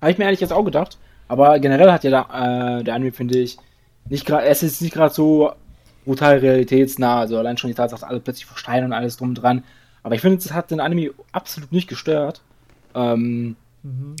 Habe 0.00 0.12
ich 0.12 0.18
mir 0.18 0.24
ehrlich 0.24 0.40
jetzt 0.40 0.52
auch 0.52 0.64
gedacht. 0.64 0.98
Aber 1.28 1.58
generell 1.60 1.90
hat 1.90 2.04
ja 2.04 2.10
der, 2.10 2.78
äh, 2.80 2.84
der 2.84 2.94
Anime, 2.94 3.12
finde 3.12 3.38
ich, 3.38 3.56
nicht 4.08 4.26
gerade, 4.26 4.46
es 4.46 4.62
ist 4.62 4.82
nicht 4.82 4.92
gerade 4.92 5.14
so 5.14 5.52
brutal 6.04 6.38
realitätsnah. 6.38 7.20
Also 7.20 7.38
allein 7.38 7.56
schon 7.56 7.68
die 7.68 7.74
Tatsache, 7.74 8.00
dass 8.00 8.08
alle 8.08 8.20
plötzlich 8.20 8.46
versteinern 8.46 8.86
und 8.86 8.92
alles 8.92 9.16
drum 9.16 9.30
und 9.30 9.36
dran. 9.36 9.64
Aber 10.02 10.14
ich 10.14 10.20
finde, 10.20 10.38
es 10.38 10.52
hat 10.52 10.70
den 10.70 10.80
Anime 10.80 11.12
absolut 11.30 11.72
nicht 11.72 11.88
gestört. 11.88 12.42
Ähm, 12.94 13.56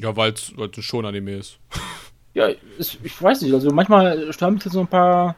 Ja, 0.00 0.16
weil 0.16 0.32
es 0.32 0.52
ein 0.56 0.82
Schon-Anime 0.82 1.32
ist. 1.32 1.58
ja, 2.34 2.48
es, 2.78 2.96
ich 3.02 3.20
weiß 3.20 3.42
nicht, 3.42 3.52
also 3.52 3.70
manchmal 3.70 4.32
stören 4.32 4.54
mich 4.54 4.62
so 4.62 4.80
ein 4.80 4.86
paar, 4.86 5.36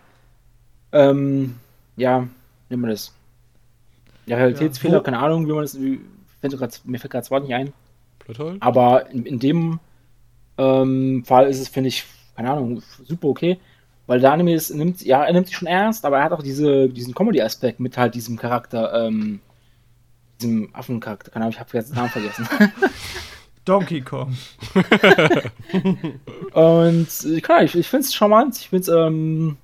ähm, 0.92 1.56
ja, 1.96 2.22
wie 2.22 2.26
nennt 2.70 2.82
man 2.82 2.90
das? 2.90 3.12
Ja, 4.26 4.36
Realitätsfehler, 4.36 4.94
Ja, 4.94 5.00
keine 5.00 5.18
Ahnung, 5.18 5.46
wie 5.46 5.52
man 5.52 5.62
das, 5.62 5.80
wie, 5.80 6.00
fällt 6.51 6.59
grad, 6.59 6.80
mir 6.84 6.99
fällt 6.99 7.12
gerade 7.12 7.30
Wort 7.30 7.45
nicht 7.45 7.55
ein. 7.55 7.72
Plothole? 8.18 8.57
Aber 8.61 9.11
in, 9.11 9.26
in 9.26 9.38
dem 9.38 9.80
ähm, 10.59 11.24
Fall 11.26 11.49
ist 11.49 11.61
es, 11.61 11.68
finde 11.68 11.88
ich, 11.88 12.05
keine 12.36 12.51
Ahnung, 12.51 12.82
super 13.05 13.28
okay. 13.28 13.59
Weil 14.07 14.20
der 14.20 14.32
Anime 14.32 14.53
ist, 14.53 14.74
nimmt, 14.74 15.01
ja, 15.03 15.24
er 15.24 15.32
nimmt 15.32 15.47
sich 15.47 15.57
schon 15.57 15.68
ernst, 15.68 16.05
aber 16.05 16.18
er 16.18 16.24
hat 16.24 16.32
auch 16.32 16.42
diese, 16.42 16.88
diesen 16.88 17.14
Comedy-Aspekt 17.14 17.80
mit 17.80 17.97
halt 17.97 18.14
diesem 18.14 18.36
Charakter, 18.36 19.07
ähm, 19.07 19.40
diesem 20.40 20.74
Affencharakter. 20.74 21.30
Keine 21.30 21.47
Ahnung, 21.47 21.55
ich 21.55 21.61
habe 21.61 21.70
jetzt 21.72 21.90
den 21.90 21.97
Namen 21.97 22.11
vergessen. 22.11 22.47
Donkey 23.64 24.03
Kong. 24.03 24.36
Und 26.53 27.09
äh, 27.24 27.40
Ahnung, 27.40 27.62
ich, 27.62 27.74
ich 27.74 27.88
finde 27.88 28.05
es 28.05 28.14
charmant, 28.14 28.59
ich 28.59 28.68
finde 28.68 28.82
es, 28.82 28.88
ähm, 28.88 29.57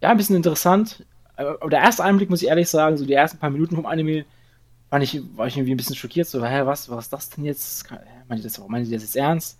ja, 0.00 0.10
ein 0.10 0.16
bisschen 0.16 0.34
interessant. 0.34 1.04
Aber 1.36 1.70
der 1.70 1.80
erste 1.80 2.02
Einblick, 2.02 2.30
muss 2.30 2.42
ich 2.42 2.48
ehrlich 2.48 2.68
sagen, 2.68 2.96
so 2.96 3.06
die 3.06 3.12
ersten 3.12 3.38
paar 3.38 3.50
Minuten 3.50 3.76
vom 3.76 3.86
Anime, 3.86 4.24
war 4.94 5.02
ich, 5.02 5.20
war 5.36 5.48
ich 5.48 5.56
irgendwie 5.56 5.74
ein 5.74 5.76
bisschen 5.76 5.96
schockiert. 5.96 6.28
So, 6.28 6.44
hä, 6.44 6.62
was, 6.66 6.88
was 6.88 7.06
ist 7.06 7.12
das 7.12 7.30
denn 7.30 7.44
jetzt? 7.44 7.90
Meinen 8.28 8.38
die 8.38 8.42
das, 8.44 8.58
meinen 8.68 8.84
die 8.84 8.92
das 8.92 9.02
jetzt 9.02 9.16
ernst? 9.16 9.58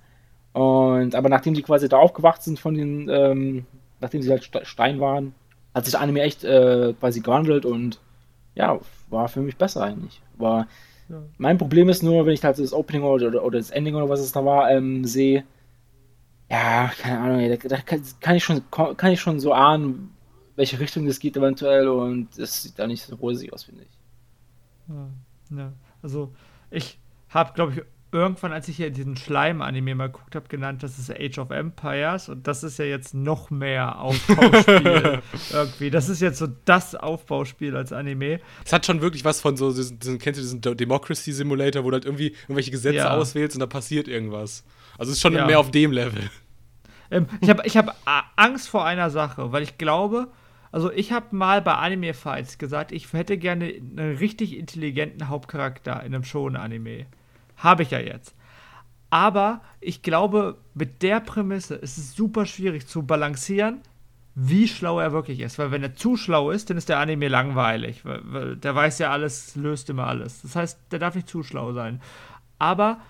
Und, 0.52 1.14
aber 1.16 1.28
nachdem 1.28 1.54
die 1.54 1.62
quasi 1.62 1.88
da 1.88 1.98
aufgewacht 1.98 2.42
sind 2.42 2.60
von 2.60 2.74
den, 2.74 3.08
ähm, 3.08 3.66
nachdem 4.00 4.22
sie 4.22 4.30
halt 4.30 4.44
Ste- 4.44 4.64
Stein 4.64 5.00
waren, 5.00 5.34
hat 5.74 5.84
sich 5.84 5.92
der 5.92 6.00
Anime 6.02 6.22
echt 6.22 6.44
äh, 6.44 6.94
quasi 7.00 7.20
gewandelt 7.20 7.66
und 7.66 7.98
ja, 8.54 8.78
war 9.10 9.28
für 9.28 9.40
mich 9.40 9.56
besser 9.56 9.82
eigentlich. 9.82 10.22
War, 10.36 10.68
Ja. 11.08 11.22
mein 11.38 11.58
Problem 11.58 11.88
ist 11.88 12.02
nur, 12.02 12.26
wenn 12.26 12.34
ich 12.34 12.44
halt 12.44 12.58
das 12.58 12.72
Opening 12.72 13.02
oder, 13.02 13.28
oder, 13.28 13.44
oder 13.44 13.58
das 13.58 13.70
Ending 13.70 13.96
oder 13.96 14.08
was 14.08 14.20
es 14.20 14.32
da 14.32 14.44
war, 14.44 14.70
ähm, 14.70 15.04
sehe, 15.04 15.44
ja, 16.50 16.90
keine 16.98 17.20
Ahnung, 17.20 17.48
da, 17.48 17.68
da 17.68 17.76
kann, 17.78 18.02
kann, 18.20 18.36
ich 18.36 18.44
schon, 18.44 18.62
kann 18.70 19.12
ich 19.12 19.20
schon 19.20 19.40
so 19.40 19.52
ahnen, 19.52 20.10
welche 20.56 20.78
Richtung 20.78 21.06
das 21.06 21.18
geht 21.18 21.36
eventuell 21.36 21.88
und 21.88 22.38
das 22.38 22.62
sieht 22.62 22.78
da 22.78 22.86
nicht 22.86 23.02
so 23.02 23.16
rosig 23.16 23.52
aus, 23.52 23.64
finde 23.64 23.82
ich. 23.84 23.98
Ja, 24.88 25.23
ja. 25.50 25.72
Also, 26.02 26.32
ich 26.70 26.98
habe, 27.30 27.52
glaube 27.54 27.72
ich, 27.72 27.82
irgendwann, 28.12 28.52
als 28.52 28.68
ich 28.68 28.76
hier 28.76 28.90
diesen 28.90 29.16
Schleim-Anime 29.16 29.94
mal 29.96 30.06
geguckt 30.06 30.36
habe, 30.36 30.46
genannt, 30.46 30.82
das 30.84 30.98
ist 31.00 31.10
Age 31.10 31.38
of 31.38 31.50
Empires 31.50 32.28
und 32.28 32.46
das 32.46 32.62
ist 32.62 32.78
ja 32.78 32.84
jetzt 32.84 33.12
noch 33.14 33.50
mehr 33.50 33.98
Aufbauspiel 34.00 35.20
irgendwie. 35.52 35.90
Das 35.90 36.08
ist 36.08 36.20
jetzt 36.20 36.38
so 36.38 36.46
das 36.64 36.94
Aufbauspiel 36.94 37.76
als 37.76 37.92
Anime. 37.92 38.40
Es 38.64 38.72
hat 38.72 38.86
schon 38.86 39.00
wirklich 39.00 39.24
was 39.24 39.40
von 39.40 39.56
so, 39.56 39.72
diesen, 39.72 39.98
diesen, 39.98 40.18
kennst 40.18 40.38
du 40.38 40.42
diesen 40.42 40.60
Democracy 40.60 41.32
Simulator, 41.32 41.82
wo 41.84 41.90
du 41.90 41.94
halt 41.94 42.04
irgendwie 42.04 42.36
irgendwelche 42.42 42.70
Gesetze 42.70 42.98
Ja. 42.98 43.10
auswählst 43.16 43.56
und 43.56 43.60
da 43.60 43.66
passiert 43.66 44.06
irgendwas. 44.06 44.64
Also 44.96 45.10
es 45.10 45.16
ist 45.16 45.22
schon 45.22 45.34
Ja. 45.34 45.46
mehr 45.46 45.58
auf 45.58 45.70
dem 45.72 45.90
Level. 45.90 46.30
Ähm, 47.10 47.26
ich 47.40 47.50
habe 47.50 47.62
ich 47.66 47.76
hab 47.76 47.96
Angst 48.36 48.68
vor 48.68 48.84
einer 48.84 49.10
Sache, 49.10 49.50
weil 49.52 49.62
ich 49.64 49.76
glaube, 49.76 50.28
also 50.74 50.90
ich 50.90 51.12
habe 51.12 51.36
mal 51.36 51.62
bei 51.62 51.74
Anime 51.74 52.14
Fights 52.14 52.58
gesagt, 52.58 52.90
ich 52.90 53.12
hätte 53.12 53.38
gerne 53.38 53.66
einen 53.66 54.16
richtig 54.16 54.58
intelligenten 54.58 55.28
Hauptcharakter 55.28 56.02
in 56.02 56.12
einem 56.12 56.24
Shonen-Anime. 56.24 57.06
Habe 57.56 57.84
ich 57.84 57.92
ja 57.92 58.00
jetzt. 58.00 58.34
Aber 59.08 59.60
ich 59.78 60.02
glaube, 60.02 60.58
mit 60.74 61.04
der 61.04 61.20
Prämisse 61.20 61.76
ist 61.76 61.96
es 61.96 62.16
super 62.16 62.44
schwierig 62.44 62.88
zu 62.88 63.04
balancieren, 63.04 63.82
wie 64.34 64.66
schlau 64.66 64.98
er 64.98 65.12
wirklich 65.12 65.38
ist. 65.38 65.60
Weil 65.60 65.70
wenn 65.70 65.84
er 65.84 65.94
zu 65.94 66.16
schlau 66.16 66.50
ist, 66.50 66.70
dann 66.70 66.76
ist 66.76 66.88
der 66.88 66.98
Anime 66.98 67.28
langweilig. 67.28 68.04
Weil, 68.04 68.22
weil 68.24 68.56
der 68.56 68.74
weiß 68.74 68.98
ja 68.98 69.12
alles, 69.12 69.54
löst 69.54 69.90
immer 69.90 70.08
alles. 70.08 70.42
Das 70.42 70.56
heißt, 70.56 70.80
der 70.90 70.98
darf 70.98 71.14
nicht 71.14 71.28
zu 71.28 71.44
schlau 71.44 71.72
sein. 71.72 72.00
Aber 72.58 73.00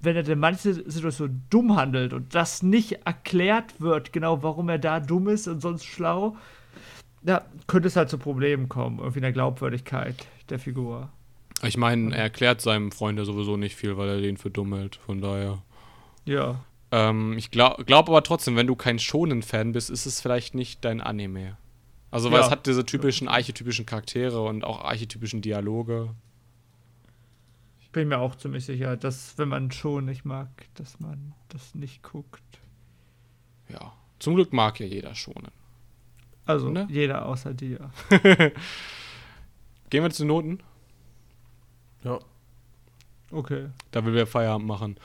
wenn 0.00 0.16
er 0.16 0.26
in 0.26 0.38
manchen 0.38 0.90
Situationen 0.90 1.44
dumm 1.50 1.76
handelt 1.76 2.14
und 2.14 2.34
das 2.34 2.62
nicht 2.62 3.04
erklärt 3.04 3.82
wird, 3.82 4.14
genau 4.14 4.42
warum 4.42 4.70
er 4.70 4.78
da 4.78 4.98
dumm 4.98 5.28
ist 5.28 5.46
und 5.46 5.60
sonst 5.60 5.84
schlau, 5.84 6.38
da 7.22 7.44
könnte 7.66 7.88
es 7.88 7.96
halt 7.96 8.08
zu 8.10 8.18
Problemen 8.18 8.68
kommen, 8.68 8.98
irgendwie 8.98 9.18
in 9.18 9.22
der 9.22 9.32
Glaubwürdigkeit 9.32 10.26
der 10.48 10.58
Figur. 10.58 11.10
Ich 11.62 11.76
meine, 11.76 12.14
er 12.14 12.22
erklärt 12.24 12.60
seinem 12.60 12.90
Freund 12.90 13.18
ja 13.18 13.24
sowieso 13.24 13.56
nicht 13.56 13.76
viel, 13.76 13.96
weil 13.96 14.08
er 14.08 14.20
den 14.20 14.36
für 14.36 14.50
dumm 14.50 14.74
hält. 14.74 14.96
Von 14.96 15.20
daher. 15.20 15.62
Ja. 16.24 16.64
Ähm, 16.90 17.38
ich 17.38 17.50
glaube 17.50 17.84
glaub 17.84 18.08
aber 18.08 18.22
trotzdem, 18.24 18.56
wenn 18.56 18.66
du 18.66 18.74
kein 18.74 18.98
Shonen-Fan 18.98 19.72
bist, 19.72 19.88
ist 19.88 20.04
es 20.06 20.20
vielleicht 20.20 20.54
nicht 20.54 20.84
dein 20.84 21.00
Anime. 21.00 21.56
Also, 22.10 22.30
weil 22.30 22.40
Ja. 22.40 22.46
es 22.46 22.50
hat 22.50 22.66
diese 22.66 22.84
typischen, 22.84 23.28
archetypischen 23.28 23.86
Charaktere 23.86 24.42
und 24.44 24.64
auch 24.64 24.84
archetypischen 24.84 25.40
Dialoge. 25.40 26.10
Ich 27.80 27.90
bin 27.90 28.08
mir 28.08 28.18
auch 28.18 28.34
ziemlich 28.34 28.64
sicher, 28.64 28.96
dass, 28.96 29.38
wenn 29.38 29.48
man 29.48 29.70
schon 29.70 30.04
nicht 30.06 30.24
mag, 30.24 30.48
dass 30.74 30.98
man 31.00 31.32
das 31.48 31.74
nicht 31.74 32.02
guckt. 32.02 32.42
Ja. 33.68 33.92
Zum 34.18 34.34
Glück 34.34 34.52
mag 34.52 34.78
ja 34.80 34.86
jeder 34.86 35.14
Shonen. 35.14 35.50
Also 36.46 36.70
Ne? 36.70 36.86
jeder 36.90 37.26
außer 37.26 37.54
dir. 37.54 37.90
Gehen 39.90 40.02
wir 40.02 40.10
zu 40.10 40.22
den 40.22 40.28
Noten? 40.28 40.58
Ja. 42.04 42.18
Okay. 43.30 43.66
Da 43.90 44.04
will 44.04 44.14
wir 44.14 44.26
Feierabend 44.26 44.66
machen. 44.66 44.96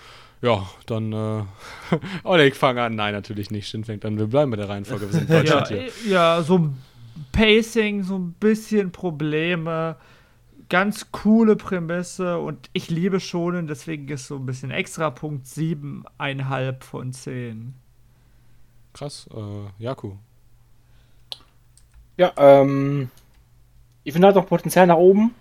Ja, 0.41 0.67
dann, 0.85 1.13
äh, 1.13 1.43
Oleg, 2.23 2.55
fang 2.55 2.77
an. 2.77 2.95
Nein, 2.95 3.13
natürlich 3.13 3.51
nicht. 3.51 3.67
Shin 3.67 3.83
fängt 3.83 4.05
an. 4.05 4.17
Wir 4.17 4.27
bleiben 4.27 4.51
bei 4.51 4.57
der 4.57 4.69
Reihenfolge. 4.69 5.05
Wir 5.11 5.19
sind 5.19 5.29
in 5.29 5.35
Ja, 5.35 5.41
Deutschland 5.41 5.67
hier. 5.67 6.11
ja, 6.11 6.41
so 6.41 6.57
ein 6.59 6.77
Pacing, 7.31 8.03
so 8.03 8.17
ein 8.17 8.33
bisschen 8.33 8.91
Probleme. 8.91 9.95
Ganz 10.69 11.11
coole 11.11 11.55
Prämisse 11.55 12.39
und 12.39 12.69
ich 12.73 12.89
liebe 12.89 13.19
Schonen, 13.21 13.67
deswegen 13.67 14.07
ist 14.09 14.27
so 14.27 14.35
ein 14.35 14.45
bisschen 14.45 14.69
extra 14.69 15.09
Punkt 15.11 15.45
7,5 15.45 16.83
von 16.83 17.13
10. 17.13 17.73
Krass. 18.93 19.29
Äh, 19.33 19.83
Jaku. 19.83 20.13
Ja, 22.18 22.34
ähm, 22.38 23.09
ich 24.03 24.13
finde 24.13 24.28
halt 24.28 24.36
noch 24.36 24.47
Potenzial 24.47 24.88
nach 24.88 24.97
oben. 24.97 25.36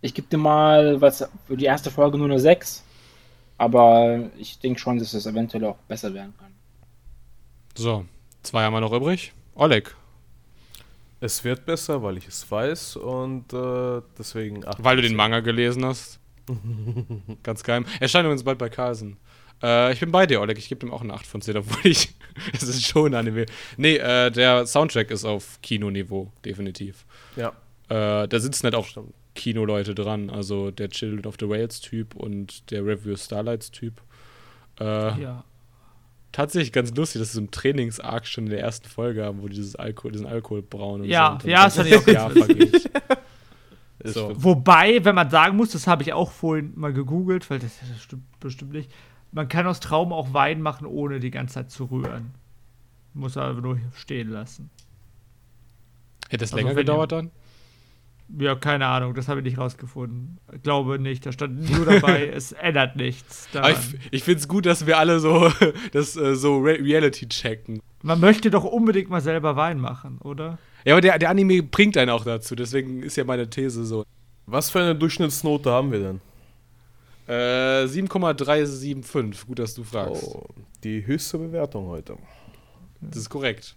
Ich 0.00 0.14
gebe 0.14 0.28
dir 0.28 0.38
mal 0.38 1.00
was 1.00 1.28
für 1.46 1.56
die 1.56 1.64
erste 1.66 1.90
Folge 1.90 2.18
nur 2.18 2.26
eine 2.28 2.38
6. 2.40 2.84
Aber 3.58 4.30
ich 4.38 4.58
denke 4.58 4.78
schon, 4.80 4.98
dass 4.98 5.14
es 5.14 5.26
eventuell 5.26 5.64
auch 5.64 5.78
besser 5.88 6.12
werden 6.14 6.34
kann. 6.38 6.52
So, 7.76 8.04
zwei 8.42 8.64
haben 8.64 8.72
wir 8.74 8.80
noch 8.80 8.92
übrig. 8.92 9.32
Oleg, 9.54 9.94
Es 11.20 11.44
wird 11.44 11.64
besser, 11.66 12.02
weil 12.02 12.18
ich 12.18 12.28
es 12.28 12.50
weiß 12.50 12.96
und 12.96 13.52
äh, 13.52 14.02
deswegen 14.18 14.66
acht 14.66 14.82
weil 14.84 14.96
du 14.96 15.02
den 15.02 15.16
Manga 15.16 15.40
gelesen 15.40 15.84
hast. 15.84 16.20
Ganz 17.42 17.62
geil. 17.64 17.84
Erscheint 18.00 18.24
übrigens 18.24 18.44
bald 18.44 18.58
bei 18.58 18.68
Carlsen. 18.68 19.16
Äh, 19.66 19.92
ich 19.92 20.00
bin 20.00 20.12
bei 20.12 20.26
dir, 20.26 20.40
Oleg. 20.40 20.58
Ich 20.58 20.68
gebe 20.68 20.78
dem 20.80 20.92
auch 20.92 21.00
eine 21.02 21.12
8 21.14 21.26
von 21.26 21.40
10, 21.40 21.56
obwohl 21.56 21.90
ich. 21.90 22.14
Es 22.52 22.62
ist 22.64 22.86
schon 22.86 23.12
ein 23.12 23.14
Anime. 23.14 23.46
Nee, 23.78 23.96
äh, 23.96 24.30
der 24.30 24.66
Soundtrack 24.66 25.10
ist 25.10 25.24
auf 25.24 25.58
Kinoniveau, 25.62 26.30
definitiv. 26.44 27.04
10. 27.34 27.44
Ja, 27.44 27.52
Äh, 28.22 28.28
da 28.28 28.38
sitzen 28.40 28.64
halt 28.64 28.74
auch 28.74 28.84
stimmt. 28.86 29.14
Kinoleute 29.34 29.94
dran. 29.94 30.28
Also 30.30 30.70
der 30.70 30.90
Children 30.90 31.24
of 31.26 31.36
the 31.40 31.48
Whales-Typ 31.48 32.14
und 32.14 32.70
der 32.70 32.84
Review 32.84 33.16
Starlights-Typ. 33.16 34.00
Äh, 34.80 34.84
Ja. 35.22 35.44
Tatsächlich 36.32 36.72
ganz 36.72 36.94
lustig, 36.94 37.20
dass 37.22 37.28
sie 37.30 37.36
so 37.36 37.40
einen 37.40 37.50
Trainings-Arc 37.50 38.26
schon 38.26 38.44
in 38.44 38.50
der 38.50 38.60
ersten 38.60 38.86
Folge 38.90 39.24
haben, 39.24 39.40
wo 39.40 39.48
die 39.48 39.54
dieses 39.56 39.74
Alkohol, 39.76 40.12
diesen 40.12 40.26
Alkohol 40.26 40.60
brauen 40.60 41.00
und 41.00 41.08
Ja, 41.08 41.38
so. 41.40 41.46
Und 41.46 41.50
ja, 41.50 41.64
das 41.64 41.76
fand 41.76 41.88
ich 41.88 41.96
auch 41.96 42.04
ganz 42.34 42.88
So. 44.04 44.32
Wobei, 44.36 45.02
wenn 45.04 45.14
man 45.14 45.30
sagen 45.30 45.56
muss, 45.56 45.70
das 45.70 45.86
habe 45.86 46.02
ich 46.02 46.12
auch 46.12 46.30
vorhin 46.30 46.72
mal 46.76 46.92
gegoogelt, 46.92 47.48
weil 47.48 47.58
das, 47.58 47.78
das 47.80 48.02
stimmt 48.02 48.24
bestimmt 48.40 48.72
nicht. 48.74 48.90
Man 49.32 49.48
kann 49.48 49.66
aus 49.66 49.80
Traum 49.80 50.12
auch 50.12 50.32
Wein 50.32 50.62
machen, 50.62 50.86
ohne 50.86 51.20
die 51.20 51.30
ganze 51.30 51.54
Zeit 51.54 51.70
zu 51.70 51.84
rühren. 51.84 52.32
Muss 53.14 53.36
er 53.36 53.52
nur 53.54 53.78
stehen 53.94 54.28
lassen. 54.30 54.70
Hätte 56.28 56.44
es 56.44 56.52
Also 56.52 56.64
länger 56.64 56.74
gedauert 56.74 57.12
ihr- 57.12 57.16
dann? 57.16 57.30
Ja, 58.40 58.56
keine 58.56 58.86
Ahnung, 58.86 59.14
das 59.14 59.28
habe 59.28 59.38
ich 59.38 59.44
nicht 59.44 59.56
rausgefunden. 59.58 60.38
Glaube 60.64 60.98
nicht, 60.98 61.24
da 61.24 61.30
stand 61.30 61.70
nur 61.70 61.86
dabei, 61.86 62.26
es 62.34 62.50
ändert 62.50 62.96
nichts. 62.96 63.48
Aber 63.54 63.68
Daran. 63.68 63.84
ich 64.00 64.12
ich 64.12 64.22
finde 64.24 64.40
es 64.40 64.48
gut, 64.48 64.66
dass 64.66 64.84
wir 64.84 64.98
alle 64.98 65.20
so 65.20 65.48
das 65.92 66.16
äh, 66.16 66.34
so 66.34 66.58
Re 66.58 66.78
Reality 66.80 67.28
checken. 67.28 67.80
Man 68.02 68.18
möchte 68.18 68.50
doch 68.50 68.64
unbedingt 68.64 69.10
mal 69.10 69.20
selber 69.20 69.54
Wein 69.54 69.78
machen, 69.78 70.18
oder? 70.18 70.58
Ja, 70.84 70.94
aber 70.94 71.00
der, 71.00 71.18
der 71.20 71.30
Anime 71.30 71.62
bringt 71.62 71.96
einen 71.96 72.10
auch 72.10 72.24
dazu, 72.24 72.56
deswegen 72.56 73.02
ist 73.04 73.16
ja 73.16 73.22
meine 73.24 73.48
These 73.48 73.84
so. 73.84 74.04
Was 74.46 74.70
für 74.70 74.80
eine 74.80 74.96
Durchschnittsnote 74.96 75.70
haben 75.70 75.92
wir 75.92 76.00
denn? 76.00 76.20
Äh, 77.26 77.86
7,375, 77.88 79.46
gut, 79.46 79.58
dass 79.58 79.74
du 79.74 79.82
fragst. 79.82 80.22
Oh, 80.24 80.44
die 80.84 81.04
höchste 81.06 81.38
Bewertung 81.38 81.86
heute. 81.86 82.16
Das 83.00 83.16
ist 83.18 83.30
korrekt. 83.30 83.76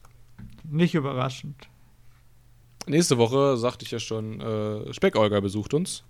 Nicht 0.64 0.93
überraschend. 0.95 1.68
Nächste 2.88 3.18
Woche, 3.18 3.58
sagte 3.58 3.86
ich 3.86 3.91
ja 3.91 4.00
schon, 4.00 4.39
äh, 4.41 4.93
Speck-Olga 4.93 5.39
besucht 5.39 5.74
uns. 5.74 6.04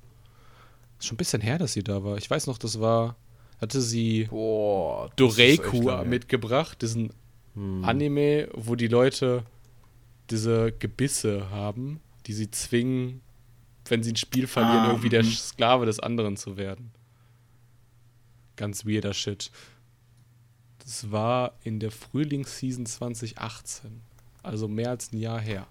Ist 1.00 1.08
schon 1.08 1.16
ein 1.16 1.18
bisschen 1.18 1.42
her, 1.42 1.58
dass 1.58 1.74
sie 1.74 1.84
da 1.84 2.04
war. 2.04 2.18
Ich 2.18 2.30
weiß 2.30 2.48
noch, 2.48 2.58
das 2.58 2.80
war, 2.80 3.16
hatte 3.62 3.82
sie 3.82 4.26
Boah, 4.30 5.10
Doreiku 5.16 6.04
mitgebracht, 6.06 6.82
diesen 6.82 7.12
Hm. 7.56 7.84
Anime, 7.84 8.48
wo 8.54 8.76
die 8.76 8.88
Leute 8.88 9.44
diese 10.30 10.72
Gebisse 10.74 11.50
haben, 11.50 12.00
die 12.28 12.34
sie 12.34 12.52
zwingen, 12.52 13.22
wenn 13.88 14.04
sie 14.04 14.12
ein 14.12 14.16
Spiel 14.18 14.46
verlieren, 14.46 14.86
Ah, 14.86 14.88
irgendwie 14.90 15.10
der. 15.10 15.24
Sklave 15.24 15.86
des 15.88 16.00
anderen 16.00 16.38
zu 16.38 16.58
werden. 16.58 16.92
Ganz 18.60 18.86
weirder 18.86 19.14
Shit. 19.14 19.52
Das 20.84 21.12
war 21.12 21.54
in 21.64 21.80
der 21.80 21.92
Frühlingsseason 21.92 22.86
2018. 22.86 24.02
Also 24.44 24.68
mehr 24.68 24.90
als 24.90 25.14
ein 25.14 25.20
Jahr 25.20 25.40
her. 25.40 25.66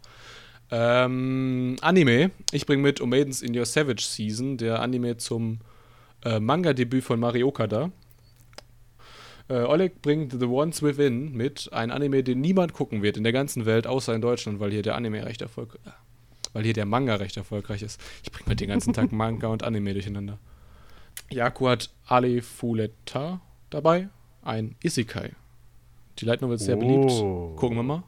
Ähm, 0.70 1.76
Anime. 1.82 2.30
Ich 2.50 2.64
bringe 2.64 2.82
mit 2.82 3.02
Um 3.02 3.10
Maidens 3.10 3.42
in 3.42 3.54
Your 3.54 3.66
Savage 3.66 4.02
Season, 4.02 4.56
der 4.56 4.80
Anime 4.80 5.18
zum 5.18 5.58
äh, 6.24 6.40
Manga-Debüt 6.40 7.04
von 7.04 7.20
Mario 7.20 7.48
Okada. 7.48 7.92
Äh, 9.48 9.64
Oleg 9.64 10.00
bringt 10.00 10.32
The 10.32 10.46
Ones 10.46 10.82
Within 10.82 11.32
mit, 11.32 11.70
ein 11.72 11.90
Anime, 11.90 12.22
den 12.22 12.40
niemand 12.40 12.72
gucken 12.72 13.02
wird 13.02 13.18
in 13.18 13.22
der 13.22 13.32
ganzen 13.34 13.66
Welt, 13.66 13.86
außer 13.86 14.14
in 14.14 14.22
Deutschland, 14.22 14.60
weil 14.60 14.70
hier 14.70 14.82
der 14.82 14.94
Anime 14.94 15.26
recht 15.26 15.42
erfolgreich 15.42 15.80
weil 16.52 16.64
hier 16.64 16.72
der 16.72 16.86
Manga 16.86 17.16
recht 17.16 17.36
erfolgreich 17.36 17.82
ist. 17.82 18.00
Ich 18.22 18.32
bringe 18.32 18.48
mit 18.48 18.60
den 18.60 18.68
ganzen 18.68 18.92
Tag 18.92 19.12
Manga 19.12 19.48
und 19.48 19.62
Anime 19.62 19.92
durcheinander. 19.92 20.38
Yaku 21.30 21.68
hat 21.68 21.90
Ali 22.06 22.40
Fuleta 22.40 23.40
dabei, 23.70 24.08
ein 24.42 24.76
Isekai. 24.82 25.34
Die 26.18 26.24
Light 26.24 26.42
Novel 26.42 26.56
ist 26.56 26.64
sehr 26.64 26.76
beliebt. 26.76 27.10
Oh. 27.10 27.54
Gucken 27.56 27.76
wir 27.76 27.82
mal. 27.82 28.02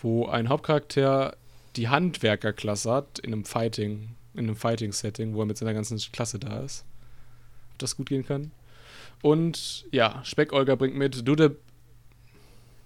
Wo 0.00 0.26
ein 0.26 0.48
Hauptcharakter 0.48 1.36
die 1.76 1.88
Handwerkerklasse 1.88 2.92
hat 2.92 3.18
in 3.20 3.32
einem 3.32 3.44
Fighting, 3.44 4.14
in 4.34 4.40
einem 4.40 4.56
Fighting-Setting, 4.56 5.34
wo 5.34 5.40
er 5.40 5.46
mit 5.46 5.56
seiner 5.56 5.74
ganzen 5.74 5.98
Klasse 6.12 6.38
da 6.38 6.60
ist. 6.60 6.84
Ob 7.72 7.78
das 7.78 7.96
gut 7.96 8.08
gehen 8.08 8.24
kann. 8.24 8.52
Und 9.22 9.86
ja, 9.90 10.20
Speck-Olga 10.24 10.74
bringt 10.74 10.96
mit 10.96 11.26
Do 11.26 11.34
the. 11.36 11.50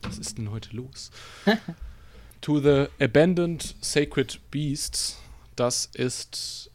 Was 0.03 0.19
ist 0.19 0.39
denn 0.39 0.51
heute 0.51 0.77
los? 0.77 1.11
to 2.41 2.61
the 2.61 2.87
Abandoned 3.01 3.75
Sacred 3.81 4.41
Beasts. 4.51 5.19
Das 5.57 5.87
ist 5.95 6.71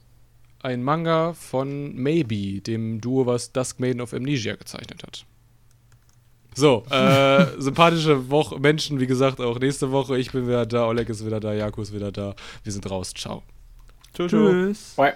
ein 0.64 0.84
Manga 0.84 1.34
von 1.34 1.95
Maybe, 1.95 2.62
dem 2.62 3.01
Duo, 3.01 3.26
was 3.26 3.51
Dusk 3.51 3.80
Maiden 3.80 4.01
of 4.01 4.14
Amnesia 4.14 4.55
gezeichnet 4.55 5.03
hat. 5.03 5.26
So, 6.53 6.84
äh, 6.89 7.45
sympathische 7.59 8.30
Woche, 8.30 8.59
Menschen, 8.59 8.99
wie 8.99 9.07
gesagt, 9.07 9.39
auch 9.39 9.59
nächste 9.59 9.91
Woche. 9.91 10.18
Ich 10.18 10.32
bin 10.32 10.47
wieder 10.47 10.66
da, 10.66 10.88
Oleg 10.88 11.09
ist 11.09 11.26
wieder 11.26 11.39
da, 11.39 11.53
Jaku 11.53 11.82
ist 11.82 11.93
wieder 11.93 12.12
da. 12.12 12.36
Wir 12.64 12.72
sind 12.72 12.89
raus. 12.89 13.14
Ciao. 13.16 13.43
Tschüss. 14.14 14.32
tschüss. 14.32 14.51
Tschüss. 14.51 14.93
Bye. 14.97 15.14